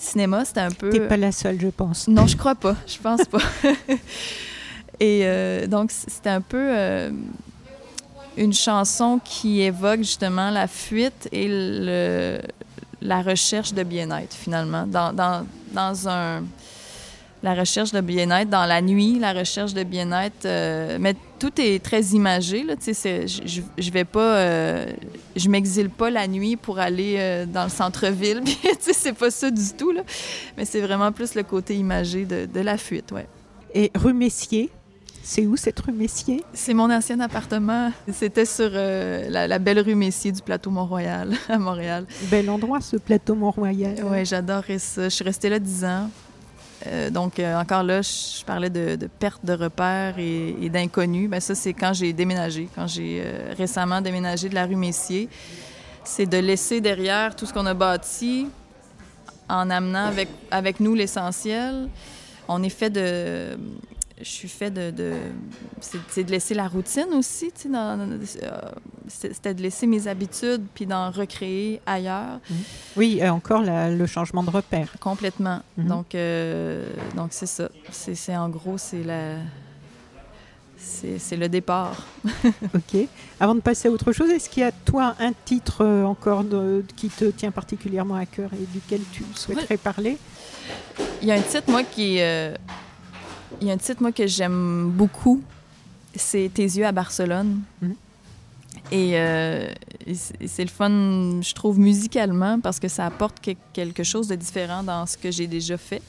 cinéma, 0.02 0.46
c'est 0.46 0.60
un 0.60 0.72
peu... 0.72 0.90
T'es 0.90 1.02
pas 1.02 1.18
la 1.18 1.32
seule, 1.32 1.60
je 1.60 1.68
pense. 1.68 2.08
Non, 2.08 2.28
je 2.28 2.38
crois 2.38 2.56
pas. 2.56 2.76
Je 2.88 2.98
pense 2.98 3.26
pas. 3.26 3.40
Et 5.00 5.22
euh, 5.24 5.68
donc, 5.68 5.92
c'était 5.92 6.30
un 6.30 6.42
peu... 6.42 6.58
Euh, 6.58 7.12
une 8.38 8.54
chanson 8.54 9.20
qui 9.24 9.62
évoque 9.62 10.00
justement 10.00 10.50
la 10.50 10.68
fuite 10.68 11.28
et 11.32 11.48
le, 11.50 12.40
la 13.02 13.22
recherche 13.22 13.74
de 13.74 13.84
bien-être, 13.84 14.34
finalement. 14.34 14.88
Dans, 14.88 15.14
dans, 15.14 15.46
dans, 15.74 16.08
un. 16.08 16.44
La 17.44 17.54
recherche 17.54 17.92
de 17.92 18.02
bien-être 18.02 18.50
dans 18.50 18.66
la 18.66 18.82
nuit, 18.82 19.20
la 19.20 19.34
recherche 19.34 19.74
de 19.74 19.84
bien-être. 19.84 20.46
Euh, 20.46 20.98
mais 21.00 21.16
tout 21.40 21.60
est 21.60 21.84
très 21.84 22.02
imagé, 22.08 22.64
là. 22.64 22.76
Tu 22.76 22.94
sais, 22.94 23.28
je, 23.28 23.62
je 23.78 23.92
vais 23.92 24.06
pas. 24.06 24.38
Euh, 24.38 24.86
je 25.36 25.50
m'exile 25.50 25.90
pas 25.90 26.10
la 26.10 26.28
nuit 26.28 26.56
pour 26.56 26.80
aller 26.80 27.16
euh, 27.18 27.46
dans 27.46 27.64
le 27.64 27.70
centre-ville. 27.70 28.42
tu 28.46 28.52
sais, 28.80 28.94
c'est 28.94 29.14
pas 29.14 29.32
ça 29.32 29.50
du 29.50 29.74
tout, 29.78 29.92
là. 29.92 30.02
Mais 30.58 30.66
c'est 30.66 30.82
vraiment 30.82 31.12
plus 31.12 31.36
le 31.36 31.44
côté 31.44 31.76
imagé 31.76 32.26
de, 32.26 32.46
de 32.46 32.60
la 32.60 32.78
fuite, 32.78 33.12
ouais. 33.12 33.28
Et 33.74 33.92
rue 33.96 34.14
Messier, 34.14 34.70
c'est 35.24 35.46
où 35.46 35.56
cette 35.56 35.80
rue 35.80 35.92
Messier? 35.92 36.44
C'est 36.54 36.74
mon 36.74 36.92
ancien 36.92 37.20
appartement. 37.20 37.92
C'était 38.12 38.46
sur 38.46 38.70
euh, 38.74 39.30
la, 39.30 39.60
belle 39.60 39.80
rue 39.80 39.96
Messier 39.96 40.32
du 40.32 40.42
plateau 40.42 40.72
Mont-Royal 40.72 41.34
à 41.50 41.58
Montréal. 41.60 42.06
Bel 42.32 42.50
endroit, 42.50 42.82
ce 42.82 42.98
plateau 42.98 43.36
Mont-Royal. 43.36 43.96
Oui, 44.06 44.26
j'adorais 44.26 44.80
ça. 44.80 45.04
Je 45.04 45.10
suis 45.10 45.24
restée 45.24 45.50
là 45.50 45.60
dix 45.60 45.86
ans. 45.86 46.10
Euh, 46.88 47.10
donc, 47.10 47.40
euh, 47.40 47.60
encore 47.60 47.84
là, 47.84 48.02
je 48.02 48.44
parlais 48.46 48.70
de, 48.70 48.98
perte 49.20 49.44
de 49.44 49.54
repères 49.54 50.18
et, 50.18 50.70
d'inconnus. 50.70 51.30
Ben, 51.30 51.40
ça, 51.40 51.56
c'est 51.56 51.74
quand 51.74 51.94
j'ai 51.94 52.14
déménagé, 52.14 52.70
quand 52.74 52.88
j'ai 52.88 53.24
récemment 53.58 54.02
déménagé 54.02 54.50
de 54.50 54.56
la 54.56 54.66
rue 54.66 54.76
Messier. 54.76 55.30
C'est 56.04 56.26
de 56.26 56.38
laisser 56.38 56.82
derrière 56.82 57.36
tout 57.36 57.46
ce 57.46 57.54
qu'on 57.54 57.66
a 57.66 57.74
bâti 57.74 58.48
en 59.48 59.70
amenant 59.70 60.06
avec, 60.06 60.30
avec 60.50 60.80
nous 60.80 60.96
l'essentiel. 60.96 61.90
On 62.48 62.64
est 62.64 62.70
fait 62.70 62.90
de 62.90 63.58
je 64.22 64.30
suis 64.30 64.50
fait 64.50 64.72
de, 64.72 64.92
de 64.92 65.14
c'est 65.80 66.24
de 66.24 66.32
laisser 66.32 66.54
la 66.54 66.68
routine 66.68 67.08
aussi, 67.14 67.52
tu 67.52 67.70
sais, 67.72 68.40
euh, 68.44 68.60
c'était 69.08 69.54
de 69.54 69.62
laisser 69.62 69.88
mes 69.88 70.08
habitudes 70.08 70.66
puis 70.74 70.86
d'en 70.86 71.10
recréer 71.10 71.82
ailleurs. 71.86 72.40
Mhm. 72.50 72.58
Oui, 72.98 73.30
encore 73.30 73.64
le 73.66 74.06
changement 74.06 74.44
de 74.44 74.50
repère. 74.50 74.90
Complètement. 75.00 75.62
Mhm. 75.78 75.88
Donc, 75.88 76.16
euh, 76.16 76.90
donc 77.16 77.30
c'est 77.32 77.46
ça. 77.46 77.70
C'est 77.92 78.36
en 78.36 78.50
gros, 78.50 78.78
c'est 78.78 79.04
la 79.04 79.38
c'est 80.82 81.36
le 81.36 81.50
départ. 81.50 82.08
OK. 82.74 83.08
Avant 83.40 83.54
de 83.54 83.60
passer 83.60 83.90
à 83.90 83.92
autre 83.92 84.14
chose, 84.14 84.30
est-ce 84.30 84.50
qu'il 84.50 84.64
y 84.64 84.66
a, 84.66 84.72
toi, 84.72 85.14
un 85.20 85.34
titre 85.34 85.84
euh, 85.84 86.06
encore 86.06 86.46
de, 86.46 86.86
qui 86.96 87.10
te 87.10 87.26
tient 87.26 87.52
particulièrement 87.52 88.16
à 88.16 88.26
cœur 88.26 88.50
et 88.54 88.66
duquel 88.66 89.02
tu 89.12 89.24
souhaiterais 89.36 89.76
parler? 89.76 90.18
Il 91.22 91.28
y 91.28 91.32
a 91.32 91.36
un 91.36 91.42
titre, 91.42 91.70
moi, 91.70 91.84
qui, 91.84 92.20
il 93.62 93.68
y 93.68 93.72
a 93.72 93.74
un 93.74 93.78
titre, 93.78 94.02
moi, 94.02 94.12
que 94.12 94.28
j'aime 94.28 94.92
beaucoup. 94.92 95.42
C'est 96.16 96.50
Tes 96.54 96.64
yeux 96.64 96.86
à 96.86 96.92
Barcelone. 96.92 97.62
Mhm. 97.82 97.96
Euh, 98.94 99.74
et, 100.08 100.16
c'est 100.48 100.64
le 100.64 100.70
fun, 100.70 101.42
je 101.42 101.54
trouve, 101.54 101.80
musicalement, 101.80 102.60
parce 102.60 102.80
que 102.80 102.88
ça 102.88 103.06
apporte 103.06 103.38
quelque 103.74 104.04
chose 104.04 104.28
de 104.28 104.36
différent 104.36 104.84
dans 104.84 105.06
ce 105.06 105.18
que 105.18 105.32
j'ai 105.32 105.48
déjà 105.48 105.78
fait, 105.78 106.02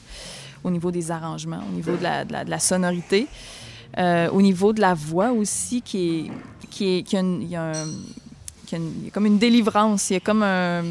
au 0.64 0.70
niveau 0.70 0.90
des 0.90 1.10
arrangements, 1.10 1.60
au 1.70 1.74
niveau 1.74 1.96
de 1.96 2.02
la, 2.02 2.24
de 2.24 2.50
la, 2.50 2.58
sonorité, 2.58 3.26
euh, 3.98 4.30
au 4.30 4.40
niveau 4.40 4.72
de 4.72 4.80
la 4.80 4.94
voix 4.94 5.32
aussi, 5.32 5.82
qui 5.82 6.08
est. 6.08 6.30
Qui 6.70 6.98
est 6.98 7.02
qui 7.02 7.16
a, 7.16 7.20
il 7.20 7.48
y 7.48 7.56
a, 7.56 7.72
comme 9.12 9.26
une 9.26 9.38
délivrance, 9.38 10.10
il 10.10 10.14
y 10.14 10.16
a 10.16 10.20
comme 10.20 10.42
un, 10.42 10.84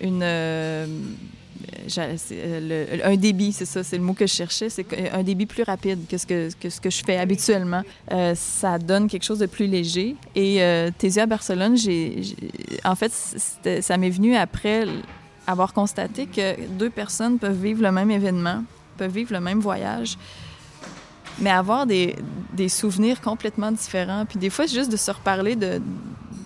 une. 0.00 0.22
Euh, 1.98 2.16
euh, 2.32 2.98
un 3.04 3.16
débit, 3.16 3.52
c'est 3.52 3.64
ça, 3.64 3.82
c'est 3.82 3.98
le 3.98 4.04
mot 4.04 4.14
que 4.14 4.26
je 4.26 4.32
cherchais, 4.32 4.68
c'est 4.68 4.86
un 5.12 5.22
débit 5.22 5.46
plus 5.46 5.62
rapide 5.62 6.06
que 6.08 6.18
ce 6.18 6.26
que, 6.26 6.70
ce 6.70 6.80
que 6.80 6.90
je 6.90 7.04
fais 7.04 7.18
habituellement. 7.18 7.82
Euh, 8.12 8.34
ça 8.34 8.78
donne 8.78 9.08
quelque 9.08 9.24
chose 9.24 9.38
de 9.38 9.46
plus 9.46 9.66
léger. 9.66 10.16
Et 10.34 10.62
euh, 10.62 10.90
Tes 10.96 11.08
yeux 11.08 11.22
à 11.22 11.26
Barcelone, 11.26 11.76
j'ai, 11.76 12.22
en 12.84 12.94
fait, 12.94 13.12
ça 13.80 13.96
m'est 13.96 14.10
venu 14.10 14.34
après 14.36 14.86
avoir 15.46 15.72
constaté 15.72 16.26
que 16.26 16.68
deux 16.68 16.90
personnes 16.90 17.38
peuvent 17.38 17.60
vivre 17.60 17.82
le 17.82 17.92
même 17.92 18.10
événement, 18.10 18.64
peuvent 18.96 19.12
vivre 19.12 19.32
le 19.32 19.40
même 19.40 19.60
voyage, 19.60 20.16
mais 21.38 21.50
avoir 21.50 21.86
des, 21.86 22.16
des 22.52 22.68
souvenirs 22.68 23.20
complètement 23.20 23.72
différents. 23.72 24.24
Puis 24.24 24.38
des 24.38 24.50
fois, 24.50 24.66
c'est 24.66 24.76
juste 24.76 24.92
de 24.92 24.96
se 24.96 25.10
reparler 25.10 25.56
de, 25.56 25.80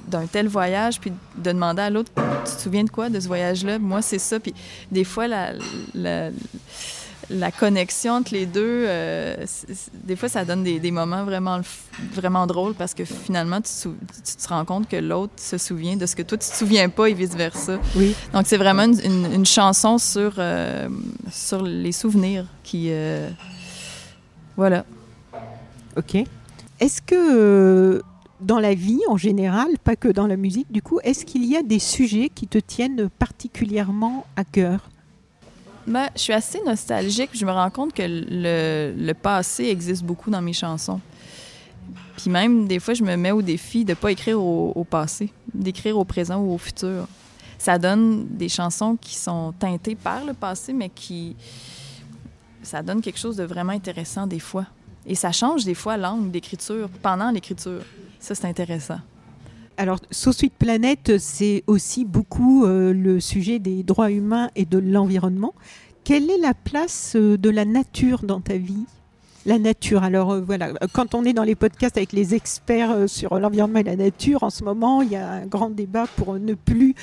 d'un 0.08 0.26
tel 0.26 0.48
voyage, 0.48 1.00
puis 1.00 1.12
de 1.36 1.52
demander 1.52 1.82
à 1.82 1.90
l'autre, 1.90 2.10
tu 2.14 2.56
te 2.56 2.60
souviens 2.60 2.84
de 2.84 2.90
quoi 2.90 3.08
de 3.08 3.20
ce 3.20 3.26
voyage-là? 3.26 3.78
Moi, 3.78 4.02
c'est 4.02 4.18
ça. 4.18 4.40
Puis 4.40 4.54
des 4.90 5.04
fois, 5.04 5.28
la, 5.28 5.52
la, 5.94 7.50
connexion 7.52 8.14
entre 8.14 8.32
les 8.34 8.46
deux, 8.46 8.84
euh, 8.86 9.36
des 9.92 10.16
fois, 10.16 10.28
ça 10.28 10.44
donne 10.44 10.64
des, 10.64 10.90
moments 10.90 11.24
vraiment, 11.24 11.60
vraiment 12.12 12.46
drôles 12.46 12.74
parce 12.74 12.94
que 12.94 13.04
finalement, 13.04 13.60
tu, 13.60 13.70
te 13.70 14.48
rends 14.48 14.64
compte 14.64 14.88
que 14.88 14.96
l'autre 14.96 15.34
se 15.36 15.58
souvient 15.58 15.96
de 15.96 16.06
ce 16.06 16.16
que 16.16 16.22
toi, 16.22 16.38
tu 16.38 16.48
te 16.48 16.56
souviens 16.56 16.88
pas 16.88 17.08
et 17.08 17.14
vice-versa. 17.14 17.78
Oui. 17.96 18.14
Donc, 18.32 18.46
c'est 18.46 18.56
vraiment 18.56 18.84
une, 18.84 19.46
chanson 19.46 19.98
sur, 19.98 20.34
euh, 20.38 20.88
sur 21.30 21.62
les 21.62 21.92
souvenirs 21.92 22.46
qui... 22.62 22.88
Euh, 22.90 23.28
voilà. 24.56 24.84
OK. 25.96 26.16
Est-ce 26.80 27.02
que 27.02 28.02
dans 28.40 28.60
la 28.60 28.74
vie 28.74 29.00
en 29.08 29.16
général, 29.16 29.68
pas 29.82 29.96
que 29.96 30.08
dans 30.08 30.26
la 30.26 30.36
musique, 30.36 30.70
du 30.70 30.82
coup, 30.82 31.00
est-ce 31.02 31.24
qu'il 31.24 31.44
y 31.44 31.56
a 31.56 31.62
des 31.62 31.78
sujets 31.78 32.30
qui 32.32 32.46
te 32.46 32.58
tiennent 32.58 33.08
particulièrement 33.18 34.26
à 34.36 34.44
cœur? 34.44 34.88
Ben, 35.86 36.10
je 36.14 36.20
suis 36.20 36.32
assez 36.34 36.60
nostalgique. 36.64 37.30
Je 37.32 37.46
me 37.46 37.50
rends 37.50 37.70
compte 37.70 37.94
que 37.94 38.02
le, 38.04 39.12
passé 39.14 39.64
existe 39.64 40.04
beaucoup 40.04 40.30
dans 40.30 40.42
mes 40.42 40.52
chansons. 40.52 41.00
Puis 42.16 42.30
même, 42.30 42.68
des 42.68 42.78
fois, 42.78 42.94
je 42.94 43.02
me 43.02 43.16
mets 43.16 43.30
au 43.30 43.40
défi 43.40 43.84
de 43.84 43.92
ne 43.92 43.94
pas 43.94 44.12
écrire 44.12 44.40
au, 44.42 44.84
passé, 44.84 45.32
d'écrire 45.54 45.96
au 45.96 46.04
présent 46.04 46.40
ou 46.40 46.52
au 46.52 46.58
futur. 46.58 47.06
Ça 47.56 47.78
donne 47.78 48.26
des 48.28 48.48
chansons 48.48 48.96
qui 49.00 49.14
sont 49.14 49.52
teintées 49.58 49.94
par 49.94 50.24
le 50.24 50.34
passé, 50.34 50.72
mais 50.72 50.90
qui... 50.90 51.34
Ça 52.62 52.82
donne 52.82 53.00
quelque 53.00 53.18
chose 53.18 53.36
de 53.36 53.44
vraiment 53.44 53.72
intéressant 53.72 54.26
des 54.26 54.40
fois. 54.40 54.66
Et 55.06 55.14
ça 55.14 55.32
change 55.32 55.64
des 55.64 55.74
fois 55.74 55.96
l'angle 55.96 56.30
d'écriture 56.30 56.90
pendant 57.02 57.30
l'écriture. 57.30 57.82
Ça, 58.20 58.34
c'est 58.34 58.46
intéressant. 58.46 58.98
Alors, 59.76 60.00
So 60.10 60.32
Sweet 60.32 60.54
Planet, 60.54 61.18
c'est 61.18 61.62
aussi 61.68 62.04
beaucoup 62.04 62.64
euh, 62.64 62.92
le 62.92 63.20
sujet 63.20 63.60
des 63.60 63.84
droits 63.84 64.10
humains 64.10 64.50
et 64.56 64.64
de 64.64 64.76
l'environnement. 64.76 65.54
Quelle 66.02 66.28
est 66.30 66.38
la 66.38 66.52
place 66.52 67.14
euh, 67.14 67.38
de 67.38 67.48
la 67.48 67.64
nature 67.64 68.24
dans 68.24 68.40
ta 68.40 68.56
vie? 68.56 68.86
La 69.46 69.60
nature. 69.60 70.02
Alors 70.02 70.32
euh, 70.32 70.40
voilà, 70.40 70.72
quand 70.92 71.14
on 71.14 71.24
est 71.24 71.32
dans 71.32 71.44
les 71.44 71.54
podcasts 71.54 71.96
avec 71.96 72.12
les 72.12 72.34
experts 72.34 73.08
sur 73.08 73.38
l'environnement 73.38 73.78
et 73.78 73.84
la 73.84 73.94
nature, 73.94 74.42
en 74.42 74.50
ce 74.50 74.64
moment, 74.64 75.00
il 75.00 75.12
y 75.12 75.16
a 75.16 75.30
un 75.30 75.46
grand 75.46 75.70
débat 75.70 76.06
pour 76.16 76.34
ne 76.40 76.54
plus 76.54 76.96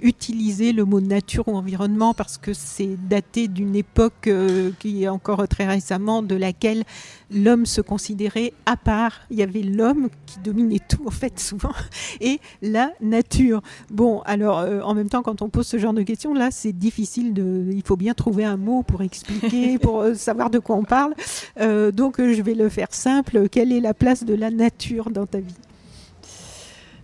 utiliser 0.00 0.72
le 0.72 0.84
mot 0.84 1.00
nature 1.00 1.48
ou 1.48 1.56
environnement 1.56 2.14
parce 2.14 2.38
que 2.38 2.52
c'est 2.52 2.96
daté 3.08 3.48
d'une 3.48 3.74
époque 3.74 4.30
qui 4.78 5.02
est 5.02 5.08
encore 5.08 5.48
très 5.48 5.66
récemment 5.66 6.22
de 6.22 6.36
laquelle 6.36 6.84
l'homme 7.30 7.66
se 7.66 7.80
considérait 7.80 8.52
à 8.66 8.76
part. 8.76 9.20
Il 9.30 9.38
y 9.38 9.42
avait 9.42 9.62
l'homme 9.62 10.08
qui 10.26 10.38
dominait 10.40 10.80
tout, 10.88 11.06
en 11.06 11.10
fait, 11.10 11.38
souvent, 11.38 11.72
et 12.20 12.40
la 12.62 12.90
nature. 13.00 13.62
Bon, 13.90 14.20
alors, 14.24 14.58
en 14.84 14.94
même 14.94 15.08
temps, 15.08 15.22
quand 15.22 15.42
on 15.42 15.48
pose 15.48 15.66
ce 15.66 15.78
genre 15.78 15.92
de 15.92 16.02
questions, 16.02 16.34
là, 16.34 16.50
c'est 16.50 16.72
difficile 16.72 17.34
de. 17.34 17.66
Il 17.72 17.82
faut 17.82 17.96
bien 17.96 18.14
trouver 18.14 18.44
un 18.44 18.56
mot 18.56 18.82
pour 18.82 19.02
expliquer, 19.02 19.78
pour 19.86 20.04
savoir 20.14 20.50
de 20.50 20.58
quoi 20.58 20.76
on 20.76 20.84
parle. 20.84 21.14
Euh, 21.60 21.90
donc 21.92 22.16
je 22.18 22.42
vais 22.42 22.54
le 22.54 22.68
faire 22.68 22.88
simple. 22.90 23.48
Quelle 23.48 23.72
est 23.72 23.80
la 23.80 23.94
place 23.94 24.24
de 24.24 24.34
la 24.34 24.50
nature 24.50 25.10
dans 25.10 25.26
ta 25.26 25.38
vie? 25.38 25.54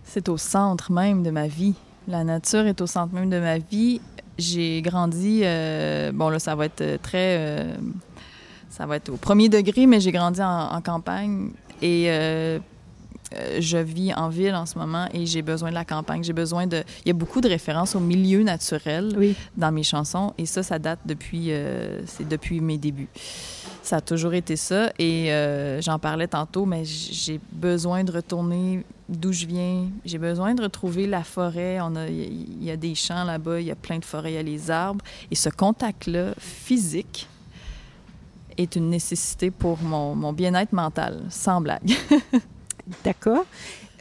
C'est 0.03 0.29
au 0.29 0.37
centre 0.37 0.91
même 0.91 1.23
de 1.23 1.31
ma 1.31 1.47
vie. 1.47 1.73
La 2.07 2.23
nature 2.23 2.65
est 2.67 2.81
au 2.81 2.87
centre 2.87 3.13
même 3.13 3.29
de 3.29 3.39
ma 3.39 3.57
vie. 3.57 4.01
J'ai 4.37 4.81
grandi, 4.81 5.41
euh, 5.43 6.11
bon 6.11 6.29
là 6.29 6.39
ça 6.39 6.55
va 6.55 6.65
être 6.65 7.01
très, 7.01 7.37
euh, 7.37 7.75
ça 8.75 8.85
va 8.85 8.95
être 8.95 9.09
au 9.09 9.17
premier 9.17 9.49
degré, 9.49 9.85
mais 9.85 9.99
j'ai 9.99 10.11
grandi 10.11 10.41
en, 10.41 10.81
campagne 10.81 11.51
et 11.81 12.07
je 13.59 13.77
vis 13.77 14.13
en 14.13 14.29
ville 14.29 14.55
en 14.55 14.65
ce 14.65 14.77
moment 14.77 15.07
et 15.13 15.25
j'ai 15.25 15.41
besoin 15.41 15.69
de 15.69 15.75
la 15.75 15.85
campagne. 15.85 16.23
J'ai 16.23 16.33
besoin 16.33 16.67
de. 16.67 16.83
Il 17.05 17.07
y 17.07 17.11
a 17.11 17.13
beaucoup 17.13 17.41
de 17.41 17.47
références 17.47 17.95
au 17.95 17.99
milieu 17.99 18.43
naturel 18.43 19.35
dans 19.55 19.71
mes 19.71 19.83
chansons 19.83 20.33
et 20.37 20.45
ça, 20.45 20.63
ça 20.63 20.79
date 20.79 20.99
depuis. 21.05 21.51
c'est 22.05 22.27
depuis 22.27 22.61
mes 22.61 22.77
débuts. 22.77 23.09
Ça 23.83 23.97
a 23.97 24.01
toujours 24.01 24.33
été 24.33 24.55
ça. 24.55 24.93
Et 24.97 25.31
euh, 25.33 25.81
j'en 25.81 25.99
parlais 25.99 26.27
tantôt, 26.27 26.65
mais 26.65 26.85
j'ai 26.85 27.39
besoin 27.51 28.05
de 28.05 28.13
retourner 28.13 28.85
d'où 29.09 29.33
je 29.33 29.45
viens. 29.45 29.89
J'ai 30.05 30.17
besoin 30.17 30.55
de 30.55 30.63
retrouver 30.63 31.05
la 31.05 31.23
forêt. 31.23 31.79
Il 32.09 32.63
y, 32.63 32.71
a 32.71 32.77
des 32.77 32.95
champs 32.95 33.25
là-bas, 33.25 33.59
il 33.59 33.67
y 33.67 33.71
a 33.71 33.75
plein 33.75 33.99
de 33.99 34.05
forêts, 34.05 34.31
il 34.31 34.35
y 34.35 34.37
a 34.37 34.43
les 34.43 34.71
arbres. 34.71 35.03
Et 35.29 35.35
ce 35.35 35.49
contact-là, 35.49 36.33
physique, 36.39 37.27
est 38.57 38.75
une 38.75 38.89
nécessité 38.89 39.51
pour 39.51 39.81
mon, 39.81 40.15
mon 40.15 40.33
bien-être 40.33 40.73
mental, 40.73 41.23
sans 41.29 41.61
blague. 41.61 41.91
D'accord. 43.03 43.45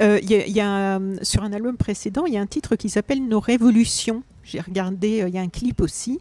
Euh, 0.00 0.18
y 0.22 0.60
a, 0.60 1.00
sur 1.22 1.42
un 1.42 1.52
album 1.52 1.76
précédent, 1.76 2.24
il 2.26 2.34
y 2.34 2.36
a 2.36 2.40
un 2.40 2.46
titre 2.46 2.76
qui 2.76 2.88
s'appelle 2.88 3.26
Nos 3.26 3.40
révolutions. 3.40 4.22
J'ai 4.42 4.60
regardé, 4.60 5.22
euh, 5.22 5.28
il 5.28 5.34
y 5.34 5.38
a 5.38 5.40
un 5.40 5.48
clip 5.48 5.80
aussi. 5.80 6.20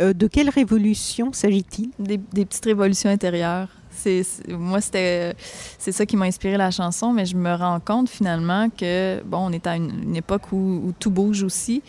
Euh, 0.00 0.12
de 0.12 0.26
quelle 0.26 0.50
révolution 0.50 1.32
s'agit-il? 1.32 1.90
Des, 1.98 2.18
petites 2.18 2.64
révolutions 2.64 3.08
intérieures. 3.08 3.68
C'est, 3.90 4.22
moi, 4.48 4.80
c'était, 4.80 5.34
c'est 5.78 5.92
ça 5.92 6.04
qui 6.04 6.16
m'a 6.16 6.26
inspiré 6.26 6.56
la 6.56 6.70
chanson, 6.70 7.12
mais 7.12 7.24
je 7.24 7.36
me 7.36 7.54
rends 7.54 7.80
compte 7.80 8.08
finalement 8.08 8.68
que, 8.68 9.22
bon, 9.24 9.38
on 9.48 9.52
est 9.52 9.66
à 9.66 9.76
une, 9.76 10.16
époque 10.16 10.52
où, 10.52 10.92
tout 10.98 11.10
bouge 11.10 11.42
aussi. 11.42 11.82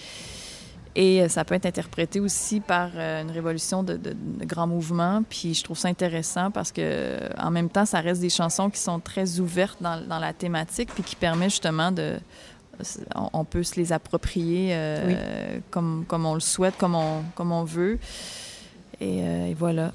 Et 0.95 1.27
ça 1.27 1.43
peut 1.43 1.55
être 1.55 1.65
interprété 1.65 2.19
aussi 2.19 2.59
par 2.59 2.95
une 2.95 3.31
révolution 3.31 3.81
de, 3.81 3.97
de, 3.97 4.15
grands 4.45 4.67
mouvements. 4.67 5.23
Puis 5.27 5.55
je 5.55 5.63
trouve 5.63 5.77
ça 5.77 5.87
intéressant 5.87 6.51
parce 6.51 6.71
que 6.71 7.17
en 7.41 7.49
même 7.49 7.69
temps, 7.69 7.85
ça 7.85 7.99
reste 7.99 8.21
des 8.21 8.29
chansons 8.29 8.69
qui 8.69 8.79
sont 8.79 8.99
très 8.99 9.39
ouvertes 9.39 9.81
dans, 9.81 9.99
dans 10.07 10.19
la 10.19 10.33
thématique, 10.33 10.91
puis 10.93 11.01
qui 11.01 11.15
permet 11.15 11.49
justement 11.49 11.91
de, 11.91 12.19
on 13.33 13.45
peut 13.45 13.63
se 13.63 13.75
les 13.75 13.93
approprier 13.93 14.69
euh, 14.71 15.59
comme, 15.69 16.05
comme 16.07 16.25
on 16.25 16.33
le 16.33 16.39
souhaite, 16.39 16.75
comme 16.77 16.95
on, 16.95 17.23
comme 17.35 17.51
on 17.51 17.63
veut. 17.63 17.99
Euh, 19.01 19.47
et, 19.47 19.53
voilà. 19.53 19.91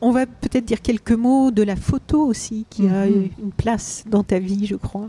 On 0.00 0.10
va 0.10 0.26
peut-être 0.26 0.64
dire 0.64 0.82
quelques 0.82 1.12
mots 1.12 1.50
de 1.50 1.62
la 1.62 1.76
photo 1.76 2.26
aussi, 2.26 2.66
qui 2.68 2.88
a 2.88 3.06
mhm. 3.06 3.30
une 3.38 3.52
place 3.52 4.04
dans 4.08 4.24
ta 4.24 4.38
vie, 4.38 4.66
je 4.66 4.74
crois. 4.74 5.08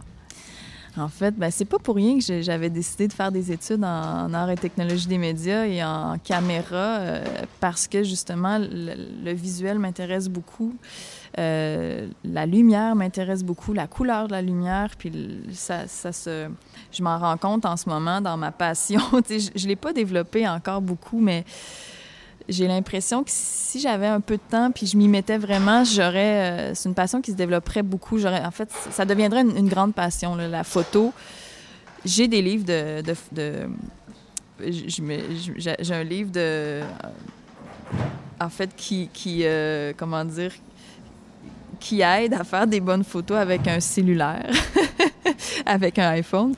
En 0.95 1.07
fait, 1.07 1.35
ben, 1.35 1.49
c'est 1.49 1.65
pas 1.65 1.79
pour 1.79 1.95
rien 1.95 2.19
que 2.19 2.41
j'avais 2.41 2.69
décidé 2.69 3.07
de 3.07 3.13
faire 3.13 3.31
des 3.31 3.51
études 3.51 3.83
en, 3.83 4.31
art 4.33 4.51
et 4.51 4.55
technologie 4.55 5.07
des 5.07 5.17
médias 5.17 5.65
et 5.65 5.83
en 5.83 6.19
caméra, 6.23 6.99
euh, 6.99 7.23
parce 7.59 7.87
que 7.87 8.03
justement, 8.03 8.59
le 8.59 9.33
visuel 9.33 9.79
m'intéresse 9.79 10.29
beaucoup. 10.29 10.75
Euh, 11.39 12.07
la 12.23 12.45
lumière 12.45 12.95
m'intéresse 12.95 13.43
beaucoup, 13.43 13.73
la 13.73 13.87
couleur 13.87 14.27
de 14.27 14.33
la 14.33 14.41
lumière, 14.41 14.91
puis 14.97 15.11
ça, 15.51 15.87
ça 15.87 16.11
se... 16.11 16.47
Je 16.91 17.01
m'en 17.01 17.17
rends 17.17 17.37
compte 17.37 17.65
en 17.65 17.75
ce 17.75 17.89
moment 17.89 18.21
dans 18.21 18.37
ma 18.37 18.51
passion. 18.51 19.01
je 19.27 19.63
ne 19.63 19.67
l'ai 19.67 19.75
pas 19.75 19.93
développé 19.93 20.47
encore 20.47 20.81
beaucoup, 20.81 21.19
mais 21.19 21.43
j'ai 22.49 22.67
l'impression 22.67 23.23
que 23.23 23.29
si 23.31 23.79
j'avais 23.79 24.07
un 24.07 24.19
peu 24.19 24.35
de 24.35 24.41
temps 24.49 24.71
puis 24.71 24.85
je 24.85 24.97
m'y 24.97 25.07
mettais 25.07 25.37
vraiment, 25.37 25.83
j'aurais... 25.83 26.51
Euh, 26.51 26.75
c'est 26.75 26.89
une 26.89 26.95
passion 26.95 27.21
qui 27.21 27.31
se 27.31 27.35
développerait 27.35 27.83
beaucoup. 27.83 28.17
J'aurais, 28.17 28.43
en 28.43 28.51
fait, 28.51 28.69
ça 28.91 29.05
deviendrait 29.05 29.41
une, 29.41 29.67
grande 29.67 29.93
passion, 29.93 30.35
la 30.35 30.63
photo. 30.63 31.13
J'ai 32.05 32.27
des 32.27 32.41
livres 32.41 32.65
de... 32.65 33.03
j'ai 34.59 35.93
un 35.93 36.03
livre 36.03 36.31
de 36.31 36.81
en 38.39 38.49
fait, 38.49 38.75
qui, 38.75 39.09
qui 39.13 39.41
euh, 39.43 39.93
comment 39.95 40.23
dire, 40.25 40.51
qui 41.79 42.01
aide 42.01 42.33
à 42.33 42.43
faire 42.43 42.67
des 42.67 42.79
bonnes 42.79 43.03
photos 43.03 43.37
avec 43.37 43.67
un 43.67 43.79
cellulaire, 43.79 44.49
avec 45.73 45.99
un 45.99 46.09
iPhone. 46.09 46.53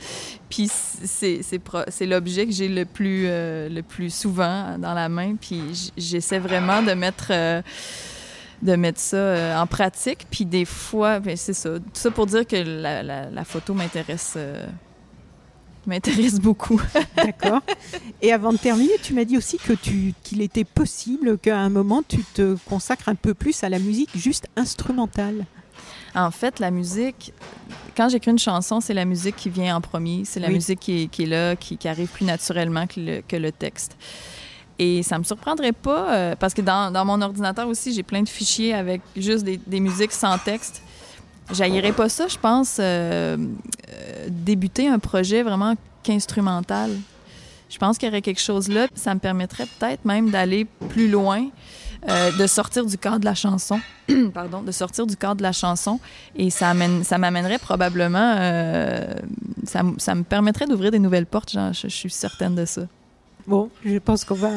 Puis 0.50 0.70
c'est 0.70 2.06
l'objet 2.06 2.46
que 2.46 2.52
j'ai 2.52 2.68
le, 2.68 2.86
plus 2.86 3.26
euh, 3.28 3.70
le 3.70 3.82
plus 3.82 4.14
souvent 4.14 4.78
dans 4.78 4.94
la 4.94 5.10
main. 5.10 5.36
Puis 5.36 5.92
j'essaie 5.98 6.40
vraiment 6.40 6.82
de 6.84 6.94
mettre... 6.94 7.28
Euh, 7.32 7.62
de 8.62 8.78
mettre 8.78 9.02
ça 9.02 9.18
euh, 9.18 9.58
en 9.58 9.68
pratique. 9.68 10.26
Puis 10.32 10.46
des 10.46 10.64
fois, 10.64 11.20
ben, 11.20 11.36
c'est 11.36 11.54
ça. 11.54 11.78
Tout 11.78 11.86
ça 11.94 12.10
pour 12.10 12.26
dire 12.26 12.48
que 12.48 12.56
la, 12.56 13.44
photo 13.44 13.74
m'intéresse 13.74 14.38
m'intéresse 15.86 16.40
beaucoup. 16.40 16.82
D'accord. 17.16 17.62
Et 18.22 18.32
avant 18.32 18.54
de 18.54 18.58
terminer, 18.58 18.94
tu 19.04 19.14
m'as 19.14 19.26
dit 19.26 19.38
aussi 19.38 19.58
que 19.58 19.74
tu 19.74 20.14
qu'il 20.24 20.42
était 20.42 20.64
possible 20.64 21.38
qu'à 21.38 21.60
un 21.60 21.70
moment 21.70 22.02
tu 22.08 22.24
te 22.24 22.56
consacres 22.68 23.10
un 23.10 23.16
peu 23.16 23.34
plus 23.34 23.64
à 23.64 23.70
la 23.70 23.78
musique 23.78 24.10
juste 24.16 24.48
instrumentale. 24.56 25.46
En 26.16 26.32
fait, 26.32 26.60
la 26.60 26.72
musique, 26.72 27.34
quand 27.96 28.10
j'écris 28.10 28.32
une 28.32 28.40
chanson, 28.40 28.80
c'est 28.80 28.94
la 28.94 29.06
musique 29.06 29.36
qui 29.36 29.50
vient 29.50 29.76
en 29.76 29.82
premier. 29.82 30.24
C'est 30.26 30.40
la 30.40 30.50
musique 30.50 30.80
qui 30.80 31.10
est, 31.20 31.26
là, 31.26 31.56
qui, 31.56 31.78
arrive 31.88 32.08
plus 32.08 32.26
naturellement 32.26 32.88
que 32.88 33.00
le, 33.00 33.22
que 33.22 33.36
le 33.36 33.52
texte. 33.52 33.98
Et 34.80 35.04
ça 35.04 35.18
me 35.18 35.24
surprendrait 35.24 35.72
pas, 35.72 36.14
euh, 36.14 36.36
parce 36.38 36.54
que 36.54 36.62
dans, 36.62 36.92
dans, 36.92 37.06
mon 37.06 37.22
ordinateur 37.22 37.68
aussi, 37.68 37.94
j'ai 37.94 38.04
plein 38.04 38.22
de 38.22 38.30
fichiers 38.30 38.74
avec 38.74 39.02
juste 39.16 39.46
des, 39.46 39.58
des 39.58 39.80
musiques 39.80 40.12
sans 40.12 40.38
texte. 40.38 40.82
J'aillerais 41.52 41.94
pas 41.94 42.10
ça, 42.10 42.28
je 42.28 42.38
pense, 42.38 42.78
euh, 42.80 43.38
euh, 43.38 44.28
débuter 44.30 44.88
un 44.88 45.00
projet 45.00 45.44
vraiment 45.44 45.76
qu'instrumental. 46.04 46.92
Je 47.70 47.78
pense 47.78 47.98
qu'il 47.98 48.08
y 48.08 48.12
aurait 48.12 48.22
quelque 48.22 48.42
chose 48.42 48.68
là. 48.68 48.88
Ça 48.96 49.14
me 49.14 49.20
permettrait 49.20 49.68
peut-être 49.80 50.06
même 50.06 50.30
d'aller 50.30 50.66
plus 50.90 51.10
loin, 51.10 51.48
euh, 52.10 52.32
de 52.32 52.48
sortir 52.48 52.86
du 52.86 52.98
cadre 52.98 53.20
de 53.20 53.26
la 53.26 53.36
chanson. 53.36 53.80
Pardon, 54.34 54.62
de 54.62 54.72
sortir 54.72 55.06
du 55.06 55.16
cadre 55.16 55.36
de 55.36 55.44
la 55.44 55.52
chanson. 55.52 56.00
Et 56.36 56.50
ça, 56.50 56.74
ça 57.04 57.18
m'amènerait 57.18 57.60
probablement. 57.60 58.36
ça, 59.66 59.82
ça, 59.98 60.16
me 60.16 60.24
permettrait 60.24 60.68
d'ouvrir 60.68 60.92
des 60.92 61.00
nouvelles 61.00 61.26
portes. 61.26 61.52
Genre, 61.52 61.74
je, 61.74 61.88
suis 61.88 62.10
certaine 62.10 62.56
de 62.56 62.66
ça. 62.66 62.84
Bon, 63.48 63.70
je 63.84 63.98
pense 63.98 64.26
qu'on 64.26 64.36
va. 64.36 64.50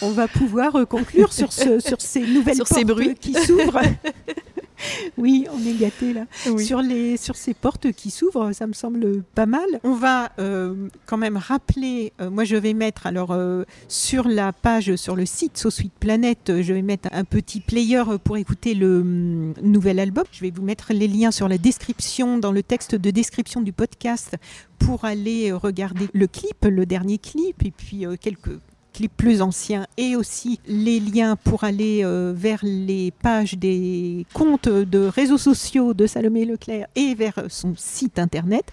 On 0.00 0.12
va 0.12 0.28
pouvoir 0.28 0.74
conclure 0.88 1.32
sur, 1.32 1.52
ce, 1.52 1.80
sur 1.80 2.00
ces 2.00 2.20
nouvelles 2.20 2.54
sur 2.56 2.66
portes 2.66 2.78
ces 2.78 2.84
bruits. 2.84 3.16
qui 3.16 3.34
s'ouvrent. 3.34 3.80
oui, 5.18 5.46
on 5.52 5.66
est 5.66 5.74
gâté 5.74 6.12
là. 6.12 6.26
Sur, 6.58 6.82
les, 6.82 7.16
sur 7.16 7.36
ces 7.36 7.54
portes 7.54 7.92
qui 7.92 8.10
s'ouvrent, 8.10 8.52
ça 8.52 8.66
me 8.66 8.72
semble 8.72 9.22
pas 9.34 9.46
mal. 9.46 9.66
On 9.84 9.94
va 9.94 10.32
euh, 10.38 10.88
quand 11.06 11.16
même 11.16 11.36
rappeler, 11.36 12.12
euh, 12.20 12.30
moi 12.30 12.44
je 12.44 12.56
vais 12.56 12.74
mettre 12.74 13.06
alors 13.06 13.32
euh, 13.32 13.64
sur 13.88 14.28
la 14.28 14.52
page, 14.52 14.96
sur 14.96 15.16
le 15.16 15.26
site 15.26 15.58
Sweet 15.58 15.92
Planet, 15.98 16.60
je 16.62 16.72
vais 16.72 16.82
mettre 16.82 17.08
un 17.12 17.24
petit 17.24 17.60
player 17.60 18.02
pour 18.24 18.36
écouter 18.36 18.74
le 18.74 19.02
mm, 19.02 19.54
nouvel 19.62 19.98
album. 19.98 20.24
Je 20.32 20.40
vais 20.40 20.50
vous 20.50 20.62
mettre 20.62 20.92
les 20.92 21.08
liens 21.08 21.30
sur 21.30 21.48
la 21.48 21.58
description, 21.58 22.38
dans 22.38 22.52
le 22.52 22.62
texte 22.62 22.94
de 22.94 23.10
description 23.10 23.60
du 23.60 23.72
podcast 23.72 24.36
pour 24.78 25.04
aller 25.04 25.52
regarder 25.52 26.08
le 26.12 26.26
clip, 26.26 26.64
le 26.64 26.86
dernier 26.86 27.18
clip, 27.18 27.64
et 27.64 27.72
puis 27.72 28.04
quelques 28.20 28.58
clips 28.98 29.16
plus 29.16 29.42
anciens 29.42 29.86
et 29.96 30.16
aussi 30.16 30.58
les 30.66 30.98
liens 30.98 31.36
pour 31.36 31.62
aller 31.62 32.00
euh, 32.02 32.32
vers 32.34 32.58
les 32.64 33.12
pages 33.12 33.54
des 33.54 34.26
comptes 34.34 34.68
de 34.68 34.98
réseaux 34.98 35.38
sociaux 35.38 35.94
de 35.94 36.08
Salomé 36.08 36.44
Leclerc 36.44 36.88
et 36.96 37.14
vers 37.14 37.44
son 37.46 37.74
site 37.76 38.18
internet. 38.18 38.64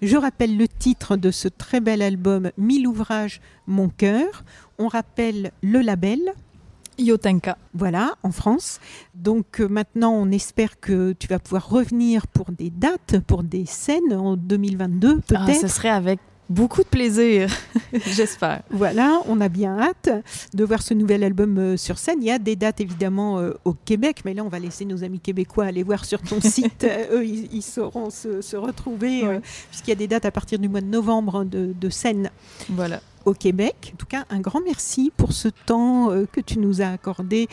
Je 0.00 0.16
rappelle 0.16 0.56
le 0.56 0.68
titre 0.68 1.16
de 1.16 1.32
ce 1.32 1.48
très 1.48 1.80
bel 1.80 2.00
album 2.00 2.52
Mille 2.56 2.86
ouvrages, 2.86 3.40
mon 3.66 3.88
cœur. 3.88 4.44
On 4.78 4.86
rappelle 4.86 5.50
le 5.62 5.80
label. 5.80 6.20
Yotenka. 6.98 7.58
Voilà, 7.74 8.14
en 8.22 8.30
France. 8.30 8.78
Donc 9.16 9.60
euh, 9.60 9.66
maintenant, 9.66 10.12
on 10.12 10.30
espère 10.30 10.78
que 10.78 11.12
tu 11.18 11.26
vas 11.26 11.40
pouvoir 11.40 11.68
revenir 11.68 12.28
pour 12.28 12.52
des 12.52 12.70
dates, 12.70 13.18
pour 13.26 13.42
des 13.42 13.66
scènes 13.66 14.12
en 14.12 14.36
2022 14.36 15.16
peut-être. 15.16 15.42
Ah, 15.48 15.54
ce 15.54 15.66
serait 15.66 15.88
avec 15.88 16.20
beaucoup 16.50 16.82
de 16.82 16.88
plaisir, 16.88 17.48
j'espère. 18.06 18.62
Voilà, 18.70 19.20
on 19.26 19.40
a 19.40 19.48
bien 19.48 19.78
hâte 19.78 20.10
de 20.54 20.64
voir 20.64 20.82
ce 20.82 20.92
nouvel 20.94 21.24
album 21.24 21.56
euh, 21.58 21.76
sur 21.76 21.98
scène. 21.98 22.18
Il 22.20 22.26
y 22.26 22.30
a 22.30 22.38
des 22.38 22.56
dates 22.56 22.80
évidemment 22.80 23.38
euh, 23.38 23.52
au 23.64 23.72
Québec, 23.72 24.22
mais 24.24 24.34
là 24.34 24.42
on 24.44 24.48
va 24.48 24.58
laisser 24.58 24.84
nos 24.84 25.02
amis 25.04 25.20
québécois 25.20 25.64
aller 25.66 25.82
voir 25.82 26.04
sur 26.04 26.20
ton 26.20 26.40
site. 26.42 26.84
Euh, 26.84 27.18
eux, 27.20 27.24
ils, 27.26 27.48
ils 27.54 27.62
sauront 27.62 28.10
se, 28.10 28.40
se 28.42 28.56
retrouver, 28.56 29.24
euh, 29.24 29.40
puisqu'il 29.70 29.90
y 29.90 29.92
a 29.92 29.96
des 29.96 30.08
dates 30.08 30.24
à 30.26 30.30
partir 30.30 30.58
du 30.58 30.68
mois 30.68 30.80
de 30.82 30.86
novembre 30.86 31.44
de, 31.44 31.72
de 31.78 31.88
scène 31.90 32.30
Voilà. 32.68 33.00
au 33.24 33.32
Québec. 33.32 33.92
En 33.94 33.96
tout 33.96 34.06
cas, 34.06 34.24
un 34.28 34.40
grand 34.40 34.60
merci 34.64 35.10
pour 35.16 35.32
ce 35.32 35.48
temps 35.48 36.10
euh, 36.10 36.26
que 36.30 36.40
tu 36.40 36.58
nous 36.58 36.82
as 36.82 36.88
accordé 36.88 37.48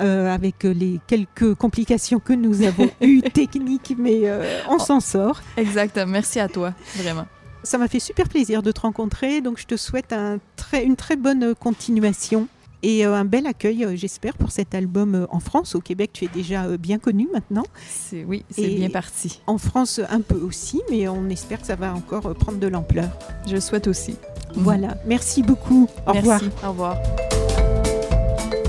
euh, 0.00 0.32
avec 0.32 0.62
les 0.62 1.00
quelques 1.06 1.54
complications 1.54 2.20
que 2.20 2.32
nous 2.32 2.62
avons 2.62 2.88
eues 3.02 3.20
techniques, 3.22 3.94
mais 3.98 4.20
euh, 4.24 4.60
on 4.70 4.78
s'en 4.78 5.00
sort. 5.00 5.40
Exactement. 5.56 6.06
Merci 6.12 6.40
à 6.40 6.48
toi, 6.48 6.72
vraiment. 6.96 7.26
Ça 7.68 7.76
m'a 7.76 7.86
fait 7.86 8.00
super 8.00 8.30
plaisir 8.30 8.62
de 8.62 8.72
te 8.72 8.80
rencontrer, 8.80 9.42
donc 9.42 9.58
je 9.58 9.66
te 9.66 9.76
souhaite 9.76 10.14
un 10.14 10.38
très, 10.56 10.86
une 10.86 10.96
très 10.96 11.16
bonne 11.16 11.54
continuation 11.54 12.48
et 12.82 13.04
euh, 13.04 13.12
un 13.14 13.26
bel 13.26 13.46
accueil, 13.46 13.84
euh, 13.84 13.94
j'espère, 13.94 14.38
pour 14.38 14.50
cet 14.52 14.74
album 14.74 15.14
euh, 15.14 15.26
en 15.30 15.38
France. 15.38 15.74
Au 15.74 15.80
Québec, 15.82 16.08
tu 16.14 16.24
es 16.24 16.28
déjà 16.28 16.64
euh, 16.64 16.78
bien 16.78 16.98
connu 16.98 17.28
maintenant. 17.30 17.64
C'est 17.86 18.24
oui, 18.24 18.42
c'est 18.50 18.68
bien 18.68 18.88
parti. 18.88 19.42
En 19.46 19.58
France, 19.58 20.00
un 20.08 20.22
peu 20.22 20.36
aussi, 20.36 20.80
mais 20.90 21.08
on 21.08 21.28
espère 21.28 21.60
que 21.60 21.66
ça 21.66 21.76
va 21.76 21.92
encore 21.92 22.24
euh, 22.24 22.32
prendre 22.32 22.58
de 22.58 22.68
l'ampleur. 22.68 23.10
Je 23.46 23.56
le 23.56 23.60
souhaite 23.60 23.86
aussi. 23.86 24.14
Voilà, 24.54 24.96
merci 25.04 25.42
beaucoup. 25.42 25.90
Au 26.06 26.14
Merci. 26.14 26.20
revoir. 26.20 26.40
Au 26.64 26.68
revoir. 26.68 26.96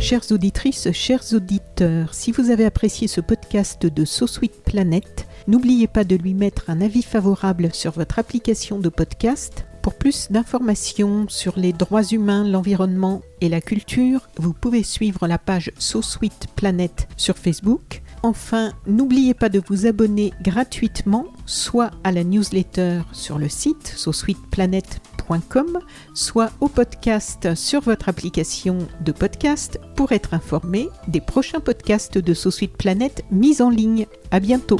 Chères 0.02 0.30
auditrices, 0.32 0.92
chers 0.92 1.24
auditeurs, 1.34 2.14
si 2.14 2.34
vous 2.34 2.50
avez 2.50 2.66
apprécié 2.66 3.08
ce 3.08 3.22
podcast 3.22 3.86
de 3.86 4.04
So 4.04 4.28
Sweet 4.28 4.64
Planet, 4.66 5.26
n'oubliez 5.50 5.88
pas 5.88 6.04
de 6.04 6.16
lui 6.16 6.34
mettre 6.34 6.70
un 6.70 6.80
avis 6.80 7.02
favorable 7.02 7.74
sur 7.74 7.92
votre 7.92 8.20
application 8.20 8.80
de 8.80 8.88
podcast. 8.88 9.66
Pour 9.82 9.96
plus 9.96 10.28
d'informations 10.30 11.26
sur 11.28 11.58
les 11.58 11.74
droits 11.74 12.04
humains, 12.04 12.44
l'environnement 12.44 13.22
et 13.42 13.50
la 13.50 13.60
culture, 13.60 14.30
vous 14.38 14.54
pouvez 14.54 14.84
suivre 14.84 15.28
la 15.28 15.38
page 15.38 15.72
So 15.80 16.02
Sweet 16.02 16.48
Planet 16.56 17.08
sur 17.18 17.38
Facebook. 17.38 18.04
Enfin, 18.22 18.74
n'oubliez 18.86 19.34
pas 19.34 19.50
de 19.50 19.62
vous 19.68 19.88
abonner 19.88 20.34
gratuitement, 20.44 21.26
soit 21.46 21.92
à 22.04 22.12
la 22.12 22.24
newsletter 22.24 23.02
sur 23.14 23.40
le 23.40 23.50
site 23.50 23.88
sosweetplanet.com, 23.96 25.80
soit 26.14 26.52
au 26.60 26.68
podcast 26.68 27.56
sur 27.56 27.82
votre 27.82 28.10
application 28.10 28.80
de 29.04 29.12
podcast 29.14 29.80
pour 29.96 30.12
être 30.12 30.34
informé 30.34 30.90
des 31.08 31.22
prochains 31.22 31.62
podcasts 31.62 32.18
de 32.18 32.34
So 32.34 32.52
Sweet 32.52 32.78
Planet 32.78 33.24
mis 33.32 33.62
en 33.62 33.70
ligne. 33.70 34.06
À 34.32 34.40
bientôt. 34.40 34.80